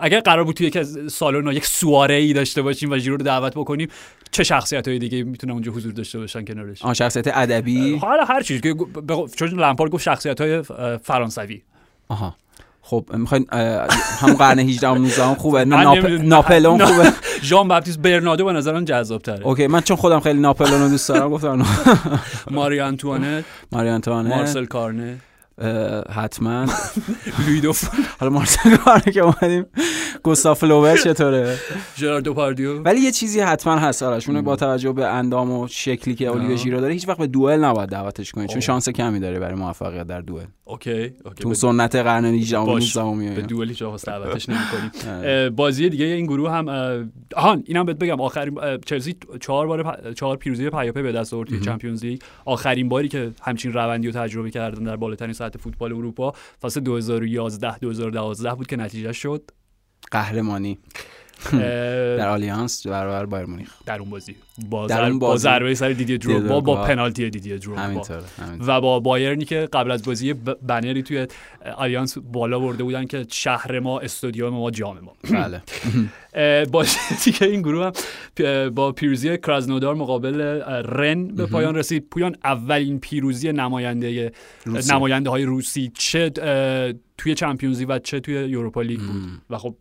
اگر 0.00 0.20
قرار 0.20 0.44
بود 0.44 0.56
توی 0.56 0.66
یک 0.66 0.76
از 0.76 0.98
سالن 1.12 1.52
یک 1.52 1.66
سواره 1.66 2.14
ای 2.14 2.32
داشته 2.32 2.62
باشیم 2.62 2.90
و 2.90 2.98
ژیرو 2.98 3.16
رو 3.16 3.22
دعوت 3.22 3.54
بکنیم 3.54 3.88
چه 4.30 4.44
شخصیت 4.44 4.88
های 4.88 4.98
دیگه 4.98 5.22
می‌تونه 5.22 5.52
اونجا 5.52 5.72
حضور 5.72 5.92
داشته 5.92 6.18
باشن 6.18 6.44
کنارش؟ 6.44 6.82
آن 6.82 6.94
شخصیت 6.94 7.26
ادبی؟ 7.26 7.96
حالا 7.96 8.24
هر 8.24 8.42
چیز. 8.42 8.60
که 8.60 8.74
چون 9.36 9.48
لمپارد 9.48 9.90
گفت 9.90 10.02
شخصیت 10.02 10.40
های 10.40 10.62
فرانسوی. 11.02 11.62
آها. 12.08 12.36
خب 12.82 13.04
می‌خواین 13.12 13.46
همون 14.20 14.36
قرن 14.36 14.58
18 14.58 14.88
و 14.88 14.94
19 14.94 15.24
هم 15.24 15.34
خوبه 15.34 15.64
ناپ... 15.64 16.06
ناپلون. 16.06 16.84
خوبه. 16.84 17.12
ژان 17.42 17.68
باپتیست 17.68 17.98
برنادو 17.98 18.44
به 18.44 18.52
نظرم 18.52 18.84
جذاب 18.84 19.22
تره 19.22 19.46
اوکی 19.46 19.66
من 19.66 19.80
چون 19.80 19.96
خودم 19.96 20.20
خیلی 20.20 20.40
ناپلون 20.40 20.82
رو 20.82 20.88
دوست 20.88 21.08
دارم 21.08 21.30
گفتم 21.30 21.66
ماری 22.50 22.80
آنتوانت 22.80 23.44
ماری 23.72 23.88
آنتوانه 23.88 24.28
مارسل 24.36 24.64
کارنه 24.64 25.18
حتما. 26.10 26.66
لویدو 27.46 27.72
حالا 28.18 28.32
مارسل 28.32 28.76
کارنه 28.76 29.12
که 29.12 29.20
اومدیم. 29.20 29.66
گوستاف 30.22 30.64
لوبر 30.64 30.96
چطوره؟ 30.96 31.56
ژرار 31.96 32.20
دوپاردیو. 32.20 32.82
ولی 32.82 33.00
یه 33.00 33.10
چیزی 33.10 33.40
حتما 33.40 33.76
هست 33.76 34.02
آرش 34.02 34.28
اونو 34.28 34.42
با 34.42 34.56
توجه 34.56 34.92
به 34.92 35.06
اندام 35.06 35.50
و 35.50 35.68
شکلی 35.68 36.14
که 36.14 36.26
اولیو 36.26 36.56
ژیرو 36.56 36.80
داره 36.80 36.92
هیچ 36.92 37.08
وقت 37.08 37.18
به 37.18 37.26
دوئل 37.26 37.64
نباید 37.64 37.88
دعوتش 37.88 38.32
کنید 38.32 38.48
چون. 38.48 38.60
شانس 38.60 38.88
کمی 38.88 39.20
داره 39.20 39.38
برای 39.38 39.54
موفقیت 39.54 40.06
در 40.06 40.20
دوئل. 40.20 40.46
اوکی 40.64 40.92
اوکی. 41.24 41.42
تو 41.42 41.54
سنت 41.54 41.96
قرن 41.96 42.24
18 42.24 42.58
و 42.58 42.66
باش. 42.66 42.96
19 42.96 43.34
به 43.34 43.42
دوئلی 43.42 43.74
چه 43.74 43.86
واسه 43.86 44.06
دعوتش 44.12 44.48
نمی‌کنیم 44.50 45.50
بازی 45.50 45.88
دیگه 45.88 46.04
این 46.04 46.26
گروه 46.26 46.50
هم 46.50 46.68
آهان 47.36 47.62
اینم 47.66 47.84
بهت 47.84 47.98
بگم 47.98 48.20
آخرین 48.20 48.58
چلسی 48.86 49.16
چهار 49.40 49.66
بار 49.66 50.12
چهار 50.14 50.36
پیروزی 50.36 50.70
پیاپی 50.70 51.02
به 51.02 51.12
دست 51.12 51.34
آورد 51.34 51.60
Champions 51.60 52.04
League. 52.04 52.20
آخرین 52.44 52.88
باری 52.88 53.08
که 53.08 53.30
همچین 53.42 53.72
روندی 53.72 54.08
رو 54.08 54.12
تجربه 54.12 54.50
کردن 54.50 54.84
در 54.84 54.96
بالاترین 54.96 55.32
سطح 55.32 55.47
فوتبال 55.56 55.92
اروپا 55.92 56.32
فصل 56.62 56.80
2011 56.80 57.78
2012 57.78 58.54
بود 58.54 58.66
که 58.66 58.76
نتیجه 58.76 59.12
شد؟ 59.12 59.50
قهرمانی. 60.10 60.78
در 62.18 62.28
آلیانس 62.28 62.86
برابر 62.86 63.26
بایرن 63.26 63.46
مونیخ. 63.46 63.70
در 63.86 64.00
اون 64.00 64.10
بازی. 64.10 64.36
با, 64.70 64.86
با. 65.20 65.36
ضربه 65.36 65.74
سر 65.74 65.92
دیدی 65.92 66.18
دروگبا 66.18 66.40
با, 66.40 66.60
دروگبا. 66.60 66.84
پنالتی 66.84 67.30
دیدی 67.30 67.58
دروگبا. 67.58 68.02
و 68.60 68.80
با 68.80 69.00
بایرنی 69.00 69.44
که 69.44 69.68
قبل 69.72 69.90
از 69.90 70.02
بازی 70.02 70.32
بنری 70.62 71.02
توی 71.02 71.26
آلیانس 71.76 72.18
بالا 72.18 72.58
برده 72.58 72.82
بودن 72.84 73.06
که 73.06 73.26
شهر 73.30 73.80
ما 73.80 74.00
استادیوم 74.00 74.54
ما 74.54 74.70
جام 74.70 75.00
ما. 75.00 75.12
بله. 76.32 76.64
بازی 76.64 76.98
دیگه 77.24 77.46
این 77.46 77.62
گروه 77.62 77.84
هم 77.84 78.70
با 78.70 78.92
پیروزی 78.92 79.38
کرازنودار 79.38 79.94
مقابل 79.94 80.40
رن 80.84 81.28
به 81.28 81.46
پایان 81.46 81.76
رسید. 81.76 82.08
پویان 82.10 82.36
اولین 82.44 83.00
پیروزی 83.00 83.52
نماینده 83.52 84.32
روسی. 84.64 84.92
نماینده 84.92 85.30
های 85.30 85.44
روسی 85.44 85.92
چه 85.94 86.30
توی 87.18 87.34
چمپیونزی 87.34 87.84
و 87.84 87.98
چه 87.98 88.20
توی 88.20 88.34
یوروپا 88.34 88.82
لیگ 88.82 89.00
بود. 89.00 89.42
و 89.50 89.58
خب 89.58 89.74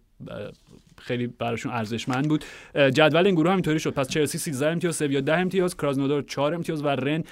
خیلی 1.01 1.27
براشون 1.27 1.71
ارزشمند 1.71 2.27
بود. 2.29 2.43
جدول 2.75 3.25
این 3.25 3.36
گروه 3.36 3.49
هم 3.49 3.55
اینطوری 3.55 3.79
شد. 3.79 3.93
پس 3.93 4.07
چلسی 4.07 4.38
13 4.38 4.67
امتیاز 4.69 4.95
سویا 4.95 5.21
10 5.21 5.33
امتیاز 5.33 5.77
کرازنودار 5.77 6.21
4 6.21 6.53
امتیاز 6.55 6.83
و 6.83 6.88
رن 6.88 7.23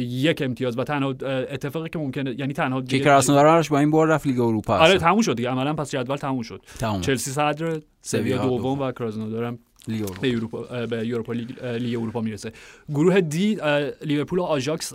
یک 0.00 0.42
امتیاز. 0.42 0.78
و 0.78 0.84
تنها 0.84 1.08
اتفاقی 1.50 1.88
که 1.88 1.98
ممکنه 1.98 2.34
یعنی 2.38 2.52
تنها 2.52 2.80
که 2.80 2.86
دیگه- 2.86 3.04
کراسنودار 3.04 3.46
آرش 3.46 3.68
با 3.68 3.78
این 3.78 3.90
برد 3.90 4.10
رفت 4.10 4.26
لیگ 4.26 4.40
اروپا 4.40 4.78
آره. 4.78 4.98
تموم 4.98 5.22
شد 5.22 5.36
دیگه. 5.36 5.50
عملا 5.50 5.74
پس 5.74 5.90
جدول 5.90 6.16
تموم 6.16 6.42
شد. 6.42 6.62
تمام 6.78 7.00
چلسی 7.00 7.30
صدر 7.30 7.80
سویا 8.02 8.36
دوم. 8.38 8.80
و 8.80 8.92
کراسنودار 8.92 9.44
هم 9.44 9.58
لیگ 9.88 10.02
اروپا. 10.02 10.20
به 10.20 10.30
اروپا 10.36 10.86
به 10.86 10.98
اروپا 11.12 11.32
لیگ 11.32 11.64
لیگ 11.64 11.98
اروپا 11.98 12.20
می‌رسه. 12.20 12.52
گروه 12.88 13.20
دی 13.20 13.58
لیورپول 14.04 14.38
و 14.38 14.42
آژاکس 14.42 14.92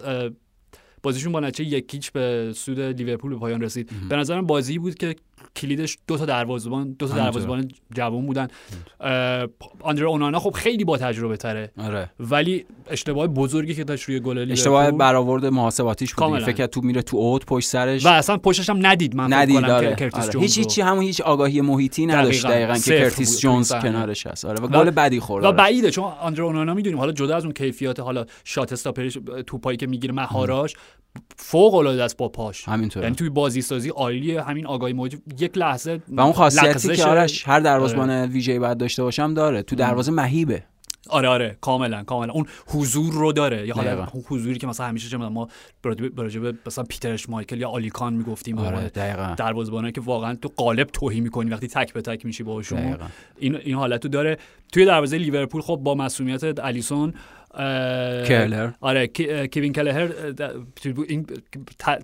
بازیشون 1.04 1.32
با 1.32 1.40
نتیجه 1.40 1.78
یک 1.78 1.93
هیچ 1.93 2.12
به 2.12 2.52
سود 2.56 2.80
لیورپول 2.80 3.32
به 3.34 3.38
پایان 3.40 3.62
رسید. 3.62 3.90
به 4.10 4.16
نظرم 4.16 4.46
بازی 4.46 4.80
بود 4.80 4.96
که 4.96 5.16
کلیدش 5.56 5.98
دو 6.08 6.18
تا 6.18 6.26
دروازه‌بان 6.26 6.96
دو 7.00 7.08
تا. 7.08 7.16
دروازه‌بان 7.16 7.72
جوان 7.96 8.26
بودن 8.26 8.48
اه، 9.00 9.48
آندره 9.82 10.06
اونانا 10.08 10.40
خب 10.40 10.52
خیلی 10.52 10.84
با 10.84 10.98
تجربه 10.98 11.38
تره 11.38 11.72
آره 11.78 12.10
ولی 12.20 12.66
اشتباه 12.90 13.28
بزرگی 13.28 13.74
که 13.76 13.84
داشت 13.84 14.04
روی 14.04 14.20
گل 14.20 14.52
اشتباه 14.52 14.92
برآورد 14.92 15.46
محاسباتیش 15.46 16.14
بود. 16.14 16.40
فکر 16.44 16.66
تو 16.66 16.82
میره 16.82 17.02
تو 17.02 17.18
اوت 17.18 17.46
پشت 17.46 17.68
سرش 17.68 18.06
و 18.06 18.10
اصلا 18.10 18.38
پشتش 18.38 18.70
هم 18.70 18.86
ندید 18.86 19.16
من 19.16 19.34
ندید 19.34 19.58
آره. 19.66 19.96
کرتیس 19.96 20.24
آره. 20.24 20.32
جونز 20.32 20.44
هیچ 20.44 20.58
رو. 20.58 20.64
هیچی 20.64 20.82
همون 20.82 21.04
هیچ 21.04 21.22
آگاهی 21.22 21.62
محیطی 21.62 22.06
نداشت 22.06 22.48
دقیقاً. 22.48 22.74
دقیقا 22.74 22.80
که 22.80 23.00
کرتیس. 23.00 23.40
جونز. 23.40 23.74
کنارش 23.74 24.28
هست 24.28 24.46
آره 24.46 24.62
و 24.62 24.68
گل 24.68 24.90
بدی 24.90 25.20
خورد 25.20 25.44
و 25.44 25.48
آره. 25.48 25.58
بعیده 25.58 25.92
چون 25.92 26.04
آندره 26.04 26.44
اونانا 26.44 26.74
می‌دونیم 26.74 27.00
حالا 27.00 27.12
جدا 27.12 27.36
از 27.36 27.44
اون 27.44 27.54
کیفیات 27.54 28.00
حالا 28.00 28.26
shot 28.44 28.74
stopper 28.74 29.08
ش 29.08 29.18
توپایی 29.48 29.78
که 29.78 29.88
می‌گیره 29.88 30.14
مهاراش 30.14 30.74
فوق 31.38 31.76
العاده 31.76 32.04
است 32.04 32.18
با 32.18 32.30
پاش. 32.30 32.68
همینطوره. 32.68 33.04
یعنی 33.06 33.16
توی 33.16 33.30
بازی 33.30 33.62
سازی 33.62 33.90
عالیه. 33.90 34.42
همین 34.42 34.66
آگاهی 34.66 34.94
موجود 34.94 35.42
یک 35.42 35.58
لحظه 35.58 36.02
و 36.10 36.22
اون 36.22 36.34
خاصیتی 36.34 36.96
که 36.96 37.06
آرش 37.06 37.48
هر 37.48 37.60
دروازه‌بان 37.60 38.26
ویژه‌ای 38.26 38.60
باید 38.60 38.78
داشته 38.78 39.04
باشه 39.04 39.34
داره. 39.34 39.62
تو 39.62 39.76
دروازه 39.76 40.12
مهیبه. 40.12 40.64
آره 41.10 41.28
آره. 41.28 41.58
کاملا 41.62 42.04
کاملا. 42.04 42.34
اون 42.34 42.46
حضور 42.68 43.14
رو 43.14 43.32
داره. 43.32 43.68
یا 43.68 43.76
حالا. 43.76 44.08
اون 44.14 44.24
حضوری 44.28 44.58
که 44.58 44.68
مثلا 44.68 44.86
همیشه 44.86 45.10
چه 45.10 45.18
ما 45.18 45.48
راجع 46.18 46.40
به 46.40 46.54
مثلا 46.66 46.84
پیتر 46.84 47.30
اشمایکل 47.30 47.62
یا 47.62 47.70
الیور 47.70 47.95
کان 47.95 48.14
می‌گفتیم 48.14 48.58
آره 48.58 48.90
دقیقاً. 48.90 49.36
دروازه‌بانایی 49.38 49.92
که 49.92 50.02
واقعا 50.02 50.36
تو 50.36 50.52
قالب 50.56 50.88
تهی 50.88 51.20
می‌کنی 51.20 51.50
وقتی 51.50 51.68
تک 51.68 51.94
به 51.94 52.02
تک 52.02 52.26
میشی 52.26 52.44
باهاشون. 52.44 52.98
این 53.38 53.56
این 53.56 53.76
حالت 53.76 54.06
رو 54.06 54.12
داره. 54.12 54.38
توی 54.72 54.86
دروازه 54.86 55.18
لیورپول 55.18 55.62
خب 55.62 55.80
با 55.84 55.96
مصدومیت 55.96 56.60
آلیسون 56.60 57.14
کلر. 58.28 58.72
آره 58.82 59.08
کیوین 59.52 59.74
کلهر 59.74 60.08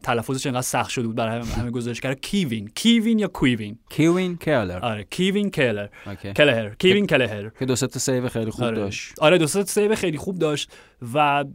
تلفظش 0.03 0.45
انقدر 0.47 0.61
سخت 0.61 0.89
شده 0.89 1.07
بود 1.07 1.15
برای 1.15 1.41
همه- 1.47 1.71
گزارش 1.71 2.01
کرد 2.01 2.21
کیوین. 2.21 2.71
کیوین 2.75 3.19
یا 3.19 3.27
کویوین؟ 3.27 3.77
کیوین 3.89 4.37
کلر 4.37 4.79
آره 4.79 5.03
کیوین 5.09 5.51
کلر. 5.51 5.87
کلهر. 6.37 6.69
کویمین 6.79 7.07
کلهر. 7.07 7.49
که 7.59 7.65
دو 7.65 7.75
تا 7.75 7.99
save 7.99 8.29
خیلی 8.29 8.51
خوب 8.51 8.63
آره. 8.65 8.75
داشت. 8.77 9.13
آره 9.19 9.37
دو 9.37 9.45
تا 9.47 9.65
save 9.65 9.95
خیلی 9.95 10.17
خوب 10.17 10.39
داشت 10.39 10.71
و 11.13 11.45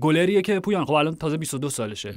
گلریه 0.00 0.42
که 0.42 0.60
پویان. 0.60 0.84
خب 0.84 0.92
الان 0.92 1.14
تازه 1.14 1.36
22 1.36 1.68
سالشه. 1.70 2.14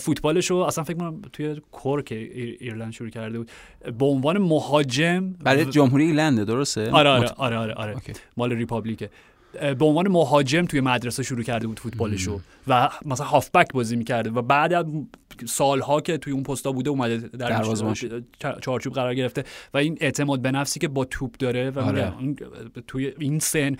فوتبالش 0.00 0.50
رو 0.50 0.56
اصلا 0.56 0.84
فکر 0.84 0.96
کنم 0.96 1.22
توی 1.32 1.60
کورک 1.72 2.08
ایر- 2.12 2.56
ایرلند 2.60 2.92
شروع 2.92 3.10
کرده 3.10 3.38
بود. 3.38 3.50
به 3.98 4.04
عنوان 4.06 4.38
مهاجم 4.38 5.32
برای 5.32 5.64
جمهوری 5.64 6.04
ایرلنده 6.04 6.44
درسته؟ 6.44 6.90
آره 6.90 7.08
آره 7.10 7.28
آره 7.36 7.56
آره, 7.56 7.74
آره. 7.74 7.96
مال 8.36 8.52
Republic 8.52 8.98
ه. 8.98 9.10
به 9.52 9.84
عنوان 9.84 10.08
مهاجم 10.08 10.64
توی 10.64 10.80
مدرسه 10.80 11.22
شروع 11.22 11.42
کرده 11.42 11.66
بود 11.66 11.80
فوتبالشو 11.80 12.40
و 12.66 12.90
مثلا 13.04 13.26
هافبک 13.26 13.72
بازی 13.72 13.96
می‌کرده 13.96 14.30
و 14.30 14.42
بعد 14.42 14.72
از 14.72 14.86
سالها 15.46 16.00
که 16.00 16.18
توی 16.18 16.32
اون 16.32 16.42
پستا 16.42 16.72
بوده 16.72 16.90
اومده 16.90 17.16
در 17.16 17.62
چارچوب 18.60 18.92
قرار 18.92 19.14
گرفته 19.14 19.44
و 19.74 19.78
این 19.78 19.98
اعتماد 20.00 20.40
به 20.40 20.50
نفسی 20.50 20.80
که 20.80 20.88
با 20.88 21.04
توپ 21.04 21.36
داره 21.38 21.70
و 21.70 21.78
آره. 21.78 22.12
توی 22.86 23.12
این 23.18 23.38
سن 23.38 23.76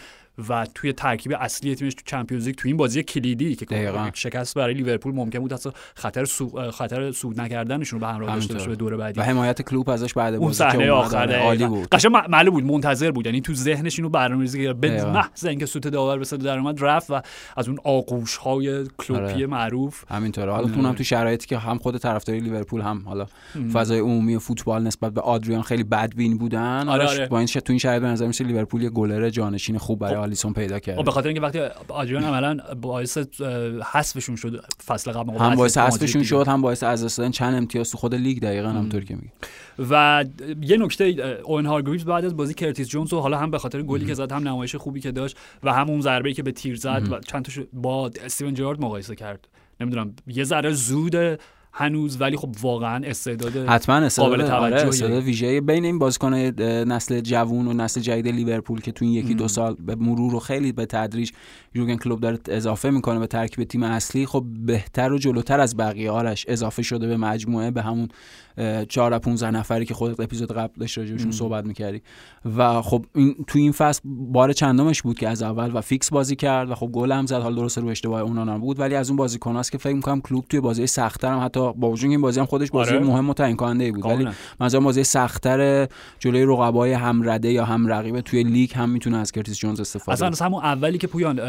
و 0.48 0.66
توی 0.74 0.92
ترکیب 0.92 1.36
اصلی 1.40 1.74
تیمش 1.74 1.94
تو 1.94 2.02
Champions 2.04 2.46
League 2.46 2.56
توی 2.56 2.70
این 2.70 2.76
بازی 2.76 3.02
کلیدی 3.02 3.56
که 3.56 3.64
دقیقاً. 3.64 4.10
شکست 4.14 4.54
برای 4.54 4.74
لیورپول 4.74 5.14
ممکن 5.14 5.38
بود 5.38 5.52
اصلا 5.52 5.72
خطر 5.94 6.24
سو... 6.24 6.70
خطر 6.70 7.12
صعود 7.12 7.40
نکردنشون 7.40 8.00
رو 8.00 8.06
به 8.06 8.12
همراه 8.12 8.34
داشته 8.34 8.54
باشه. 8.54 8.68
به 8.68 8.76
دور 8.76 8.96
بعدی 8.96 9.20
و 9.20 9.22
حمایت 9.22 9.62
کلوپ 9.62 9.90
ازش 9.90 10.14
بعد 10.14 10.34
اون 10.34 10.46
بازی 10.46 10.64
که 10.64 10.70
صحنه 10.70 10.90
آخر. 10.90 11.34
عالی 11.34 11.66
بود 11.66 11.88
قشنگ 11.88 12.12
معلوم 12.28 12.54
بود 12.54 12.64
منتظر 12.64 13.10
بود 13.10 13.26
یعنی 13.26 13.40
تو 13.40 13.54
ذهنش 13.54 13.98
اینو 13.98 14.10
برنامه‌ریزی 14.10 14.64
کرد 14.64 14.80
به. 14.80 15.04
محض 15.04 15.44
اینکه 15.44 15.66
سوت 15.66 15.88
داور 15.88 16.18
به 16.18 16.24
صدا 16.24 16.44
در 16.44 16.58
اومد 16.58 16.84
رفت 16.84 17.10
و 17.10 17.22
از 17.56 17.68
اون 17.68 17.78
آغوش 17.84 18.36
های 18.36 18.84
کلوپی 18.98 19.22
آره. 19.22 19.46
معروف 19.46 20.04
همینطوره 20.10 20.52
حالا 20.52 20.68
تو 20.68 20.74
اونم 20.74 20.92
تو 20.92 21.04
شرایطی 21.04 21.46
که 21.46 21.58
هم 21.58 21.78
خود 21.78 21.98
طرفدارای 21.98 22.40
لیورپول 22.40 22.80
هم 22.80 23.02
حالا 23.06 23.26
فضای 23.72 23.98
عمومی 23.98 24.38
فوتبال 24.38 24.82
نسبت 24.82 25.12
به 25.12 25.20
آدریان 25.20 25.62
خیلی 25.62 25.84
بدبین 25.84 26.38
بودن 26.38 26.88
آره، 26.88 27.06
آره. 27.06 27.26
با 27.26 27.38
این 27.38 27.46
تو 27.46 27.62
این 27.68 27.78
شرایط 27.78 28.02
به 28.02 28.08
نظر 28.08 28.26
می‌رسه 28.26 28.44
لیورپول 28.44 28.82
یه 28.82 28.90
گلر 28.90 29.30
جانشین 29.30 29.78
خوب 29.78 29.98
برای 29.98 30.16
خب. 30.16 30.27
آلیسون 30.28 30.52
پیدا 30.52 30.78
کرد 30.78 31.04
به 31.04 31.10
خاطر 31.10 31.28
اینکه 31.28 31.42
وقتی 31.42 31.60
آدریان 31.88 32.24
عملا 32.24 32.58
باعث 32.82 33.18
حذفشون 33.92 34.36
شد 34.36 34.64
فصل 34.86 35.12
قبل 35.12 35.38
هم 35.38 35.54
باعث 35.54 35.78
حذفشون 35.78 36.22
شد 36.22 36.48
هم 36.48 36.62
باعث 36.62 36.82
از 36.82 37.16
دادن 37.16 37.30
چند 37.30 37.54
امتیاز 37.54 37.90
تو 37.90 37.98
خود 37.98 38.14
لیگ 38.14 38.42
دقیقا 38.42 38.68
همونطور 38.68 39.04
که 39.04 39.14
میگی. 39.14 39.30
و 39.90 40.24
یه 40.62 40.76
نکته 40.76 41.16
اه، 41.18 41.30
اوین 41.30 41.66
هارگریوز 41.66 42.04
بعد 42.04 42.24
از 42.24 42.36
بازی 42.36 42.54
کرتیس 42.54 42.88
جونز 42.88 43.12
و 43.12 43.20
حالا 43.20 43.38
هم 43.38 43.50
به 43.50 43.58
خاطر 43.58 43.82
گلی 43.82 44.06
که 44.06 44.14
زد 44.14 44.32
هم 44.32 44.48
نمایش 44.48 44.74
خوبی 44.74 45.00
که 45.00 45.12
داشت 45.12 45.36
و 45.62 45.72
هم 45.72 45.90
اون 45.90 46.00
ضربه‌ای 46.00 46.34
که 46.34 46.42
به 46.42 46.52
تیر 46.52 46.76
زد 46.76 47.08
و 47.10 47.20
چند 47.20 47.44
تاشو 47.44 47.62
با 47.72 48.10
استیون 48.24 48.54
جرارد 48.54 48.80
مقایسه 48.80 49.14
کرد. 49.16 49.48
نمی‌دونم 49.80 50.14
یه 50.26 50.44
ذره 50.44 50.72
زوده 50.72 51.38
هنوز 51.72 52.20
ولی 52.20 52.36
خب 52.36 52.54
واقعا 52.62 53.06
استعداد 53.06 53.56
حتما 53.56 53.96
استعداد 53.96 54.30
قابل 54.30 54.52
آره 54.52 54.70
توجهیه. 54.70 54.88
استعداد 54.88 55.22
ویژه 55.22 55.60
بین 55.60 55.84
این 55.84 55.98
بازیکن 55.98 56.34
نسل 56.34 57.20
جوون 57.20 57.68
و 57.68 57.72
نسل 57.72 58.00
جدید 58.00 58.28
لیورپول 58.28 58.80
که 58.80 58.92
تو 58.92 59.04
این 59.04 59.14
یکی 59.14 59.34
دو 59.34 59.48
سال 59.48 59.74
به 59.74 59.94
مرور 59.94 60.34
و 60.34 60.38
خیلی 60.38 60.72
به 60.72 60.86
تدریج 60.86 61.30
یورگن 61.74 61.96
کلوپ 61.96 62.20
داره 62.20 62.38
اضافه 62.48 62.90
می‌کنه 62.90 63.18
به 63.18 63.26
ترکیب 63.26 63.64
تیم 63.64 63.82
اصلی 63.82 64.26
خب 64.26 64.44
بهتر 64.66 65.12
و 65.12 65.18
جلوتر 65.18 65.60
از 65.60 65.76
بقیه 65.76 66.10
آرش 66.10 66.44
اضافه 66.48 66.82
شده 66.82 67.06
به 67.06 67.16
مجموعه 67.16 67.70
به 67.70 67.82
همون 67.82 68.08
14 68.88 69.18
15 69.18 69.50
نفری 69.50 69.84
که 69.84 69.94
خودت 69.94 70.20
اپیزود 70.20 70.52
قبلش 70.52 70.98
راجبشون 70.98 71.30
صحبت 71.30 71.64
می‌کردی. 71.66 72.02
و 72.56 72.82
خب 72.82 73.04
این 73.14 73.36
تو 73.46 73.58
این 73.58 73.72
فصل 73.72 74.00
بار 74.04 74.52
چندمش 74.52 75.02
بود 75.02 75.18
که 75.18 75.28
از 75.28 75.42
اول 75.42 75.76
و 75.76 75.80
فیکس 75.80 76.10
بازی 76.10 76.36
کرد 76.36 76.70
و 76.70 76.74
خب 76.74 76.86
گل 76.86 77.12
هم 77.12 77.26
زد. 77.26 77.40
حالا 77.40 77.54
درسته 77.54 77.78
رو 77.78 77.88
اشتباه 77.88 78.20
اونا 78.20 78.58
بود 78.58 78.80
ولی 78.80 78.94
از 78.94 79.08
اون 79.10 79.16
بازیکناست 79.16 79.72
که 79.72 79.78
فکر 79.78 79.94
می‌کنم 79.94 80.20
کلوپ 80.20 80.44
توی 80.48 80.60
بازی 80.60 80.86
سختتر 80.86 81.32
هم 81.32 81.44
حتی 81.44 81.57
حتی 81.58 81.78
با 81.80 81.90
وجود 81.90 82.10
این 82.10 82.20
بازی 82.20 82.40
هم 82.40 82.46
خودش 82.46 82.70
بازی 82.70 82.94
آره. 82.94 83.04
مهم 83.04 83.30
و 83.30 83.34
تعیین 83.34 83.56
کننده 83.56 83.92
بود 83.92 84.06
ولی. 84.06 84.28
مثلا 84.60 84.80
بازی 84.80 85.04
سختتر 85.04 85.88
جلوی 86.18 86.42
رقبای 86.42 86.92
هم 86.92 87.30
رده 87.30 87.52
یا 87.52 87.64
هم 87.64 87.86
رقیب 87.86 88.20
توی 88.20 88.42
لیگ 88.42 88.70
هم 88.74 88.90
می‌تونه 88.90 89.16
از 89.16 89.32
کرتیس 89.32 89.58
جونز 89.58 89.80
استفاده 89.80 90.12
اصلا 90.12 90.26
کنه. 90.26 90.32
از 90.32 90.42
همون 90.42 90.64
اولی 90.64 90.98
که 90.98 91.06
پویان 91.06 91.40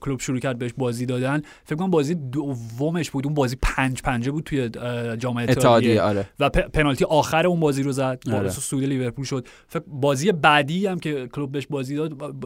کلوپ 0.00 0.20
شروع 0.20 0.38
کرد 0.38 0.58
بهش 0.58 0.70
بازی 0.76 1.06
دادن 1.06 1.42
فکر 1.64 1.76
کنم 1.76 1.90
بازی 1.90 2.14
دومش 2.14 3.10
بود 3.10 3.26
اون 3.26 3.34
بازی 3.34 3.56
پنج 3.62 4.02
پنجه 4.02 4.30
بود 4.30 4.44
توی 4.44 4.70
جام 5.18 5.36
اتحادیه 5.36 6.02
آره 6.02 6.28
و 6.40 6.48
پنالتی 6.48 7.04
آخر 7.04 7.46
اون 7.46 7.60
بازی 7.60 7.82
رو 7.82 7.92
زد 7.92 8.02
آره. 8.02 8.40
باعث 8.40 8.58
صعود 8.58 8.84
لیورپول 8.84 9.24
شد 9.24 9.46
فکر 9.68 9.84
بازی 9.86 10.32
بعدی 10.32 10.86
هم 10.86 10.98
که 10.98 11.28
کلوپ 11.32 11.52
بهش 11.52 11.66
بازی 11.66 11.96
داد 11.96 12.40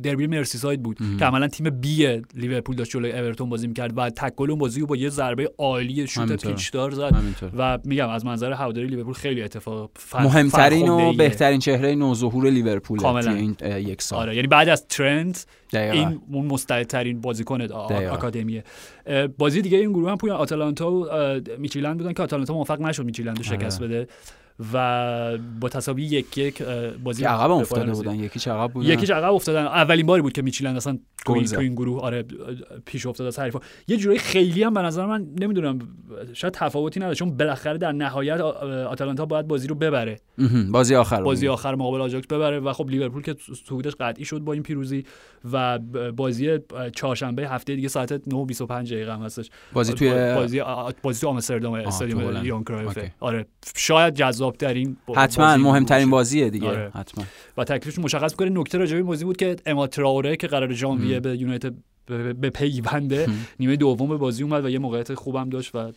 دربی 0.00 0.26
مرسیساید 0.26 0.82
بود 0.82 0.98
که 1.18 1.24
عملا 1.24 1.48
تیم 1.48 1.70
بی 1.70 2.22
لیورپول 2.34 2.76
داشت 2.76 2.90
جلوی 2.90 3.12
اورتون 3.12 3.48
بازی 3.48 3.66
می‌کرد 3.66 3.98
و 3.98 4.10
تک 4.10 4.34
گل 4.34 4.50
اون 4.50 4.58
بازی 4.58 4.80
رو 4.80 4.86
با 4.86 4.96
یه 4.96 5.08
ضربه 5.08 5.50
عالی 5.58 6.06
شوت 6.06 6.36
پیچدار 6.54 6.90
زد 6.90 7.14
همینطور 7.14 7.50
و 7.56 7.78
میگم 7.84 8.08
از 8.08 8.26
منظر 8.26 8.52
هواداری 8.52 8.86
لیورپول 8.86 9.14
خیلی 9.14 9.42
اتفاق 9.42 9.90
مهمترین 10.14 10.88
و. 10.88 11.12
بهترین 11.12 11.58
چهره 11.58 11.94
نوظهور 11.94 12.50
لیورپول 12.50 12.98
کاملا. 12.98 13.32
این 13.32 13.56
یک 13.62 14.02
سال 14.02 14.18
آره 14.18 14.36
یعنی 14.36 14.46
بعد 14.46 14.68
از 14.68 14.86
ترنت 14.86 15.46
دقیقاً. 15.72 15.94
این 15.94 16.20
اون 16.32 16.46
مستعدترین 16.46 17.20
بازیکن. 17.20 17.62
آکادمیه 17.62 18.64
بازی 19.38 19.62
دیگه 19.62 19.78
این 19.78 19.92
گروه 19.92 20.10
هم 20.10 20.16
پویان 20.16 20.36
آتالانتا 20.36 20.92
و 20.92 21.06
میچیلند 21.58 21.98
بودن 21.98 22.12
که 22.12 22.22
آتالانتا 22.22 22.54
موفق 22.54 22.80
نشد 22.80 23.04
میچیلند 23.04 23.38
رو 23.38 23.44
شکست 23.44 23.82
آره. 23.82 23.88
بده 23.88 24.08
و 24.72 25.38
با 25.60 25.68
تساوی 25.68 26.02
یک 26.02 26.38
یک 26.38 26.62
بازی 27.04 27.24
عقب 27.24 27.50
افتاده. 27.50 27.92
بودن 27.92 28.14
یکی 28.14 28.50
عقب 28.50 28.72
بودن 28.72 28.88
یکیش 28.88 29.10
عقب 29.10 29.32
افتادن 29.34 29.64
اولین 29.66 30.06
باری 30.06 30.22
بود 30.22 30.32
که 30.32 30.42
میچیلند 30.42 30.76
اصلا 30.76 30.98
تو 31.26 31.32
این. 31.32 31.44
تو 31.44 31.60
این 31.60 31.74
گروه 31.74 32.00
آره 32.00 32.24
پیش 32.86 33.06
افتاد 33.06 33.26
از 33.26 33.38
حریفا 33.38 33.60
یه 33.88 33.96
جورایی 33.96 34.18
خیلی 34.18 34.62
هم 34.62 34.74
به 34.74 34.82
نظر 34.82 35.06
من 35.06 35.26
نمی‌دونم 35.40 35.78
شاید 36.32 36.54
تفاوتی 36.54 37.00
نداره 37.00 37.14
چون 37.14 37.36
بالاخره 37.36 37.78
در 37.78 37.92
نهایت 37.92 38.40
آتالانتا 38.40 39.26
باید 39.26 39.48
بازی 39.48 39.68
رو 39.68 39.74
ببره. 39.74 40.20
بازی 40.70 40.94
آخر 40.94 41.22
بازی. 41.22 41.48
آخر 41.48 41.74
مقابل 41.74 42.00
آژاکس 42.00 42.26
ببره 42.26 42.60
و 42.60 42.72
خب 42.72 42.88
لیورپول 42.88 43.22
که 43.22 43.36
صعودش 43.68 43.92
قطعی 44.00 44.24
شد 44.24 44.38
با 44.38 44.52
این 44.52 44.62
پیروزی 44.62 45.04
و 45.52 45.78
بازی 46.16 46.58
چهارشنبه 46.94 47.48
هفته 47.48 47.76
دیگه 47.76 47.88
ساعت 47.88 48.12
9 48.12 48.36
و 48.36 48.44
25 48.44 48.94
دقیقه 48.94 49.14
هم 49.14 49.22
هستش 49.22 49.50
بازی 49.72 49.92
توی 49.92 50.34
بازی 50.34 50.62
بازی 51.02 51.20
تو 51.20 51.28
آمستردام 51.28 51.72
استادیوم 51.74 52.20
هلند. 52.20 52.44
یوهان 52.44 52.64
کرایف 52.64 52.98
okay. 52.98 53.10
آره 53.20 53.46
شاید 53.76 54.14
جذاب 54.14 54.41
ترین 54.50 54.96
حتما 55.16 55.56
مهمترین 55.56 56.10
بازیه 56.10 56.50
دیگه. 56.50 56.68
آره. 56.68 56.90
حتما. 56.94 57.24
و 57.56 57.64
تکلیفش 57.64 57.98
مشخص 57.98 58.34
کنه 58.34 58.48
نکته 58.50 58.78
راجع 58.78 58.92
به 58.92 58.96
این 58.98 59.06
بازی 59.06 59.24
بود 59.24 59.36
که 59.36 59.56
آماد 59.66 59.86
ترائوره 59.86 60.36
که 60.36 60.46
قرار 60.46 60.72
ژانویه 60.72 61.20
به 61.20 61.36
یونایتد 61.36 61.72
به- 62.06 62.50
پیونده 62.50 63.26
نیمه 63.60 63.76
دوم 63.76 64.08
به 64.08 64.16
بازی 64.16 64.42
اومد 64.42 64.64
و 64.64 64.70
یه 64.70 64.78
موقعیت 64.78 65.14
خوبم 65.14 65.48
داشت 65.48 65.74
و 65.74 65.92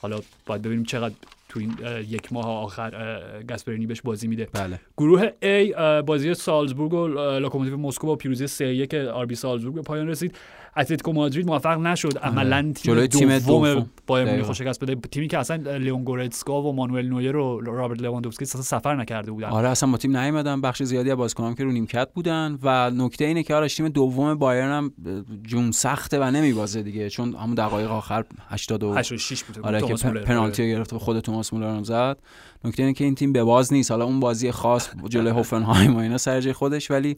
حالا 0.00 0.20
باید 0.46 0.62
ببینیم 0.62 0.84
چقدر 0.84 1.14
تو 1.48 1.60
این 1.60 1.74
یک 2.08 2.32
ماه 2.32 2.46
آخر 2.46 2.94
اه، 2.96 3.42
گاسپرینی 3.42 3.86
بهش 3.86 4.00
بازی 4.00 4.28
میده. 4.28 4.48
بله. 4.52 4.80
گروه 4.96 5.28
A 5.28 5.74
بازی 6.06 6.34
سالزبورگ 6.34 6.92
و 6.94 7.06
لوکوموتیو 7.38 7.76
مسکو 7.76 8.06
با 8.06 8.16
پیروزی 8.16 8.46
3 8.46 8.86
یک 8.86 9.02
آربی 9.02 9.34
سالزبورگ 9.34 9.74
به 9.74 9.82
پایان 9.82 10.08
رسید. 10.08 10.36
اتلتیکو 10.76 11.12
مادرید 11.12 11.46
موفق 11.46 11.78
نشد. 11.78 12.18
عملا 12.18 12.62
تیم 12.62 12.94
جلوی 12.94 13.08
تیم 13.08 13.38
دوم. 13.38 13.68
مونیخ 13.68 13.84
دقیقاً. 14.08 14.48
رو 14.48 14.54
شکست 14.54 14.84
بده 14.84 14.94
تیمی 14.94 15.28
که 15.28 15.38
اصلا 15.38 15.76
لیون 15.76 16.04
گورتسکا 16.04 16.62
و 16.62 16.72
مانوئل 16.72 17.08
نویر 17.08 17.36
و 17.36 17.60
رابرت 17.60 18.02
لواندوفسکی 18.02 18.44
اصلا 18.44 18.62
سفر 18.62 18.96
نکرده 18.96 19.32
بودن. 19.32 19.48
آره 19.48 19.68
اصلا 19.68 19.90
با 19.90 19.96
تیم 19.96 20.16
نیومدن. 20.16 20.60
بخش 20.60 20.82
زیادی 20.82 21.10
از 21.10 21.16
بازیکنان 21.16 21.54
که 21.54 21.64
رو 21.64 21.72
نیمکت 21.72 22.08
بودن. 22.14 22.58
و 22.62 22.90
نکته 22.90 23.24
اینه 23.24 23.42
که 23.42 23.54
آرش 23.54 23.76
تیم 23.76 23.88
دوم 23.88 24.34
بایرن 24.34 24.70
هم 24.70 24.92
جون 25.42 25.70
سخته 25.70 26.20
و 26.20 26.30
نمیبازه 26.30 26.82
دیگه. 26.82 27.10
چون 27.10 27.34
همون 27.34 27.54
دقایق 27.54 27.90
آخر 27.90 28.24
80 28.48 28.82
و 28.82 28.94
86 28.94 29.44
بود 29.44 29.66
آره 29.66 29.82
که. 29.82 29.94
پنالتی 29.94 30.62
رو 30.62 30.68
گرفت 30.68 30.92
و 30.92 30.98
خود 30.98 31.20
توماس 31.20 31.52
مولر 31.52 31.76
هم 31.76 31.84
زد. 31.84 32.18
نکته 32.64 32.82
اینه 32.82 32.92
که 32.92 33.04
این 33.04 33.14
تیم 33.14 33.32
به 33.32 33.44
باز 33.44 33.72
نیست. 33.72 33.90
حالا 33.90 34.04
اون 34.04 34.20
بازی 34.20 34.50
خاص 34.50 34.88
جلوی 35.08 35.30
هوفنهایم 35.30 35.96
و 35.96 35.98
اینا 35.98 36.18
سر 36.18 36.40
جای 36.40 36.52
خودش 36.52 36.90
ولی 36.90 37.16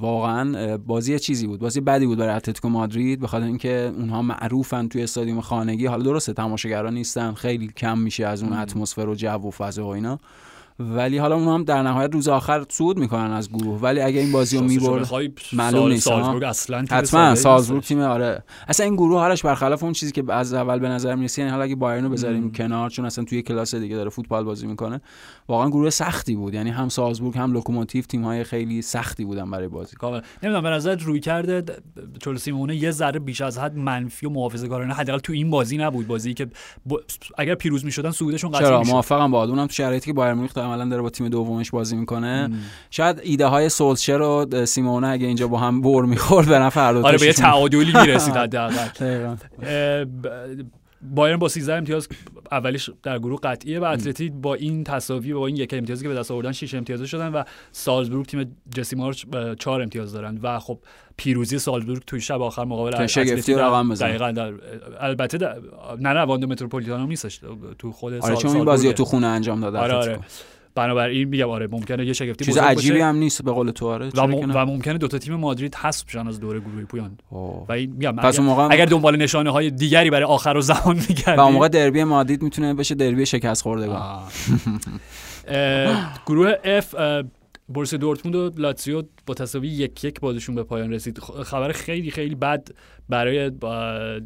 واقعا 0.00 0.76
بازی 0.78 1.18
چیزی 1.18 1.46
بود. 1.46 1.60
بازی 1.60 1.80
بدی 1.80 2.06
بود 2.06 2.18
برای 2.18 2.34
اتلتیکو 2.34 2.68
مادرید 2.68 3.20
بخاطر 3.20 3.44
اینکه 3.44 3.92
اونها 3.96 4.22
معروفن 4.22 4.88
توی 4.88 5.02
استادیوم 5.02 5.40
خانگی. 5.40 5.86
حالا 5.86 6.02
درسته 6.02 6.32
تماشاگران 6.32 6.94
نیستن 6.94 7.34
خیلی 7.34 7.68
کم 7.76 7.98
میشه 7.98 8.26
از 8.26 8.42
اون 8.42 8.52
اتمسفر 8.52 9.08
و 9.08 9.14
جو 9.14 9.28
و 9.28 9.50
فضا 9.50 9.86
و 9.86 9.88
اینا. 9.88 10.18
ولی 10.80 11.18
حالا 11.18 11.34
اونها 11.34 11.54
هم 11.54 11.64
در 11.64 11.82
نهایت 11.82 12.10
روز 12.12 12.28
آخر 12.28 12.64
صعود 12.68 12.98
می‌کنن 12.98 13.30
از 13.30 13.50
گروه. 13.50 13.80
ولی 13.80 14.00
اگه 14.00 14.20
این 14.20 14.32
بازی 14.32 14.58
رو 14.58 14.64
می‌برد 14.64 15.12
معلوم 15.52 15.80
سال- 15.80 15.92
نیست،. 15.92 16.04
سالزبورگ 16.04 16.42
اصلا 16.42 16.84
حتما 16.90 17.34
سالزبورگ. 17.34 17.82
تیم 17.82 18.00
آره. 18.00 18.42
اصلا 18.68 18.86
این 18.86 18.96
گروه 18.96 19.20
آرش 19.20 19.42
برخلاف 19.42 19.82
اون 19.82 19.92
چیزی 19.92 20.12
که 20.12 20.24
از 20.28 20.54
اول 20.54 20.78
به 20.78 20.88
نظر 20.88 21.14
می‌رسه 21.14 21.42
یعنی 21.42 21.50
حالا 21.52 21.62
اگه 21.64 21.74
بایرن 21.76 22.04
رو 22.04 22.10
بذاریم 22.10 22.52
کنار 22.52 22.90
چون 22.90 23.04
اصلا 23.04 23.24
توی 23.24 23.42
کلاس 23.42 23.74
دیگه 23.74 23.96
داره 23.96 24.10
فوتبال 24.10 24.44
بازی 24.44 24.66
می‌کنه 24.66 25.00
واقعا 25.48 25.68
گروه 25.68 25.90
سختی 25.90 26.36
بود. 26.36 26.54
یعنی 26.54 26.70
هم 26.70 26.88
سالزبورگ 26.88 27.38
هم 27.38 27.52
لوکوموتیو 27.52 28.02
تیم 28.02 28.24
های 28.24 28.44
خیلی 28.44 28.82
سختی 28.82 29.24
بودن 29.24 29.50
برای 29.50 29.68
بازی. 29.68 29.96
کاملا 29.96 30.22
نمی‌دونم 30.42 30.62
به 30.62 30.70
نظر 30.70 30.96
رویکرد 30.96 31.62
سیمئونه 32.38 32.76
یه 32.76 32.90
ذره 32.90 33.20
بیش 33.20 33.40
از 33.40 33.58
حد 33.58 33.76
منفی 33.76 34.26
و 34.26 34.30
محافظه‌کارانه 34.30 34.94
حداقل 34.94 35.18
تو 35.18 35.32
این 35.32 35.50
بازی 35.50 35.78
نبود. 35.78 36.06
بازی 36.06 36.34
که 36.34 36.46
با- 36.86 37.00
اگر 37.38 37.54
پیروز 37.54 37.84
می‌شدن 37.84 38.10
صعودشون 38.10 38.50
قطعی 38.50 38.66
چرا؟ 38.66 38.78
می‌شد. 38.78 38.90
موافقم 38.90 39.30
با 39.30 39.44
اونم 39.44 39.66
تو 39.66 39.72
شرایطی 39.72 40.06
که 40.06 40.12
بایرن 40.12 40.34
مونیخ 40.34 40.52
عملا 40.70 40.88
داره 40.88 41.02
با 41.02 41.10
تیم 41.10 41.28
دومش 41.28 41.70
بازی 41.70 41.96
می‌کنه 41.96 42.50
شاید 42.90 43.20
ایده 43.22 43.46
های 43.46 43.68
سولشر 43.68 44.20
و 44.20 44.66
سیمونه 44.66 45.06
اگه 45.08 45.26
اینجا 45.26 45.48
با 45.48 45.58
هم 45.58 45.80
بر 45.80 46.02
می‌خورد 46.02 46.52
هر 46.52 46.92
دو 46.92 47.06
آره 47.06 47.18
به 47.18 47.26
یه. 47.26 47.32
تعادلی 47.32 47.92
می‌رسید 47.92 48.36
حداقل 48.46 49.36
بایرن 51.02 51.36
با 51.36 51.48
13 51.48 51.74
امتیاز 51.74 52.08
اولیش 52.52 52.90
در 53.02 53.18
گروه 53.18 53.40
قطعیه 53.42 53.80
و 53.80 53.84
اتلتی 53.84 54.30
با 54.30 54.54
این 54.54 54.84
تساوی 54.84 55.32
و 55.32 55.38
با 55.38 55.46
این 55.46 55.56
یک 55.56 55.74
امتیازی 55.74 56.02
که 56.02 56.08
به 56.08 56.14
دست 56.14 56.30
آوردن 56.30 56.52
6 56.52 56.74
امتیاز 56.74 57.02
شدن 57.02 57.28
و 57.32 57.42
سالزبورگ 57.72 58.26
تیم 58.26 58.56
جسی 58.74 58.96
مارچ 58.96 59.24
4 59.58 59.82
امتیاز 59.82 60.12
دارن 60.12 60.38
و 60.42 60.58
خب 60.58 60.78
پیروزی 61.16 61.58
سالزبورگ 61.58 62.02
توی 62.06 62.20
شب 62.20 62.42
آخر 62.42 62.64
مقابل 62.64 63.02
اتلتی 63.02 63.54
رقم. 63.54 63.94
دقیقاً 63.94 64.30
در 64.32 64.52
البته 65.00 65.38
در 65.38 65.56
نه 65.98 66.08
نه 66.12 66.20
واندو 66.20 66.46
متروپولیتانو 66.46 67.06
نیستش 67.06 67.40
تو 67.78 67.92
خود 67.92 68.12
آره 68.12 68.22
سال- 68.22 68.36
چون 68.36 68.56
این 68.56 68.64
بازی. 68.64 68.92
تو 68.92 69.04
خونه 69.04 69.26
انجام 69.26 69.60
داده 69.60 69.78
آره. 69.78 69.94
آره 69.94 70.18
بنابراین 70.74 71.28
میگم 71.28 71.50
آره 71.50 71.66
ممکنه 71.66 72.06
یه 72.06 72.12
شگفتی 72.12 72.44
چیز 72.44 72.58
عجیبی 72.58 72.92
باشه. 72.92 73.04
هم 73.04 73.16
نیست 73.16 73.42
به 73.42 73.52
قول 73.52 73.70
تو 73.70 73.88
آره 73.88 74.08
و, 74.14 74.26
م-؟ 74.26 74.50
و 74.54 74.66
ممکنه 74.66 74.98
دوتا 74.98 75.18
تیم 75.18 75.34
مادرید 75.34 75.74
حذف 75.74 76.04
بشن 76.04 76.28
از 76.28 76.40
دوره 76.40 76.60
گروهی 76.60 76.84
پویان. 76.84 77.18
اوه. 77.30 77.66
و 77.68 77.72
این 77.72 77.92
میگم 77.92 78.16
پس 78.16 78.38
اگر, 78.38 78.48
موقع 78.48 78.68
اگر 78.70 78.84
دنبال 78.84 79.16
نشانه 79.16 79.50
های 79.50 79.70
دیگری 79.70 80.10
برای 80.10 80.24
آخرالزمان 80.24 80.96
میگردی 81.08 81.38
و 81.38 81.40
اون 81.40 81.52
موقع 81.52 81.68
دربی 81.68 82.04
مادرید 82.04 82.42
می‌تونه 82.42 82.74
بشه 82.74 82.94
دربی 82.94 83.26
شکست 83.26 83.62
خوردگان 83.62 84.22
گروه 86.26 86.54
اه، 86.64 87.22
بوروسیا 87.68 87.94
دورتموند 87.94 88.36
و 88.36 88.50
لاتزیو 88.56 89.02
با 89.26 89.34
تساوی 89.34 89.68
یک 89.68 90.04
یک 90.04 90.20
بازشون 90.20 90.54
به 90.54 90.62
پایان 90.62 90.92
رسید. 90.92 91.18
خبر 91.18 91.72
خیلی 91.72 92.10
خیلی 92.10 92.34
بد 92.34 92.68
برای 93.08 93.50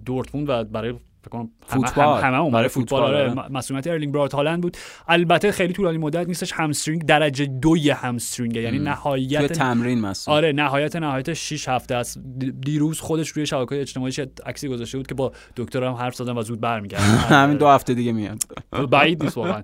دورتموند 0.04 0.48
و 0.48 0.64
برای 0.64 0.94
کنم 1.30 1.50
فوتبال. 1.66 2.22
هم- 2.22 2.26
همه 2.28 2.40
اون 2.40 2.50
برای 2.50 2.52
برای 2.52 2.68
فوتبال 2.68 3.02
آره 3.02 3.30
آره. 3.30 3.52
مصدومیت 3.52 3.86
ارلینگ 3.86 4.12
برات 4.14 4.34
هالند 4.34 4.60
بود. 4.60 4.76
البته 5.08 5.52
خیلی 5.52 5.72
طولانی 5.72 5.98
مدت 5.98 6.28
نیستش 6.28 6.52
همسترینگ 6.52 7.04
درجه 7.04 7.46
دوی 7.46 7.90
همسترینگ 7.90 8.56
یعنی 8.56 8.70
توی 8.70 8.78
نهایت 8.78 9.52
تمرین 9.52 10.00
مثلا 10.00 10.34
آره 10.34 10.52
نهایت 10.52 10.96
نهایت 10.96 11.32
6 11.34 11.68
هفته 11.68 11.94
است. 11.94 12.18
دی- 12.38 12.52
دیروز 12.52 13.00
خودش 13.00 13.28
روی 13.28 13.46
شبکه‌های 13.46 13.80
اجتماعیش 13.80 14.18
یه 14.18 14.30
عکسی 14.46 14.68
گذاشته 14.68 14.98
بود 14.98 15.06
که 15.06 15.14
با 15.14 15.32
دکتر 15.56 15.84
هم 15.84 15.92
حرف 15.92 16.14
زدن 16.14 16.38
و 16.38 16.42
زود 16.42 16.60
برمیگردن. 16.60 17.04
همین 17.42 17.56
دو 17.56 17.68
هفته 17.68 17.94
دیگه 17.94 18.12
میاد. 18.12 18.38
بعید 18.90 19.22
نیست 19.22 19.36
واقعا. 19.36 19.62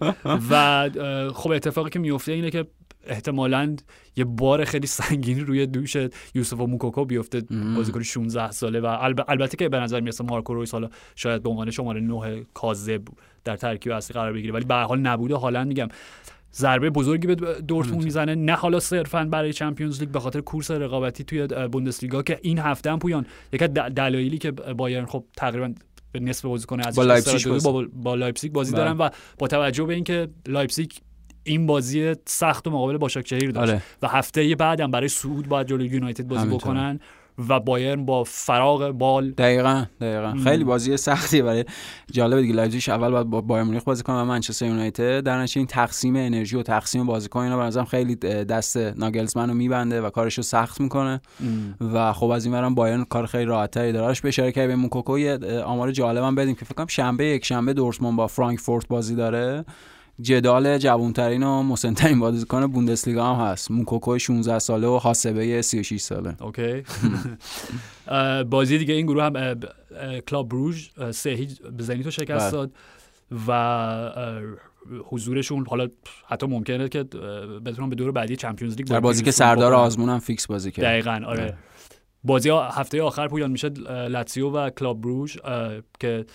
و 0.51 0.91
خب 1.35 1.51
اتفاقی 1.51 1.91
که 1.91 1.99
میفته 1.99 2.33
اینه 2.33 2.51
که 2.51 2.67
احتمالا 3.07 3.77
یه 4.17 4.25
بار 4.25 4.65
خیلی 4.65 4.87
سنگینی 4.87 5.41
روی 5.41 5.67
دوش 5.67 5.97
یوسف 6.35 6.61
و 6.61 6.67
موکوکو 6.67 7.05
بیفته 7.05 7.43
بازیکن 7.77 8.03
16 8.03 8.51
ساله 8.51 8.81
و 8.81 8.87
الب- 9.01 9.25
البته 9.29 9.57
که 9.57 9.69
به 9.69 9.79
نظر 9.81 10.01
می‌رسه 10.01 10.25
مارکو 10.25 10.55
رویس 10.55 10.73
حالا 10.73 10.89
شاید 11.17 11.43
به 11.43 11.49
عنوان 11.51 11.71
شماره 11.71 12.01
9 12.01 12.45
کاذب 12.55 13.03
در 13.45 13.57
ترکیب 13.57 13.93
اصلی 13.93 14.15
قرار 14.15 14.33
بگیره 14.33 14.53
ولی 14.55 14.65
به 14.65 14.75
هر 14.75 14.83
حال 14.85 14.99
نبوده. 14.99 15.37
حالا 15.37 15.65
میگم 15.65 15.89
ضربه 16.55 16.91
بزرگی 16.91 17.27
به 17.27 17.35
دورتموند 17.69 18.05
می‌زنه. 18.05 18.35
نه 18.35 18.53
حالا 18.53 18.81
صرفا 18.81 19.25
برای 19.25 19.53
Champions 19.53 20.01
League 20.01 20.09
به 20.09 20.21
خاطر 20.21 20.41
کورس 20.41 20.71
رقابتی 20.71 21.25
توی 21.25 21.41
اه، 21.43 21.69
بوندسلیگا 21.69 22.23
که 22.23 22.39
این 22.43 22.59
هفته 22.59 22.91
هم 22.93 22.99
پویان 22.99 23.27
د- 23.55 23.59
دلایلی 23.69 24.39
که 24.39 24.51
بایرن 24.51 25.07
خب 25.07 25.25
تقریبا 25.37 25.73
به 26.13 26.21
نصف 26.21 26.45
بازیکن 26.45 26.81
از 26.81 26.97
با 26.97 27.03
لایپزیگ 27.05 27.61
با, 27.63 27.73
با, 27.73 28.17
با 28.17 28.33
بازی. 28.53 28.73
دارن 28.73 28.97
و 28.97 29.09
با 29.39 29.47
توجه 29.49 29.85
به 29.85 29.95
اینکه 29.95 30.29
لایپزیگ 30.49 30.91
این 31.45 31.67
بازی 31.67 32.15
سخت 32.27 32.67
و 32.67 32.71
مقابل 32.71 32.97
باشاکشهیر 32.97 33.51
داشت. 33.51 33.71
آره. 33.71 33.83
و 34.03 34.09
هفته 34.09 34.55
بعدم 34.55 34.91
برای 34.91 35.09
صعود 35.09 35.49
باید 35.49 35.67
جلوی 35.67 35.89
یونایتد 35.89 36.29
بازی. 36.29 36.47
بکنن 36.47 37.01
و 37.49 37.61
بایرن 37.61 38.05
با 38.05 38.25
فراغ 38.25 38.91
بال 38.91 39.31
دقیقا 39.31 39.85
دقیقا. 40.01 40.37
خیلی 40.45 40.65
بازی 40.65 40.97
سختی 40.97 41.43
برای 41.43 41.65
جالب 42.13 42.41
دیگه. 42.41 42.55
لایپزیگ 42.55 42.91
اول 42.91 43.11
باید 43.11 43.27
با 43.27 43.41
بایرن 43.41 43.63
مونیخ 43.63 43.85
بازی 43.85 44.03
کنه 44.03 44.17
و 44.17 44.25
منچستر 44.25 44.67
یونایتد. 44.67 45.21
در 45.21 45.43
نتیجه 45.43 45.59
این 45.59 45.67
تقسیم 45.67 46.17
انرژی 46.17 46.57
و 46.57 46.63
تقسیم 46.63 47.07
بازیکن 47.07 47.41
اینا 47.41 47.57
به 47.57 47.63
نظرم 47.63 47.85
خیلی 47.85 48.15
دست 48.15 48.77
ناگلزمن 48.77 49.49
رو 49.49 49.55
میبنده 49.55 50.03
و 50.03 50.11
کارش 50.11 50.35
رو 50.35 50.43
سخت 50.43 50.81
می‌کنه. 50.81 51.21
و 51.93 52.13
خب 52.13 52.27
از 52.27 52.45
این 52.45 52.55
برم 52.55 52.75
بایرن 52.75 53.05
کار 53.05 53.27
خیلی 53.27 53.45
راحت 53.45 53.71
تری 53.71 53.93
داره 53.93 54.21
به 54.23 54.29
اشاره 54.29 54.53
به 54.67 54.77
موکوکو 54.77 55.19
یه 55.19 55.39
آمار 55.65 55.93
جالبم 55.93 56.35
بدیم 56.35 56.55
که 56.55 56.65
فکر 56.65 56.75
کنم 56.75 56.87
شنبه 56.87 57.27
یک 57.27 57.45
شنبه 57.45 57.73
دورتموند 57.73 58.17
با 58.17 58.27
فرانکفورت 58.27 58.89
بازی 58.89 59.15
داره. 59.15 59.65
جدال 60.23 60.79
جوانترین 60.79 61.43
و 61.43 61.63
مسنترین 61.63 62.21
بازیکن 62.21 62.67
بوندسلیگا 62.67 63.35
هم 63.35 63.47
هست 63.47 63.71
موکوکو 63.71 64.19
16 64.19 64.59
ساله 64.59 64.87
و 64.87 64.99
هاسبه 64.99 65.63
36 65.63 66.01
ساله 66.01 66.43
okay 66.43 66.83
بازی 68.51 68.79
دیگه 68.79 68.95
این 68.95 69.07
گروه 69.07 69.25
هم 69.25 69.61
کلاب 70.21 70.49
بروژ 70.49 70.89
سه 71.11 71.31
هیچ 71.31 71.63
به 71.63 71.83
زنیتو 71.83 72.11
شکست 72.11 72.45
بله. 72.45 72.51
داد 72.51 72.73
و 73.49 74.51
حضورشون 75.05 75.67
حالا 75.67 75.89
حتی 76.27 76.47
ممکنه 76.47 76.89
که 76.89 77.03
بتونن 77.65 77.91
به 77.91 77.97
دور 77.97 78.13
بعدی 78.13 78.37
Champions 78.37 78.77
League 78.77 78.87
در 78.87 79.01
با 79.01 79.01
بازی 79.01 79.25
که 79.25 79.31
سردار. 79.31 79.75
آزمون 79.75 80.09
هم 80.09 80.19
فیکس 80.19 80.47
بازی 80.47 80.71
کرد 80.71 80.85
دقیقا 80.85 81.11
آره 81.11 81.27
آره. 81.27 81.57
بازی 82.25 82.49
ها 82.49 82.69
هفته 82.69 83.03
آخر 83.03 83.29
پویان 83.29 83.51
میشه 83.51 83.71
اه، 83.87 84.09
لاتزیو 84.09 84.51
و 84.51 84.71
کلاب 84.71 85.01
بروژ 85.01 85.37
که 86.01 86.27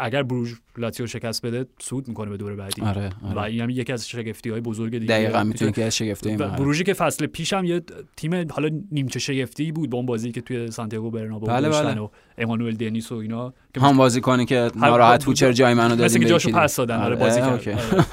اگر 0.00 0.22
بروژ 0.22 0.54
لاتزیو 0.76 1.06
شکست 1.06 1.46
بده 1.46 1.66
صعود 1.78 2.08
می‌کنه 2.08 2.30
به 2.30 2.36
دور 2.36 2.56
بعدی 2.56 2.82
آره 2.82 3.10
و 3.22 3.38
آره 3.38 3.42
این 3.42 3.60
هم 3.60 3.70
یکی 3.70 3.92
از 3.92 4.08
شگفتی 4.08 4.50
های 4.50 4.60
بزرگ 4.60 4.92
دیگه 4.92 5.06
دقیقا 5.06 5.44
می‌تونه 5.44 5.72
که 5.72 5.84
از 5.84 6.02
و 6.02 6.06
مرحله. 6.24 6.58
بروژی 6.58 6.84
که 6.84 6.94
فصل 6.94 7.26
پیش 7.26 7.52
هم 7.52 7.64
یه 7.64 7.82
تیم 8.16 8.46
حالا 8.50 8.70
نیمچه 8.92 9.18
شگفتی 9.18 9.72
بود 9.72 9.90
با 9.90 9.96
اون 9.96 10.06
بازی 10.06 10.32
که 10.32 10.40
توی 10.40 10.70
سانتیاگو 10.70 11.10
برنابو 11.10 11.46
بله، 11.46 11.68
بله. 11.68 12.00
و 12.00 12.08
امانوئل 12.38 12.74
دنیس 12.74 13.12
و 13.12 13.14
اینا 13.14 13.54
که 13.74 13.80
هم 13.80 13.96
بازی 13.96 14.20
کنی 14.20 14.46
که 14.46 14.70
ناراحت 14.76 15.24
بود 15.24 15.36
چرا 15.36 15.52
جای 15.52 15.74
منو 15.74 15.96
دادیم 15.96 16.20
مثل 16.20 16.28
جاشو. 16.28 16.50
پس 16.50 16.76
دادن 16.76 16.96
آره 16.96 17.04
آره، 17.04 17.16
بازی 17.16 17.40
کرد. 17.40 18.06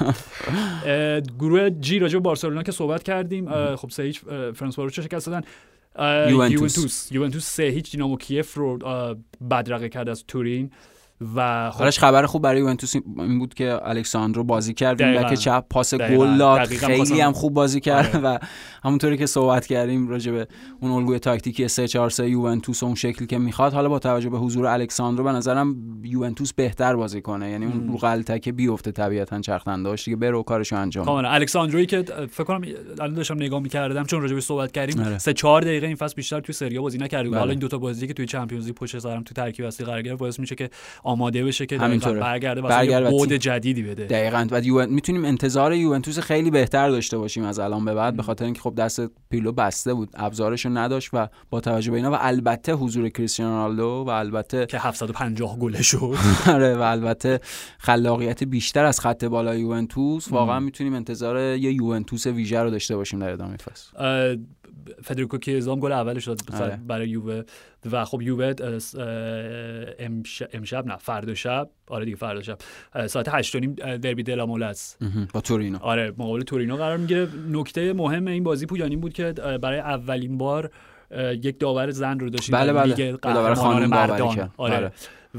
آره. 0.86 1.22
گروه 1.38 1.70
جی 1.70 1.98
راجع 1.98 2.14
به 2.14 2.20
بارسلونا 2.20 2.62
که 2.62 2.72
صحبت 2.72 3.02
کردیم 3.02 3.74
خب 3.76 3.90
سه 3.90 4.02
هیچ 4.02 4.20
رو 4.76 4.90
شکست 4.90 5.26
دادن 5.26 5.42
یوونتوس. 6.30 7.12
یوونتوس 7.12 7.46
سه 7.46 7.62
هیچ 7.62 7.92
دینامو 7.92 8.16
کیف 8.16 8.54
رو 8.54 8.78
بدرقه 9.50 9.88
کرد 9.88 10.08
از 10.08 10.24
تورین 10.28 10.70
و 11.36 11.70
خب 11.70 11.78
حالش 11.78 11.98
خبر 11.98 12.26
خوب 12.26 12.42
برای 12.42 12.58
یوونتوس 12.58 12.94
این 13.18 13.38
بود 13.38 13.54
که 13.54 13.88
الکساندرو 13.88 14.44
بازی 14.44 14.74
کرد. 14.74 14.98
بک 15.02 15.34
چپ 15.34 15.64
پاس. 15.70 15.94
گل 15.94 16.38
داد 16.38 16.64
خیلی 16.64 17.20
هم 17.20 17.32
خوب 17.32 17.54
بازی 17.54 17.80
کرد 17.80 18.16
آره. 18.16 18.24
و 18.24 18.38
همونطوری 18.84 19.18
که 19.18 19.26
صحبت 19.26 19.66
کردیم 19.66 20.08
راجع 20.08 20.32
به 20.32 20.46
اون 20.80 20.90
الگوی 20.90 21.18
تاکتیکی 21.18 21.68
3 21.68 21.88
4 21.88 22.10
3 22.10 22.28
یوونتوس 22.28 22.82
و 22.82 22.86
اون 22.86 22.94
شکلی 22.94 23.26
که 23.26 23.38
می‌خواد 23.38 23.72
حالا 23.72 23.88
با 23.88 23.98
توجه 23.98 24.30
به 24.30 24.38
حضور 24.38 24.66
الکساندرو 24.66 25.24
به 25.24 25.32
نظرم 25.32 25.76
یوونتوس 26.04 26.52
بهتر 26.52 26.96
بازی 26.96 27.20
کنه 27.20 27.50
یعنی 27.50 27.66
اون 27.66 27.88
رو 27.88 27.96
غلطکه 27.96 28.52
بیفته 28.52 28.92
طبیعتا 28.92 29.40
چرخنداش 29.40 30.04
دیگه 30.04 30.16
بره 30.16 30.36
و 30.36 30.42
کارشو 30.42 30.76
انجام. 30.76 31.04
کاملا 31.04 31.28
الکساندروی 31.30 31.86
که 31.86 32.02
فکر 32.30 32.44
کنم 32.44 32.62
الان 33.00 33.14
داشتم 33.14 33.34
نگاه 33.34 33.60
می‌کردم 33.60 34.04
چون 34.04 34.22
راجع 34.22 34.34
به 34.34 34.40
صحبت 34.40 34.72
کردیم 34.72 35.02
آره. 35.02 35.18
سه 35.18 35.32
چهار 35.32 35.62
دقیقه 35.62 35.86
این 35.86 35.96
فصل 35.96 36.14
بیشتر 36.14 36.40
توی 36.40 36.54
سری 36.54 36.78
بازی 36.78 36.98
نکرده 36.98 37.24
بود 37.24 37.32
بله. 37.32 37.38
حالا 37.38 37.50
این 37.50 37.60
دوتا 37.60 37.78
بازی 37.78 38.06
که 38.06 38.12
توی 38.12 38.26
چمپیونز 38.26 38.66
لیگ 38.66 38.74
پشت 38.74 38.98
سرم 38.98 39.22
تو 39.22 39.34
ترکیب 39.34 39.64
اصلی 39.64 39.86
قرار 39.86 40.02
گرفت 40.02 40.18
باعث 40.18 40.40
میشه 40.40 40.54
که 40.54 40.70
آماده 41.12 41.44
بشه 41.44 41.66
که 41.66 41.76
دقیقاً 41.76 41.86
همینطوره. 41.86 42.20
برگرده 42.20 42.60
واسه 43.04 43.16
بود 43.16 43.32
جدیدی 43.32 43.82
بده. 43.82 44.04
دقیقاً. 44.04 44.46
و 44.50 44.60
یوون... 44.64 44.88
می‌تونیم 44.88 45.24
انتظار 45.24 45.74
یوونتوس 45.74 46.18
خیلی 46.18 46.50
بهتر 46.50 46.90
داشته 46.90 47.18
باشیم 47.18 47.44
از 47.44 47.58
الان 47.58 47.84
به 47.84 47.94
بعد 47.94 48.16
به 48.16 48.22
خاطر 48.22 48.44
اینکه 48.44 48.60
خب 48.60 48.74
دست 48.74 49.02
پیلو 49.30 49.52
بسته 49.52 49.94
بود 49.94 50.08
ابزارشو 50.14 50.68
نداشت 50.68 51.10
و 51.12 51.28
با 51.50 51.60
توجه 51.60 51.90
به 51.90 51.96
اینا 51.96 52.10
و 52.10 52.16
البته 52.20 52.72
حضور 52.72 53.08
کریستیانو 53.08 53.52
رونالدو 53.52 54.04
و 54.06 54.10
البته 54.10 54.66
که 54.66 54.78
750 54.78 55.58
گله 55.58 55.82
شد. 55.82 56.14
آره 56.54 56.74
و 56.76 56.80
البته 56.80 57.40
خلاقیت 57.78 58.44
بیشتر 58.44 58.84
از 58.84 59.00
خط 59.00 59.24
بالای 59.24 59.60
یوونتوس. 59.60 60.32
واقعا 60.32 60.60
می‌تونیم 60.60 60.94
انتظار 60.94 61.36
یه 61.38 61.72
یوونتوس 61.72 62.26
ویژه 62.26 62.60
رو 62.60 62.70
داشته 62.70 62.96
باشیم 62.96 63.18
در 63.18 63.30
ادامه 63.30 63.56
فصل. 63.56 64.36
فدریکو 65.02 65.38
کیزام 65.38 65.80
گل 65.80 65.92
اولش 65.92 66.28
داد 66.28 66.40
آره. 66.60 66.80
برای 66.86 67.08
یووه 67.08 67.42
و 67.92 68.04
خب 68.04 68.22
یووه 68.22 68.54
امشب 70.52 70.86
نه 70.86 70.96
فردا 70.96 71.34
شب 71.34 71.68
آره 71.86 72.04
دیگه 72.04 72.16
فردا 72.16 72.42
شب 72.42 72.58
ساعت 73.06 73.28
8 73.28 73.56
نیم 73.56 73.74
دربی 73.74 74.22
دلاموله 74.22 74.66
است 74.66 75.02
مهم. 75.02 75.28
با 75.34 75.40
تورینو 75.40 75.78
آره 75.78 76.12
مقابل 76.18 76.40
تورینو 76.40 76.76
قرار 76.76 76.96
می‌گیره 76.96 77.28
نکته 77.50 77.92
مهم 77.92 78.26
این 78.26 78.44
بازی 78.44 78.66
پویان 78.66 78.90
این 78.90 79.00
بود 79.00 79.12
که 79.12 79.32
برای 79.32 79.78
اولین 79.78 80.38
بار 80.38 80.70
یک 81.42 81.60
داور 81.60 81.90
زن 81.90 82.18
رو 82.18 82.30
داشتیم 82.30 82.58
بله، 82.58 82.72
بله. 82.72 83.12
داور 83.22 83.54
خانم 83.54 83.90
مردان. 83.90 84.50
آره. 84.56 84.76
آره. 84.76 84.92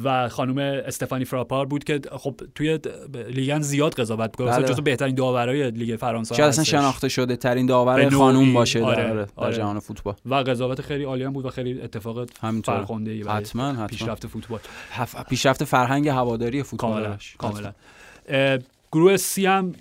و 0.04 0.30
خانم 0.30 0.58
استفانی 0.58 1.26
فراپار 1.26 1.66
بود 1.66 1.84
که 1.84 2.02
خب 2.12 2.36
توی 2.56 2.80
لیگن 3.28 3.62
زیاد 3.62 3.94
قضاوت 3.94 4.30
می‌کنه 4.40 4.58
بله. 4.58 4.68
جزو 4.68 4.82
بهترین 4.82 5.16
داورای 5.16 5.72
لیگ 5.72 5.96
فرانسه 5.96 6.36
شاید 6.36 6.50
اصلا. 6.50 6.64
شناخته 6.64 7.10
شده 7.10 7.36
ترین 7.36 7.66
داور. 7.66 8.10
خانوم 8.10 8.54
باشه 8.54 8.80
در, 8.80 8.86
آره، 8.86 9.10
آره. 9.10 9.26
در 9.26 9.32
آره. 9.36 9.56
جهان 9.56 9.80
فوتبال 9.80 10.16
و 10.26 10.36
قضاوت 10.36 10.82
خیلی 10.82 11.04
عالی 11.04 11.24
هم 11.24 11.34
بود 11.34 11.46
و 11.46 11.50
خیلی 11.50 11.82
اتفاق 11.82 12.30
فرخنده 12.64 13.12
ای 13.12 13.22
حتما 13.22 13.88
پیشرفت 13.88 14.28
فوتبال 14.28 14.60
پیشرفت 15.30 15.64
فرهنگ 15.64 16.08
هواداری 16.08 16.64
فوتبال 16.64 17.18
کاملا 17.38 17.78
گروه 18.92 19.18
سی 19.18 19.46
هم 19.46 19.74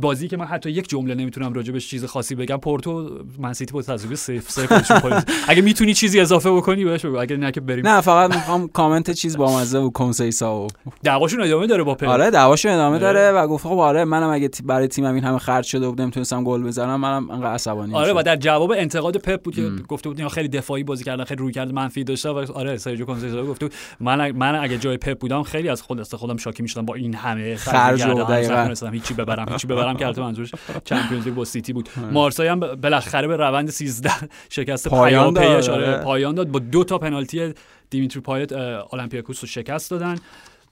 بازی 0.00 0.28
که 0.28 0.36
من 0.36 0.44
حتی 0.44 0.70
یک 0.70 0.88
جمله 0.88 1.14
نمی‌تونم 1.14 1.52
راجبش 1.52 1.88
چیز 1.88 2.04
خاصی 2.04 2.34
بگم 2.34 2.56
پورتو 2.56 3.10
من 3.38 3.52
سیتی 3.52 3.72
با 3.72 3.82
تساوی 3.82 4.16
0 4.16 4.40
0 4.40 4.66
خودشون 4.66 4.98
پایین. 4.98 5.20
اگه 5.48 5.62
می‌تونی 5.62 5.94
چیزی 5.94 6.20
اضافه 6.20 6.50
بکنی 6.50 6.84
بهش 6.84 7.06
بگو 7.06 7.18
اگه 7.18 7.36
نه 7.36 7.52
که 7.52 7.60
بریم 7.60 7.88
نه 7.88 8.00
فقط 8.00 8.34
می‌خوام 8.34 8.68
کامنت 8.68 9.10
چیز 9.10 9.36
با 9.36 9.58
مزه 9.58 9.78
و 9.78 9.90
کنسیسا 9.90 10.60
و 10.60 10.68
دعواشون 11.02 11.42
ادامه 11.42 11.66
داره 11.66 11.82
با 11.82 11.94
پپ 11.94 12.08
آره 12.08 12.30
دعواشو 12.30 12.68
ادامه 12.68 12.84
آره. 12.84 12.98
داره 12.98 13.32
و 13.32 13.46
گفت 13.46 13.66
خب 13.66 13.78
آره 13.78 14.04
منم 14.04 14.30
اگه 14.30 14.50
برای 14.64 14.88
تیمم 14.88 15.14
این 15.14 15.24
همه 15.24 15.38
خرج 15.38 15.64
شده 15.64 15.88
بود 15.88 16.00
نمی‌تونستم 16.00 16.44
گل 16.44 16.62
بزنم 16.62 17.00
منم 17.00 17.30
انقدر 17.30 17.52
عصبانی 17.52 17.94
آره. 17.94 18.12
و 18.12 18.22
در 18.22 18.36
جواب 18.36 18.70
انتقاد 18.70 19.16
پپ 19.16 19.42
بود 19.42 19.54
که 19.54 19.70
گفته 19.88 20.08
بود 20.08 20.28
خیلی 20.28 20.48
دفاعی 20.48 20.84
بازی 20.84 21.04
کردن 21.04 21.24
خیلی 21.24 21.38
رویکرد 21.38 21.72
منفی 21.72 22.04
داشته 22.04 22.28
و 22.28 22.46
آره 22.54 22.76
سرجیو 22.76 23.06
کنسیسائو 23.06 23.42
بود 23.42 23.74
من 24.00 24.30
من 24.30 24.54
اگه 24.54 24.78
جای 24.78 24.96
پپ 24.96 25.18
بودم 25.18 25.42
خیلی 25.42 25.68
از 25.68 25.82
خود 25.82 26.02
خودم 26.02 26.36
شاکی 26.36 26.62
می‌شدم 26.62 26.86
با 26.86 26.94
این 26.94 27.14
همه 27.14 27.56
خرج. 27.56 28.02
نتونستم 28.02 28.92
هیچی 28.92 29.14
ببرم 29.14 29.52
هیچی 29.52 29.66
ببرم 29.74 29.96
که 29.96 30.06
البته 30.06 30.22
منظورش 30.22 30.50
Champions 30.84 31.24
League 31.24 31.34
با 31.34 31.44
سیتی 31.44 31.72
بود. 31.72 31.88
مارسای 32.12 32.48
هم 32.48 32.60
بالاخره 32.60 33.28
به 33.28 33.36
روند 33.36 33.70
13 33.70 34.10
شکست 34.50 34.88
پایان 34.88 35.34
داد، 35.34 35.44
آره 35.44 35.72
آره. 35.72 35.98
پایان 36.04 36.34
داد. 36.34 36.48
با 36.48 36.58
دو 36.58 36.84
تا 36.84 36.98
پنالتی 36.98 37.54
دیمیتری 37.90 38.20
پایت 38.20 38.52
اولمپیاکوس 38.52 39.40
رو 39.40 39.48
شکست 39.48 39.90
دادن. 39.90 40.16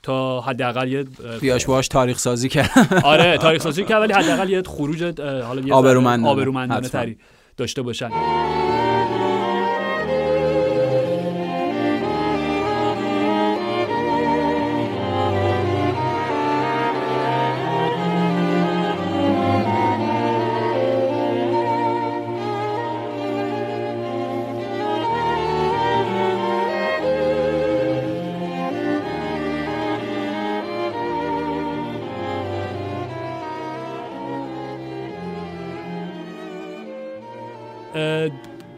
تا 0.03 0.41
حداقل 0.41 0.89
یه 0.89 1.05
ویاش 1.41 1.67
بواش 1.67 1.89
تاریخ 1.89 2.19
سازی 2.19 2.49
کرد 2.49 2.71
آره 3.05 3.39
تاریخ 3.39 3.63
سازی 3.63 3.85
کرد 3.85 4.03
ولی 4.03 4.13
حداقل 4.13 4.51
یه 4.51 4.63
خروج 4.63 5.21
حالا 5.21 5.61
یه 5.61 5.75
آبرومندانه. 5.75 6.89
تری 6.89 7.19
داشته 7.57 7.83
باشن. 7.83 8.11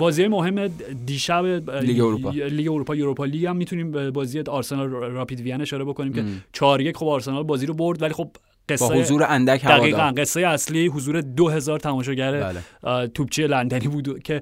بازی 0.05 0.29
مهم 0.29 0.69
دیشب 1.07 1.45
لیگ 1.83 2.01
اروپا. 2.01 2.31
لیگ 2.31 2.69
اروپا 2.71 2.95
Europa 2.95 3.25
League 3.25 3.47
هم 3.47 3.57
می‌تونیم 3.57 3.91
به 3.91 4.11
بازی 4.11 4.41
آرسنال 4.41 4.91
راپید 4.91 5.41
وین 5.41 5.61
اشاره 5.61 5.85
بکنیم 5.85 6.13
که 6.13 6.25
4 6.53 6.81
1 6.81 6.97
خب 6.97 7.07
آرسنال 7.07 7.43
بازی 7.43 7.67
رو 7.67 7.75
برد 7.75 8.03
ولی 8.03 8.13
خب 8.13 8.31
قصه 8.69 8.89
با 8.89 8.95
حضور 8.95 9.25
اندک 9.29 9.65
دقیقا 9.65 10.13
قصه 10.17 10.41
اصلی 10.41 10.87
حضور 10.87 11.21
2000 11.21 11.79
تماشاگر 11.79 12.53
بله. 12.83 13.07
توپچی 13.07 13.47
لندنی 13.47 13.89
بود 13.89 14.23
که 14.23 14.41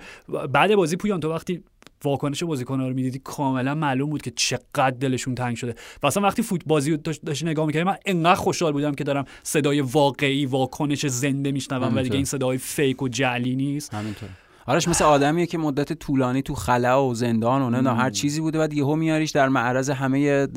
بعد 0.52 0.74
بازی 0.74 0.96
پویان 0.96 1.20
تو 1.20 1.32
وقتی 1.32 1.62
واکنش 2.04 2.44
بازیکن‌ها 2.44 2.88
رو 2.88 2.94
می‌دیدی 2.94 3.20
کاملا 3.24 3.74
معلوم 3.74 4.10
بود 4.10 4.22
که 4.22 4.32
چقدر 4.36 4.90
دلشون 4.90 5.34
تنگ 5.34 5.56
شده 5.56 5.74
و 6.02 6.06
اصلا 6.06 6.22
وقتی 6.22 6.42
footage 6.42 6.60
بازی 6.66 6.90
رو 6.90 6.96
داشت 6.96 7.22
داشتی 7.22 7.46
نگاه 7.46 7.66
می‌کردم 7.66 7.86
من 7.86 7.96
انقدر 8.06 8.34
خوشحال 8.34 8.72
بودم 8.72 8.94
که 8.94 9.04
دارم 9.04 9.24
صدای 9.42 9.80
واقعی 9.80 10.46
واکنش 10.46 11.06
زنده 11.06 11.52
میشنوم 11.52 11.82
و 11.82 11.84
همینطور. 11.84 12.02
دیگه 12.02 12.16
این 12.16 12.24
صدای 12.24 12.58
fake 12.58 13.02
و 13.02 13.08
جعلی 13.08 13.56
نیست 13.56 13.94
همینطور 13.94 14.28
آرش 14.66 14.88
مثل 14.88 15.04
آدمیه 15.04 15.46
که 15.46 15.58
مدت 15.58 15.92
طولانی 15.92 16.42
تو 16.42 16.54
خلا 16.54 17.06
و 17.06 17.14
زندان 17.14 17.62
و 17.62 17.70
نمی‌دونم 17.70 17.96
هر 17.96 18.10
چیزی 18.10 18.40
بوده 18.40 18.58
بعد 18.58 18.72
یهو 18.72 18.96
میاریش 18.96 19.30
در 19.30 19.48
معرض 19.48 19.90
همه 19.90 20.48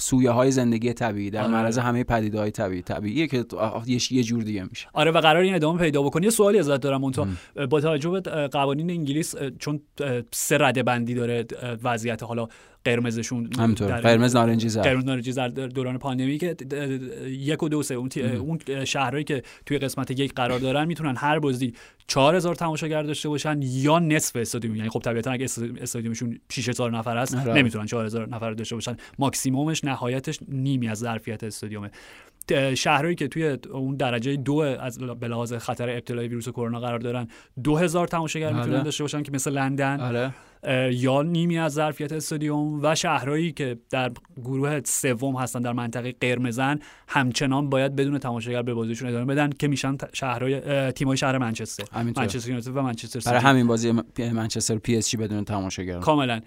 سویه 0.00 0.30
های 0.30 0.50
زندگی 0.50 0.92
طبیعی 0.92 1.30
در 1.30 1.42
آره. 1.42 1.52
معرض 1.52 1.78
همه 1.78 2.04
پدیده 2.04 2.38
های 2.38 2.50
طبیعی 2.50 2.82
طبیعیه 2.82 3.26
که 3.26 3.44
یه 4.10 4.22
جور 4.22 4.42
دیگه 4.42 4.64
میشه. 4.64 4.88
آره 4.92 5.10
و 5.10 5.20
قرار 5.20 5.42
این 5.42 5.54
ادامه 5.54 5.78
پیدا 5.78 6.02
بکنه 6.02 6.24
یه 6.24 6.30
سوالی 6.30 6.58
ازت 6.58 6.80
دارم 6.80 7.04
اونتا. 7.04 7.26
با 7.70 7.80
توجه 7.80 8.10
به 8.10 8.20
قوانین 8.48 8.90
انگلیس 8.90 9.34
چون 9.58 9.80
سه 10.30 10.58
رده 10.60 10.82
بندی 10.82 11.14
داره 11.14 11.46
وضعیت 11.82 12.22
حالا 12.22 12.48
قرمزشون 12.84 13.50
همینطور. 13.58 14.00
قرمز 14.00 14.36
نارنجی 14.36 14.68
زرد. 14.68 14.84
قرمز 14.84 15.04
نارنجی 15.04 15.32
زرد 15.32 15.54
در 15.54 15.66
دوران 15.66 15.98
پاندمی 15.98 16.38
که 16.38 16.56
یک 17.26 17.62
و 17.62 17.68
دو 17.68 17.82
سه 17.82 17.94
اون, 17.94 18.08
اون 18.38 18.84
شهرهایی 18.84 19.24
که 19.24 19.42
توی 19.66 19.78
قسمت 19.78 20.10
یک 20.10 20.34
قرار 20.34 20.58
دارن 20.58 20.84
می‌تونن 20.84 21.16
هر 21.16 21.38
بازی 21.38 21.74
4000 22.06 22.54
تماشاگر 22.54 23.02
داشته 23.02 23.28
باشن 23.28 23.60
یا 23.62 23.98
نصف 23.98 24.36
استادیوم. 24.36 24.76
یعنی 24.76 24.88
خب 24.88 25.00
طبیعتا 25.00 25.30
اگه 25.30 25.44
است- 25.44 25.62
استادیومشون 25.80 26.40
6000 26.52 26.90
نفر 26.90 27.16
است 27.16 27.34
آره. 27.34 27.54
نمی‌تونن 27.54 27.86
4000 27.86 28.28
نفر 28.28 28.52
داشته 28.52 28.74
باشن. 28.74 28.96
ماکسیمومش 29.18 29.84
نهایتش 29.84 30.38
نیمی 30.48 30.88
از 30.88 30.98
ظرفیت 30.98 31.44
استادیومه. 31.44 31.90
شهرهایی 32.74 33.14
که 33.14 33.28
توی 33.28 33.58
اون 33.70 33.96
درجه 33.96 34.36
دو 34.36 34.56
از 34.56 34.98
به 34.98 35.28
لحاظ 35.28 35.52
خطر 35.52 35.90
ابتلای 35.90 36.28
ویروس 36.28 36.48
کرونا 36.48 36.80
قرار 36.80 36.98
دارن 36.98 37.28
2000 37.64 38.08
تماشاگر 38.08 38.52
می‌تونن 38.52 38.74
آره. 38.74 38.84
داشته 38.84 39.04
باشن 39.04 39.22
که 39.22 39.32
مثل 39.32 39.50
لندن 39.50 40.00
آره. 40.00 40.34
یا 40.92 41.22
نیمی 41.22 41.58
از 41.58 41.72
ظرفیت 41.72 42.12
استادیوم 42.12 42.80
و 42.82 42.94
شهرهایی 42.94 43.52
که 43.52 43.78
در 43.90 44.12
گروه 44.44 44.80
سوم 44.84 45.36
هستن 45.36 45.60
در 45.60 45.72
منطقه 45.72 46.12
قرمزن 46.20 46.78
همچنان 47.08 47.70
باید 47.70 47.96
بدون 47.96 48.18
تماشاگر 48.18 48.62
به 48.62 48.74
بازیشون 48.74 49.08
ادامه 49.08 49.24
بدن 49.24 49.50
که 49.50 49.68
میشن 49.68 49.96
شهرهای 50.12 50.54
اه، 50.54 50.92
تیم‌های 50.92 51.16
شهر 51.16 51.38
منچستر. 51.38 51.84
منچستر 52.02 52.48
یونایتد 52.48 52.76
و 52.76 52.82
منچستر 52.82 53.30
برای 53.30 53.42
همین 53.42 53.66
بازی 53.66 53.92
منچستر 54.18 54.78
پی 54.78 54.96
اس 54.96 55.10
جی 55.10 55.16
بدون 55.16 55.44
تماشاگر 55.44 56.00
کاملا. 56.00 56.40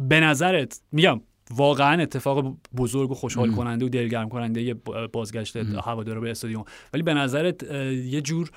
به 0.00 0.20
نظرت 0.20 0.80
میگم 0.92 1.20
واقعا 1.50 2.02
اتفاق 2.02 2.56
بزرگ 2.76 3.10
و 3.10 3.14
خوشحال 3.14 3.50
کننده 3.50 3.86
و 3.86 3.88
دلگرم 3.88 4.28
کننده 4.28 4.74
بازگشت 5.12 5.56
هوادارا 5.56 6.20
به 6.20 6.30
استادیوم. 6.30 6.64
ولی 6.92 7.02
به 7.02 7.14
نظرت 7.14 7.62
یه 7.92 8.20
جور 8.20 8.50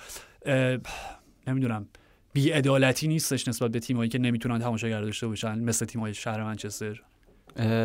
نمی‌دونم 1.48 1.88
بیعدالتی 2.34 3.08
نیستش 3.08 3.48
نسبت 3.48 3.72
به 3.72 3.80
تیمایی 3.80 4.10
که 4.10 4.20
نمی‌تونن 4.20 4.60
تماشاگر 4.60 5.02
داشته 5.02 5.28
باشن 5.28 5.60
مثل 5.60 5.86
تیمای 5.86 6.14
شهر 6.14 6.44
منچستر؟ 6.44 7.02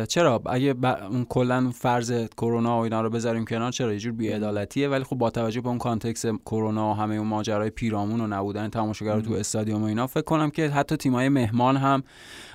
چرا؟ 0.07 0.41
اگه 0.45 0.73
ب... 0.73 0.85
اون 0.85 1.25
کلا 1.25 1.71
فرض 1.75 2.27
کرونا 2.37 2.79
و 2.79 2.83
اینا 2.83 3.01
رو 3.01 3.09
بذاریم 3.09 3.45
کنار 3.45 3.71
چرا؟ 3.71 3.93
یه 3.93 3.99
جور 3.99 4.13
بی‌عدالتیه. 4.13 4.89
ولی 4.89 5.03
خب 5.03 5.15
با 5.15 5.29
توجه 5.29 5.61
به 5.61 5.69
اون 5.69 5.77
context 5.77 6.27
کرونا 6.45 6.91
و 6.91 6.93
همه 6.93 7.15
اون 7.15 7.27
ماجرای 7.27 7.69
پیرامون 7.69 8.21
و 8.21 8.27
نبودن 8.27 8.69
تماشاگر 8.69 9.19
تو 9.19 9.33
استادیوم 9.33 9.81
و 9.81 9.85
اینا 9.85 10.07
فکر 10.07 10.23
کنم 10.23 10.49
که 10.49 10.69
حتی 10.69 10.97
تیمای 10.97 11.29
مهمان 11.29 11.77
هم 11.77 12.03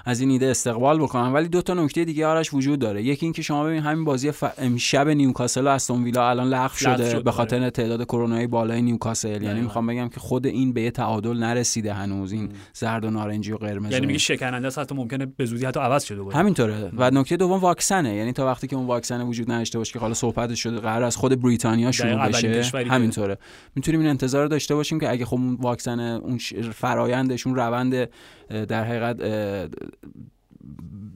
از 0.05 0.21
این 0.21 0.31
ایده 0.31 0.47
استقبال 0.47 0.99
بکنن. 0.99 1.33
ولی 1.33 1.49
دو 1.49 1.63
تا 1.63 1.75
نکته 1.75 2.05
دیگه 2.05 2.27
آرش 2.27 2.55
وجود 2.55 2.79
داره. 2.79 3.03
یکی 3.03 3.27
اینکه 3.27 3.43
شما 3.43 3.65
ببین 3.65 3.83
همین 3.83 4.05
بازی 4.05 4.31
ف... 4.31 4.45
امشب 4.59 5.09
نیوکاسل 5.09 5.67
و 5.67 5.69
استون 5.69 6.05
ویلا 6.05 6.31
الان 6.31 6.49
لغو 6.49 6.77
شده 6.77 7.11
شد، 7.11 7.25
به 7.25 7.33
خاطر 7.33 7.57
آره. 7.57 7.71
تعداد 7.71 8.05
کرونایی 8.05 8.47
بالای 8.47 8.83
نیوکاسل. 8.83 9.43
یعنی. 9.43 9.61
می‌خوام 9.61 9.87
بگم 9.87 10.09
که 10.09 10.21
خود 10.21 10.47
این 10.47 10.73
به 10.73 10.83
یه 10.83 10.91
تعادل 10.91 11.37
نرسیده 11.37 11.93
هنوز 11.93 12.33
این 12.33 12.49
زرد 12.73 13.05
و 13.05 13.11
نارنجی 13.11 13.53
و 13.53 13.57
قرمز 13.57 13.93
یعنی. 13.93 14.07
میگه 14.07 14.19
شکننده 14.19 14.67
است 14.67 14.79
حتی 14.79 14.95
ممکنه 14.95 15.27
به 15.27 15.45
زودی 15.45 15.67
حتی 15.67 15.81
عوض 15.81 16.05
شده 16.05 16.23
باشه 16.23 16.39
همینطوره. 16.39 16.91
و 17.03 17.11
نکته 17.11 17.37
دوم 17.37 17.61
واکسنه. 17.61 18.15
یعنی 18.15 18.33
تا 18.33 18.47
وقتی 18.47 18.67
که 18.67 18.77
اون 18.77 18.87
واکسن 18.87 19.21
وجود 19.21 19.53
نداشته 19.53 19.79
باشه 19.79 19.93
که 19.93 19.99
حالا 19.99 20.15
صحبتش 20.15 20.63
شده 20.63 20.81
قرار 20.81 21.03
از 21.03 21.17
خود 21.17 21.43
بریتانیا 21.43 21.93
شروع 21.93 22.29
بشه. 22.29 22.63
همینطوره. 22.75 23.39
می‌تونیم 23.75 24.01
این 24.01 24.11
انتظار 24.11 24.47
داشته 24.47 24.75
باشیم 24.75 25.01
که 25.01 25.11
اگه 25.11 25.25
خب 25.25 25.35
اون 25.35 25.55
واکسن 25.61 26.01
اون 26.01 26.39
فرایندش 26.75 27.47
اون 27.47 27.57
روند 27.57 28.09
در 28.49 28.85
حقیقت 28.85 29.17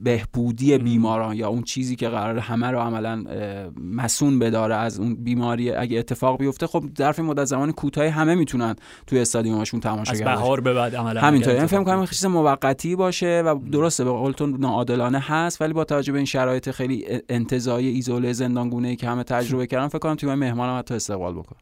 بهبودی 0.03 0.77
بیماران 0.77 1.35
یا 1.35 1.47
اون 1.47 1.63
چیزی 1.63 1.95
که 1.95 2.09
قرار 2.09 2.37
همه 2.37 2.67
رو 2.67 2.79
عملا 2.79 3.23
مسون 3.77 4.39
بداره 4.39 4.75
از 4.75 4.99
اون 4.99 5.15
بیماری 5.15 5.71
اگه 5.71 5.99
اتفاق 5.99 6.39
بیفته 6.39 6.67
خب 6.67 6.83
ظرف 6.97 7.19
مدت 7.19 7.45
زمان 7.45 7.71
کوتاهی 7.71 8.09
همه 8.09 8.35
می‌تونن 8.35 8.75
توی 9.07 9.19
استادیومشون 9.19 9.77
از 9.77 9.83
تماشاگر 9.83 10.25
باشن. 10.25 10.35
بهار 10.35 10.61
به 10.61 10.73
بعد 10.73 10.95
عملا 10.95 11.21
همینطور 11.21 11.49
اگر 11.49 11.57
یعنی 11.57 11.67
فکر 11.67 11.83
کنم 11.83 12.05
چیز 12.05 12.25
موقتی 12.25 12.95
باشه 12.95 13.43
و 13.45 13.59
درسته 13.71 14.03
به 14.03 14.11
قول 14.11 14.31
تو 14.31 14.47
ناعادلانه 14.47 15.19
هست 15.19 15.61
ولی 15.61 15.73
با 15.73 15.83
توجه 15.83 16.11
به 16.11 16.17
این 16.19 16.25
شرایط 16.25 16.71
خیلی 16.71 17.05
انتزاعی 17.29 17.87
ایزوله 17.87 18.33
زندانگونه 18.33 18.87
ای 18.87 18.95
که 18.95 19.07
همه 19.07 19.23
تجربه 19.23 19.67
کردن 19.67 19.87
فکر 19.87 19.99
کنم 19.99 20.15
تیم 20.15 20.33
مهمان 20.33 20.69
هم 20.69 20.79
حتی 20.79 20.93
استقبال 20.93 21.33
بکنه 21.33 21.59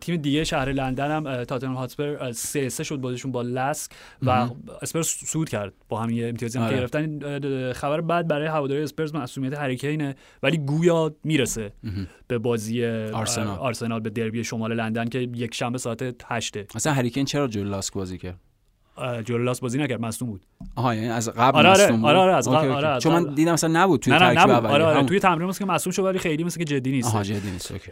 تیم 0.00 0.16
دیگه 0.16 0.44
شهر 0.44 0.72
لندن 0.72 1.10
هم 1.10 1.44
تاتنهام 1.44 1.76
هاتسپر 1.76 2.16
اه، 2.20 2.32
سه 2.32 2.68
سه 2.68 2.84
شد 2.84 2.96
بازیشون 2.96 3.32
با 3.32 3.42
لسک 3.42 3.90
و 4.22 4.48
اسپرز 4.82 5.06
صعود 5.06 5.48
کرد 5.48 5.72
با 5.88 6.00
همین 6.00 6.28
امتیازی 6.28 6.58
هم 6.58 6.64
آره. 6.64 6.76
گرفتن. 6.76 7.72
خبر 7.72 8.00
بعد 8.00 8.28
برای 8.28 8.46
هواداری 8.46 8.82
اسپرز 8.82 9.14
مسئولیت 9.14 9.58
هریکینه 9.58 10.14
ولی 10.42 10.58
گویا 10.58 11.16
می‌رسه 11.24 11.72
به 12.28 12.38
بازی 12.38 12.86
آرسنال. 12.86 13.58
آرسنال 13.58 14.00
به 14.00 14.10
دربی 14.10 14.44
شمال 14.44 14.74
لندن 14.74 15.08
که 15.08 15.18
یک 15.18 15.54
شنبه 15.54 15.78
ساعت 15.78 16.24
8 16.28 16.56
اصلا 16.76 16.92
هریکین 16.92 17.24
چرا 17.24 17.48
جلو 17.48 17.70
لاسک 17.70 17.92
بازی 17.94 18.18
کرد؟ 18.18 18.40
جلو 19.24 19.44
لاس 19.44 19.60
بازی 19.60 19.78
نکرد 19.78 20.00
مصدوم 20.00 20.28
بود. 20.28 20.40
آها 20.76 20.94
یعنی 20.94 21.08
از 21.08 21.28
قبل 21.28 21.58
آره، 21.58 21.68
آره، 21.68 21.92
بود؟ 21.92 22.04
آره، 22.04 22.18
آره، 22.18 22.34
از 22.34 22.48
قبل-. 22.48 22.68
آره، 22.70 23.00
چون 23.00 23.12
من. 23.12 23.34
دیدم 23.34 23.52
اصلا 23.52 23.70
نبود 23.82 24.00
توی 24.00 24.12
نه 24.12 24.18
نه 24.18 24.24
ترکیب 24.34 24.50
نبود. 24.50 24.64
اولی. 24.64 24.74
آره 24.74 24.84
آره. 24.84 25.06
توی 25.06 25.20
تمرین 25.20 25.52
که 25.52 25.64
مصدوم 25.64 25.92
شد 25.92 26.02
ولی 26.04 26.18
خیلی 26.18 26.44
مثل 26.44 26.58
که 26.58 26.64
جدی 26.64 26.90
نیست. 26.92 27.08
آها 27.08 27.22
جدی 27.22 27.50
نیست 27.50 27.72
اوکی. 27.72 27.90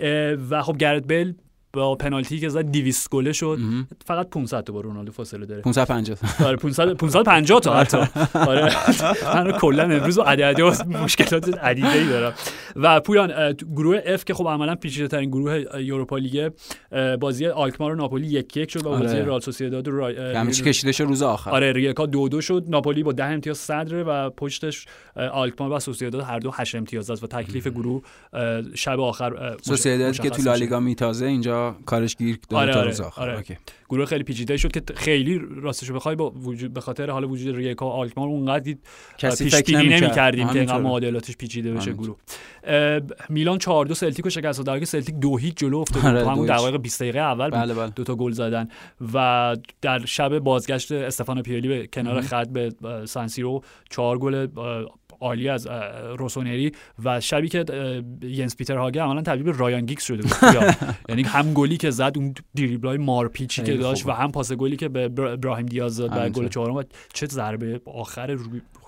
و 0.50 0.62
خب 0.62 0.76
گرت 0.76 1.06
بیل 1.06 1.34
با 1.74 1.94
پنالتی 1.94 2.38
که 2.40 2.48
زد 2.48 2.60
200 2.60 3.10
گله 3.10 3.32
شد. 3.32 3.58
فقط 4.06 4.30
500 4.30 4.64
تا 4.64 4.72
با 4.72 4.80
رونالدو 4.80 5.12
فاصله 5.12 5.46
داره. 5.46 5.62
550 5.62 6.18
آره 6.44 6.56
500 6.56 6.94
550 6.94 7.60
تا 7.60 7.76
حتی. 7.76 7.98
آره. 8.34 8.72
من 9.34 9.52
کلا 9.52 9.82
امروز 9.82 10.18
عددی 10.18 10.62
مشکلات 11.04 11.58
عدیده 11.58 12.08
دارم. 12.08 12.34
و 12.76 13.00
پویان 13.00 13.52
گروه 13.76 14.16
F 14.16 14.24
که 14.24 14.34
خب 14.34 14.48
عملا 14.48 14.74
پیچیده 14.74 15.08
ترین 15.08 15.30
گروه 15.30 15.64
یوروپا 15.82 16.18
لیگ 16.18 16.50
بازی 17.20 17.46
آلکمار 17.46 17.92
و 17.92 17.94
ناپولی 17.94 18.26
یک 18.26 18.56
یک 18.56 18.70
شد 18.70 18.86
و 18.86 18.88
بازی 18.90 19.16
آره. 19.16 19.24
رئال 19.24 19.40
سوسییداد 19.40 19.88
و 19.88 19.90
رای- 19.90 20.18
اه، 20.18 20.36
همه 20.38 20.52
چی 20.52 20.62
کشیده 20.62 20.92
شد 20.92 21.04
روز 21.04 21.22
آخر 21.22 21.50
آره 21.50 21.72
ریکا 21.72 22.06
دو 22.06 22.28
دو 22.28 22.40
شد 22.40 22.64
ناپولی 22.68 23.02
با 23.02 23.12
ده 23.12 23.24
امتیاز 23.24 23.58
صدره 23.58 24.02
و 24.02 24.30
پشتش 24.30 24.86
آلکمار 25.16 25.70
و 25.72 25.78
سوسییداد 25.78 26.22
هر 26.22 26.38
دو 26.38 26.50
هشت 26.54 26.74
امتیاز 26.74 27.10
است 27.10 27.24
و 27.24 27.26
تکلیف 27.26 27.66
گروه 27.68 28.02
شب 28.74 29.00
آخر 29.00 29.56
سوسییداد 29.62 30.18
که 30.18 30.30
تو. 30.30 30.42
لالیگا 30.42 30.80
میتازه 30.80 31.26
اینجا 31.26 31.76
کارش 31.86 32.16
گیر 32.16 32.38
داره 32.50 32.62
آره 32.70 32.78
آره, 32.80 32.86
روز 32.88 33.00
آخر 33.00 33.22
آره. 33.30 33.42
گروه 33.92 34.06
خیلی 34.06 34.24
پیچیده 34.24 34.56
شد 34.56 34.72
که 34.72 34.82
خیلی 34.94 35.40
راستش 35.62 35.88
رو 35.88 35.94
بخوای 35.96 36.16
با 36.16 36.30
وجود 36.30 36.72
به 36.72 36.80
خاطر 36.80 37.10
حال 37.10 37.24
وجود 37.24 37.56
ریکا 37.56 37.86
و 37.86 37.88
آلکمار 37.88 38.28
اونقدر 38.28 38.58
دید 38.58 38.80
کسی 39.18 39.44
پیش 39.44 39.54
فکر. 39.54 39.78
نمی‌کردیم 39.78 40.48
که 40.48 40.58
اینقدر. 40.58 40.78
معادلاتش 40.78 41.36
پیچیده 41.36 41.72
بشه. 41.74 41.92
گروه 41.92 42.16
میلان 43.28 43.58
4 43.58 43.86
2 43.86 43.94
سلتیک 43.94 44.24
رو 44.24 44.30
شکست 44.30 44.60
داد 44.64 44.78
که 44.78 44.84
سلتیک 44.86 45.14
دو 45.14 45.36
هیچ 45.36 45.54
جلو 45.56 45.78
افتاد 45.78 46.06
آره، 46.06 46.22
تو 46.22 46.30
همون. 46.30 46.46
دقایق 46.46 46.76
20 46.76 47.02
دقیقه 47.02 47.18
اول 47.18 47.50
بله 47.50 47.74
بله 47.74 47.90
دو 47.90 48.04
تا 48.04 48.14
گل 48.14 48.32
زدن 48.32 48.68
و 49.14 49.56
در 49.82 50.04
شب 50.06 50.38
بازگشت 50.38 50.92
استفانو 50.92 51.42
پیولی 51.42 51.68
به 51.68 51.86
کنار 51.86 52.20
خط 52.20 52.48
به 52.48 52.72
سانسیرو 53.04 53.62
چهار 53.90 54.18
گل 54.18 54.34
اه، 54.34 54.46
عالی 55.22 55.48
از 55.48 55.68
روسونری 56.18 56.72
و 57.04 57.20
شبی 57.20 57.48
که 57.48 57.64
ینس 58.22 58.56
پیتر 58.56 58.76
هاگه 58.76 59.02
عملا 59.02 59.22
تبدیل 59.22 59.42
به 59.42 59.52
رایان 59.52 59.86
گیکس 59.86 60.04
شده 60.04 60.22
بود 60.22 60.32
یعنی 61.08 61.22
هم 61.22 61.52
گلی 61.52 61.76
که 61.76 61.90
زد 61.90 62.12
اون 62.16 62.34
دریبلای 62.56 62.98
مارپیچی 62.98 63.62
که 63.62 63.76
داشت 63.76 64.06
و. 64.06 64.10
هم 64.10 64.32
پاس 64.32 64.52
گلی 64.52 64.76
که 64.76 64.88
به 64.88 65.08
بر- 65.08 65.26
براهیم 65.26 65.66
دیاز 65.66 65.96
داد 65.96 66.12
و. 66.16 66.28
گل 66.28 66.48
چهارم 66.48 66.74
و 66.74 66.82
چه 67.14 67.26
ضربه 67.26 67.80
آخر 67.84 68.38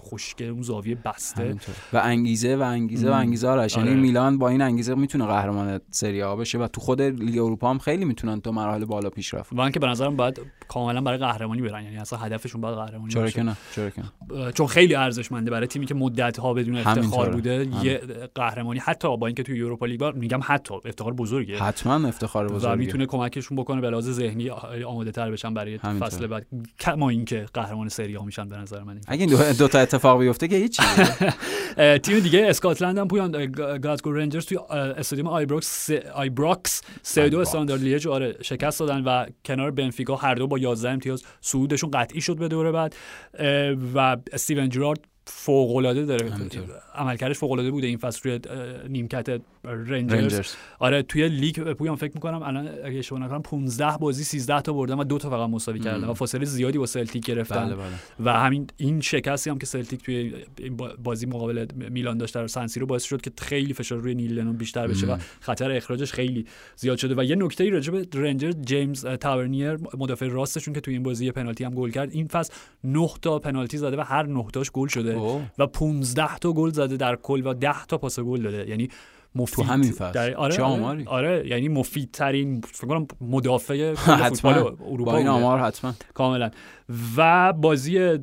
خوشگل 0.05 0.47
اون 0.47 0.63
زاویه 0.63 0.95
بسته 0.95 1.43
همینطور. 1.43 1.75
و 1.93 2.01
انگیزه 2.05 2.57
و 2.57 2.63
انگیزه 2.63 3.11
و. 3.11 3.13
انگیزه 3.13 3.49
آرش 3.49 3.77
یعنی 3.77 3.89
آره. 3.89 4.01
میلان 4.01 4.39
با 4.39 4.49
این 4.49 4.63
انگیزه 4.63 4.95
می‌تونه 4.95 5.27
قهرمان 5.27 5.81
سری 5.91 6.23
آ 6.23 6.37
بشه 6.37 6.59
و 6.59 6.69
تو 6.69 6.81
خود 6.81 7.03
لیگ 7.03 7.39
اروپا 7.39 7.71
هم 7.71 7.79
خیلی 7.79 8.05
می‌تونن 8.05 8.41
تو 8.41 8.53
مراحل 8.53 8.85
بالا 8.85 9.11
پیشرفت 9.11 9.53
و 9.53 9.71
که 9.71 9.81
به 9.81 9.87
نظرم 9.87 10.17
باید 10.17 10.41
کاملا 10.69 11.01
برای 11.01 11.19
قهرمانی 11.19 11.63
برن 11.63 11.85
یعنی 11.85 11.97
اصلا 11.97 12.19
هدفشون 12.19 12.61
باید 12.61 12.77
قهرمانی 12.77 13.13
چرا 13.13 13.23
باشه 13.23 13.35
که 13.35 13.43
نه 13.43 13.57
چرا 13.75 13.91
که 13.91 14.03
نه 14.31 14.53
چون 14.53 14.67
خیلی 14.67 14.95
ارزشمنده 14.95 15.51
برای 15.51 15.67
تیمی 15.67 15.87
که 15.87 15.95
مدت 15.95 16.39
ها 16.39 16.55
بدون 16.55 16.77
افتخار. 16.77 17.31
بوده. 17.31 17.69
یه 17.83 18.01
قهرمانی 18.35 18.81
حتی 18.81 19.17
با 19.17 19.27
اینکه 19.27 19.43
توی 19.43 19.59
یوروپا 19.59 19.87
لیگ 19.87 20.01
بار- 20.01 20.13
میگم 20.13 20.41
حتی 20.43 20.75
افتخار 20.75 21.13
بزرگیه 21.13 21.63
حتما 21.63 22.09
افتخار 22.09 22.53
و 22.53 22.55
بزرگه 22.55 22.75
می‌تونه 22.75 23.07
کمکشون 23.07 23.57
بکنه 23.59 23.81
به 23.81 23.91
لحاظ 23.91 24.11
ذهنی 24.11 24.51
آماده 24.87 25.11
تر 25.11 25.31
بشن 25.31 25.55
برای 25.55 25.75
همینطور. 25.77 26.09
فصل 26.09 26.27
بعد 26.27 26.47
کما 26.81 27.09
اینکه 27.09 27.47
قهرمان 27.55 27.89
سری 27.89 28.15
آ 28.15 28.25
میشن 28.25 28.49
به 28.49 28.57
نظر 28.57 28.83
من 28.83 29.01
اگه 29.09 29.27
دو 29.59 29.69
تا 29.69 29.79
اتفاق 29.95 30.21
بیفته 30.21 30.49
که 30.49 30.57
هیچی 30.57 30.83
اه، 31.77 31.99
تیم 31.99 32.21
دیگه 32.21 32.47
اسکاتلند 32.49 32.99
هم 32.99 33.09
پویان 33.09 33.47
گلاسگو 33.81 34.13
رنجرز 34.13 34.47
توی 34.47 34.59
استادیوم 34.71 35.29
آیبروکس 35.29 35.91
آیبراکس 36.15 36.83
سه 37.03 37.29
دو. 37.29 37.39
استاندارد 37.41 37.83
لیژ 37.83 38.09
آره 38.09 38.37
شکست 38.43 38.81
دادن 38.81 39.05
و 39.05 39.27
کنار 39.45 39.71
بنفیکا 39.71 40.17
هر 40.17 40.35
دو 40.35 40.47
با 40.47 40.59
11 40.59 40.91
امتیاز 40.91 41.23
صعودشون 41.41 41.91
قطعی 41.91 42.21
شد 42.21 42.37
به 42.37 42.49
دور 42.49 42.73
بعد 42.73 42.95
و 43.95 44.17
استیون 44.33 44.69
جرارد 44.69 45.01
فوق 45.27 45.77
العاده 45.77 46.05
داره. 46.05 46.31
همینطور. 46.31 46.63
عملکردش 46.95 47.39
فوق 47.39 47.53
العاده 47.53 47.71
بوده 47.71 47.87
این 47.87 47.99
فصل 47.99 48.31
روی 48.31 48.41
نیمکت 48.89 49.41
رنجرز 49.65 50.23
رنجرز 50.23 50.55
آره 50.79 51.03
توی 51.03 51.29
لیگ 51.29 51.73
پویان 51.73 51.97
فکر 51.97 52.13
می‌کنم 52.15 52.43
الان 52.43 52.69
اگه 52.85 52.99
اشتباه 52.99 53.21
نکنم 53.21 53.43
15 53.43 53.97
بازی 53.97 54.25
13 54.25 54.61
تا 54.61 54.73
بردن 54.73 54.95
و 54.95 55.05
دو 55.05 55.19
تا 55.19 55.31
فقط 55.31 55.51
مساوی 55.51 55.81
کردن 55.81 56.05
و 56.05 56.15
فاصله 56.15 56.45
زیادی 56.45 56.79
با 56.79 56.87
سلتیک 56.87 57.27
گرفتن. 57.27 57.67
بله 57.67 57.75
بله. 57.75 57.87
و 58.25 58.33
همین 58.33 58.67
این 58.77 59.01
شکستی 59.01 59.51
هم 59.51 59.59
که 59.59 59.67
سلتیک 59.67 60.03
توی 60.03 60.33
بازی 61.03 61.27
مقابل 61.27 61.67
میلان 61.91 62.19
داشت 62.19 62.35
در 62.35 62.47
سن 62.47 62.81
سیرو 62.81 62.87
باعث 62.87 63.05
شد 63.05 63.21
که 63.21 63.31
خیلی 63.41 63.73
فشار 63.73 63.99
روی 63.99 64.15
نیل 64.15 64.39
لنون 64.39 64.57
بیشتر 64.57 64.87
بشه 64.87 65.07
و 65.07 65.17
خطر 65.41 65.71
اخراجش 65.71 66.13
خیلی 66.13 66.47
زیاد 66.77 66.99
شده. 66.99 67.15
و 67.15 67.25
یه 67.25 67.37
نکته 67.37 67.65
ای 67.65 67.71
راجع 67.71 67.93
به 67.93 68.07
رنجرز 68.15 68.57
جیمز 68.61 69.07
تاورنیر 69.07 69.79
مدافع 69.99 70.27
راستشون 70.27 70.75
که 70.75 70.81
توی 70.81 70.95
این 70.95 71.03
بازی 71.03 71.31
پنالتی 71.31 71.65
هم 71.65 71.75
گل 71.75 71.91
کرد 71.91 72.11
این 72.13 72.27
فصل 72.27 72.53
9 72.85 73.09
تا 73.23 73.39
پنالتی 73.39 73.79
زده 73.79 73.97
و 73.97 74.01
هر 74.01 74.23
9 74.23 74.45
تاش 74.53 74.71
گل 74.71 74.89
شده. 74.89 75.14
اوه. 75.15 75.43
و 75.59 75.67
15 75.67 76.39
تا 76.39 76.53
گل 76.53 76.71
زده 76.71 76.97
در 76.97 77.17
کل 77.17 77.43
و 77.47 77.55
10 77.55 77.87
تا 77.89 77.99
پاس 77.99 78.21
گل 78.21 78.43
داده 78.43 78.69
یعنی 78.69 78.89
مفید 79.35 79.65
همین 79.65 79.93
فصل. 79.93 80.13
در 80.13 80.35
آره 80.35 80.57
چه 80.57 80.63
آره, 80.63 80.75
آماری؟ 80.75 81.05
آره 81.07 81.49
یعنی 81.49 81.69
مفیدترین 81.69 82.61
فکر 82.61 82.87
کنم 82.87 83.07
مدافع 83.21 83.95
فوتبال 83.95 84.77
اروپا 84.89 85.13
با 85.13 85.19
این. 85.19 85.29
آمار 85.29 85.59
حتما 85.59 85.95
کاملا 86.15 86.51
و 87.17 87.53
بازی 87.53 88.19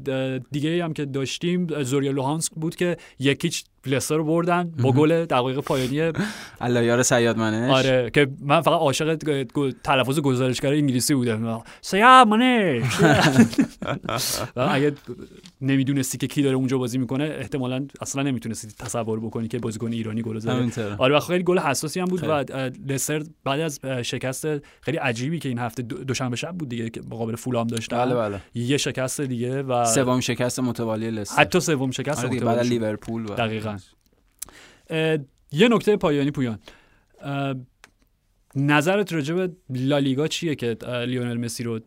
دیگه 0.51 0.83
هم 0.83 0.93
که 0.93 1.05
داشتیم 1.05 1.83
زوریا 1.83 2.11
لوهانسک 2.11 2.51
بود 2.55 2.75
که 2.75 2.97
یکیچ 3.19 3.63
لستر 3.85 4.15
رو 4.15 4.23
بردن 4.23 4.71
با 4.83 4.91
گل 4.91 5.25
دقایق 5.25 5.59
پایانی 5.59 5.95
یار 6.85 7.03
سیاد 7.03 7.37
منش. 7.37 7.71
آره 7.71 8.09
که 8.13 8.27
من 8.41 8.61
فقط 8.61 8.73
عاشق 8.79 9.15
تلفظ 9.83 10.19
گزارشگر 10.19 10.69
انگلیسی 10.73 11.13
بودم. 11.13 11.63
سیاد 11.81 12.27
منش. 12.27 12.83
اگه 14.55 14.93
نمی‌دونستی 15.61 16.17
که 16.17 16.27
کی 16.27 16.41
داره 16.41 16.55
اونجا 16.55 16.77
بازی 16.77 16.97
می‌کنه 16.97 17.23
احتمالا 17.23 17.85
اصلا 18.01 18.23
نمی‌تونستی 18.23 18.67
تصور 18.79 19.19
بکنی 19.19 19.47
که 19.47 19.59
بازیکن 19.59 19.91
ایرانی 19.93 20.21
گل 20.21 20.39
زده. 20.39 20.51
آره 20.97 21.15
و 21.15 21.19
خیلی 21.19 21.43
گل 21.43 21.59
حساسی 21.59 21.99
هم 21.99 22.05
بود. 22.05 22.19
و 22.23 22.43
لستر 22.87 23.23
بعد 23.43 23.59
از 23.59 23.79
شکست 24.01 24.47
خیلی 24.81 24.97
عجیبی 24.97 25.39
که 25.39 25.49
این 25.49 25.59
هفته 25.59 25.83
دو- 25.83 26.03
دوشنبه 26.03 26.35
شب 26.35 26.51
بود 26.57 26.69
دیگه 26.69 26.89
که 26.89 27.01
مقابل 27.09 27.35
فولام 27.35 27.67
داشتن. 27.67 27.97
بله 27.97 28.15
بله. 28.15 28.41
یه 28.53 28.77
شکست 28.77 29.21
دیگه 29.21 29.63
و 29.63 29.85
سوم 29.85 30.19
شکست 30.19 30.59
متوالی 30.59 31.11
لستر. 31.11 31.41
حتی 31.41 31.59
سوم 31.59 31.91
شکست 31.91 32.19
آره 32.19 32.35
متوالی 32.35 32.57
بعد. 32.57 32.65
لیورپول 32.67 33.23
و 33.23 33.27
دقیقاً. 33.27 33.77
یه 35.51 35.67
نکته 35.69 35.97
پایانی 35.97 36.31
پویان. 36.31 36.59
نظرت 38.55 39.13
راجع 39.13 39.33
به 39.35 39.51
لالیگا 39.69 40.27
چیه 40.27 40.55
که 40.55 40.77
لیونل 41.07 41.37
مسی 41.37 41.63
رو 41.63 41.79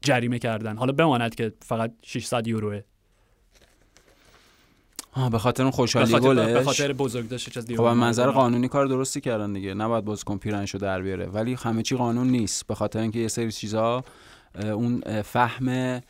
جریمه 0.00 0.38
کردن؟ 0.38 0.76
حالا 0.76 0.92
بماند 0.92 1.34
که 1.34 1.52
فقط 1.62 1.92
600 2.02 2.46
یوروه. 2.46 2.80
آه 5.12 5.30
به 5.30 5.38
خاطر 5.38 5.62
اون 5.62 5.72
خوشحالی 5.72 6.12
خاطر, 6.12 6.34
به 6.34 6.34
گلش 6.34 6.64
خاطر 6.64 6.92
بزرگداشتش 6.92 7.56
از 7.56 7.66
خب 7.76 7.82
منظر. 7.82 8.30
قانونی 8.30 8.68
کار 8.68 8.86
درستی 8.86 9.20
کردن 9.20 9.52
دیگه. 9.52 9.74
نباید 9.74 10.04
بازیکن 10.04 10.38
پیرنشو 10.38 10.78
در 10.78 11.02
بیاره. 11.02 11.26
ولی 11.26 11.54
همه 11.54 11.82
چی 11.82 11.96
قانون 11.96 12.26
نیست. 12.26 12.66
به 12.66 12.74
خاطر 12.74 12.98
اینکه 12.98 13.18
یه 13.18 13.28
سری 13.28 13.52
چیزا 13.52 13.96
اه، 13.96 14.04
اون 14.54 15.22
فهم 15.22 16.00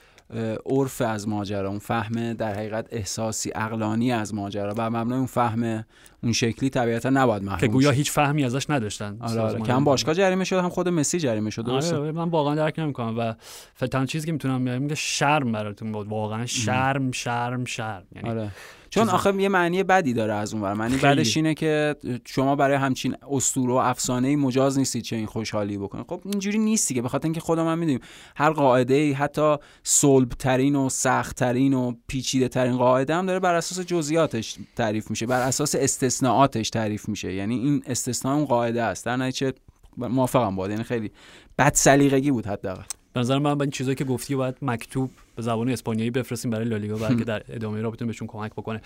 عرف 0.67 1.01
از 1.01 1.29
ماجرا 1.29 1.69
اون 1.69 1.79
فهم 1.79 2.33
در 2.33 2.55
حقیقت 2.55 2.87
احساسی 2.91 3.51
عقلانی 3.51 4.13
از 4.13 4.35
ماجرا 4.35 4.75
و 4.77 4.91
مبنای 4.91 5.19
اون 5.19 5.27
فهم 5.27 5.85
اون 6.23 6.33
شکلی 6.33 6.71
طبیعتا 6.71 7.11
نباید 7.11 7.43
محروم 7.43 7.61
که 7.61 7.67
گویا. 7.67 7.91
هیچ 7.91 8.11
فهمی 8.11 8.45
ازش 8.45 8.71
نداشتن. 8.71 9.17
آره 9.21 9.41
آره 9.41 9.63
که 9.63 9.73
هم 9.73 9.85
باشگاه 9.85 10.15
جریمه 10.15 10.45
شد 10.45 10.57
هم 10.57 10.69
خود 10.69 10.89
مسی 10.89 11.19
جریمه 11.19 11.51
شد 11.51 11.65
درسته؟ 11.65 11.97
آره 11.97 12.13
من 12.13 12.29
واقعا 12.29 12.55
درک 12.55 12.79
نمی‌کنم 12.79 13.19
و 13.19 13.33
ف- 13.81 13.89
تنها 13.89 14.07
چیزی 14.07 14.27
که 14.27 14.33
می‌تونم 14.33 14.65
بگم 14.65 14.89
که 14.89 14.95
شرم 14.95 15.53
براتون 15.53 15.93
بود 15.93 16.09
واقعا 16.09 16.47
شرم 16.47 17.11
شرم 17.13 17.65
شرم. 17.65 18.07
یعنی 18.17 18.29
آره. 18.31 18.51
چون 18.91 19.09
آخه 19.09 19.43
یه 19.43 19.49
معنی 19.49 19.83
بدی 19.83 20.13
داره 20.13 20.35
از 20.35 20.55
اون 20.55 20.63
ور. 20.63 20.75
معنی 20.75 20.97
خیلی. 20.97 21.15
بدش 21.15 21.37
اینه 21.37 21.55
که 21.55 21.97
شما 22.27 22.57
برای 22.57 22.77
همچین 22.77 23.17
اسطوره 23.31 23.73
و 23.73 23.77
افسانه 23.77 24.37
مجاز 24.37 24.79
نیستید 24.79 25.03
چه 25.03 25.17
این 25.17 25.27
خوشحالی 25.27 25.79
بکنید. 25.79 26.07
خب 26.09 26.21
اینجوری 26.25 26.59
نیست 26.59 26.89
دیگه 26.89 27.03
به 27.03 27.09
خاطر 27.09 27.27
اینکه 27.27 27.41
خودم 27.41 27.69
هم 27.69 27.79
می‌دونیم 27.79 28.01
هر 28.37 28.51
قاعده 28.51 28.95
ای 28.95 29.13
حتی 29.13 29.57
صلب 29.83 30.29
ترین 30.29 30.77
و 30.77 30.89
سخت 30.89 31.37
ترین 31.37 31.75
و 31.75 31.93
پیچیده 32.07 32.49
ترین 32.49 32.77
قاعده 32.77 33.15
هم 33.15 33.27
داره 33.27 33.41
بر 33.41 33.55
اساس 33.55 33.87
جزئیاتش 33.87 34.57
تعریف 34.77 35.11
میشه 35.11 35.27
بر 35.27 35.41
اساس 35.41 35.75
استثناءاتش 35.75 36.71
تعریف 36.71 37.09
میشه. 37.09 37.33
یعنی 37.33 37.55
این 37.59 37.83
استثناء 37.87 38.35
اون 38.37 38.45
قاعده 38.45 38.83
است. 38.83 39.07
در 39.07 39.17
نتیجه 39.17 39.53
موافقم 39.97 40.57
بود 40.57 40.71
یعنی 40.71 40.83
خیلی 40.83 41.11
بد 41.59 41.75
سلیقگی 41.75 42.31
بود 42.31 42.47
حداقل. 42.47 42.83
به 43.13 43.21
نظر 43.21 43.39
من 43.39 43.61
این 43.61 43.71
چیزایی 43.71 43.95
که 43.95 44.05
گفتی 44.05 44.35
باید 44.37 44.55
مکتوب 44.63 45.11
به 45.37 45.43
زبان 45.43 45.69
اسپانیایی 45.69 46.11
بفرستیم 46.11 46.51
برای 46.51 46.69
لالیگا 46.69 46.97
برای 46.97 47.17
که 47.17 47.25
در 47.25 47.43
ادامه 47.49 47.81
را 47.81 47.91
بتونه 47.91 48.07
بهشون 48.07 48.29
کمک 48.29 48.53
بکنه. 48.53 48.81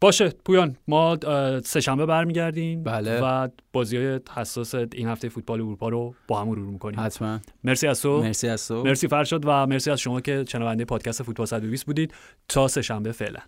باشه 0.00 0.28
پویان 0.44 0.76
ما 0.88 1.12
اه، 1.12 1.60
سهشنبه 1.60 2.06
برمیگردیم 2.06 2.82
بله. 2.82 3.20
و 3.20 3.48
بازی 3.72 3.96
های 3.96 4.20
حساس 4.36 4.74
این 4.74 5.08
هفته 5.08 5.28
فوتبال 5.28 5.60
اروپا 5.60 5.88
رو 5.88 6.14
با 6.28 6.40
هم 6.40 6.48
مرور 6.48 6.66
می‌کنیم. 6.66 7.00
حتما. 7.00 7.40
مرسی 7.64 7.86
از 7.86 8.02
تو. 8.02 8.22
مرسی 8.22 8.48
از 8.48 8.68
تو. 8.68 8.82
مرسی 8.82 9.08
فرشاد 9.08 9.42
و 9.46 9.66
مرسی 9.66 9.90
از 9.90 10.00
شما 10.00 10.20
که 10.20 10.44
شنونده 10.48 10.84
پادکست 10.84 11.22
فوتبال 11.22 11.46
120 11.46 11.86
بودید. 11.86 12.14
تا 12.48 12.68
سهشنبه 12.68 13.12
فعلا. 13.12 13.40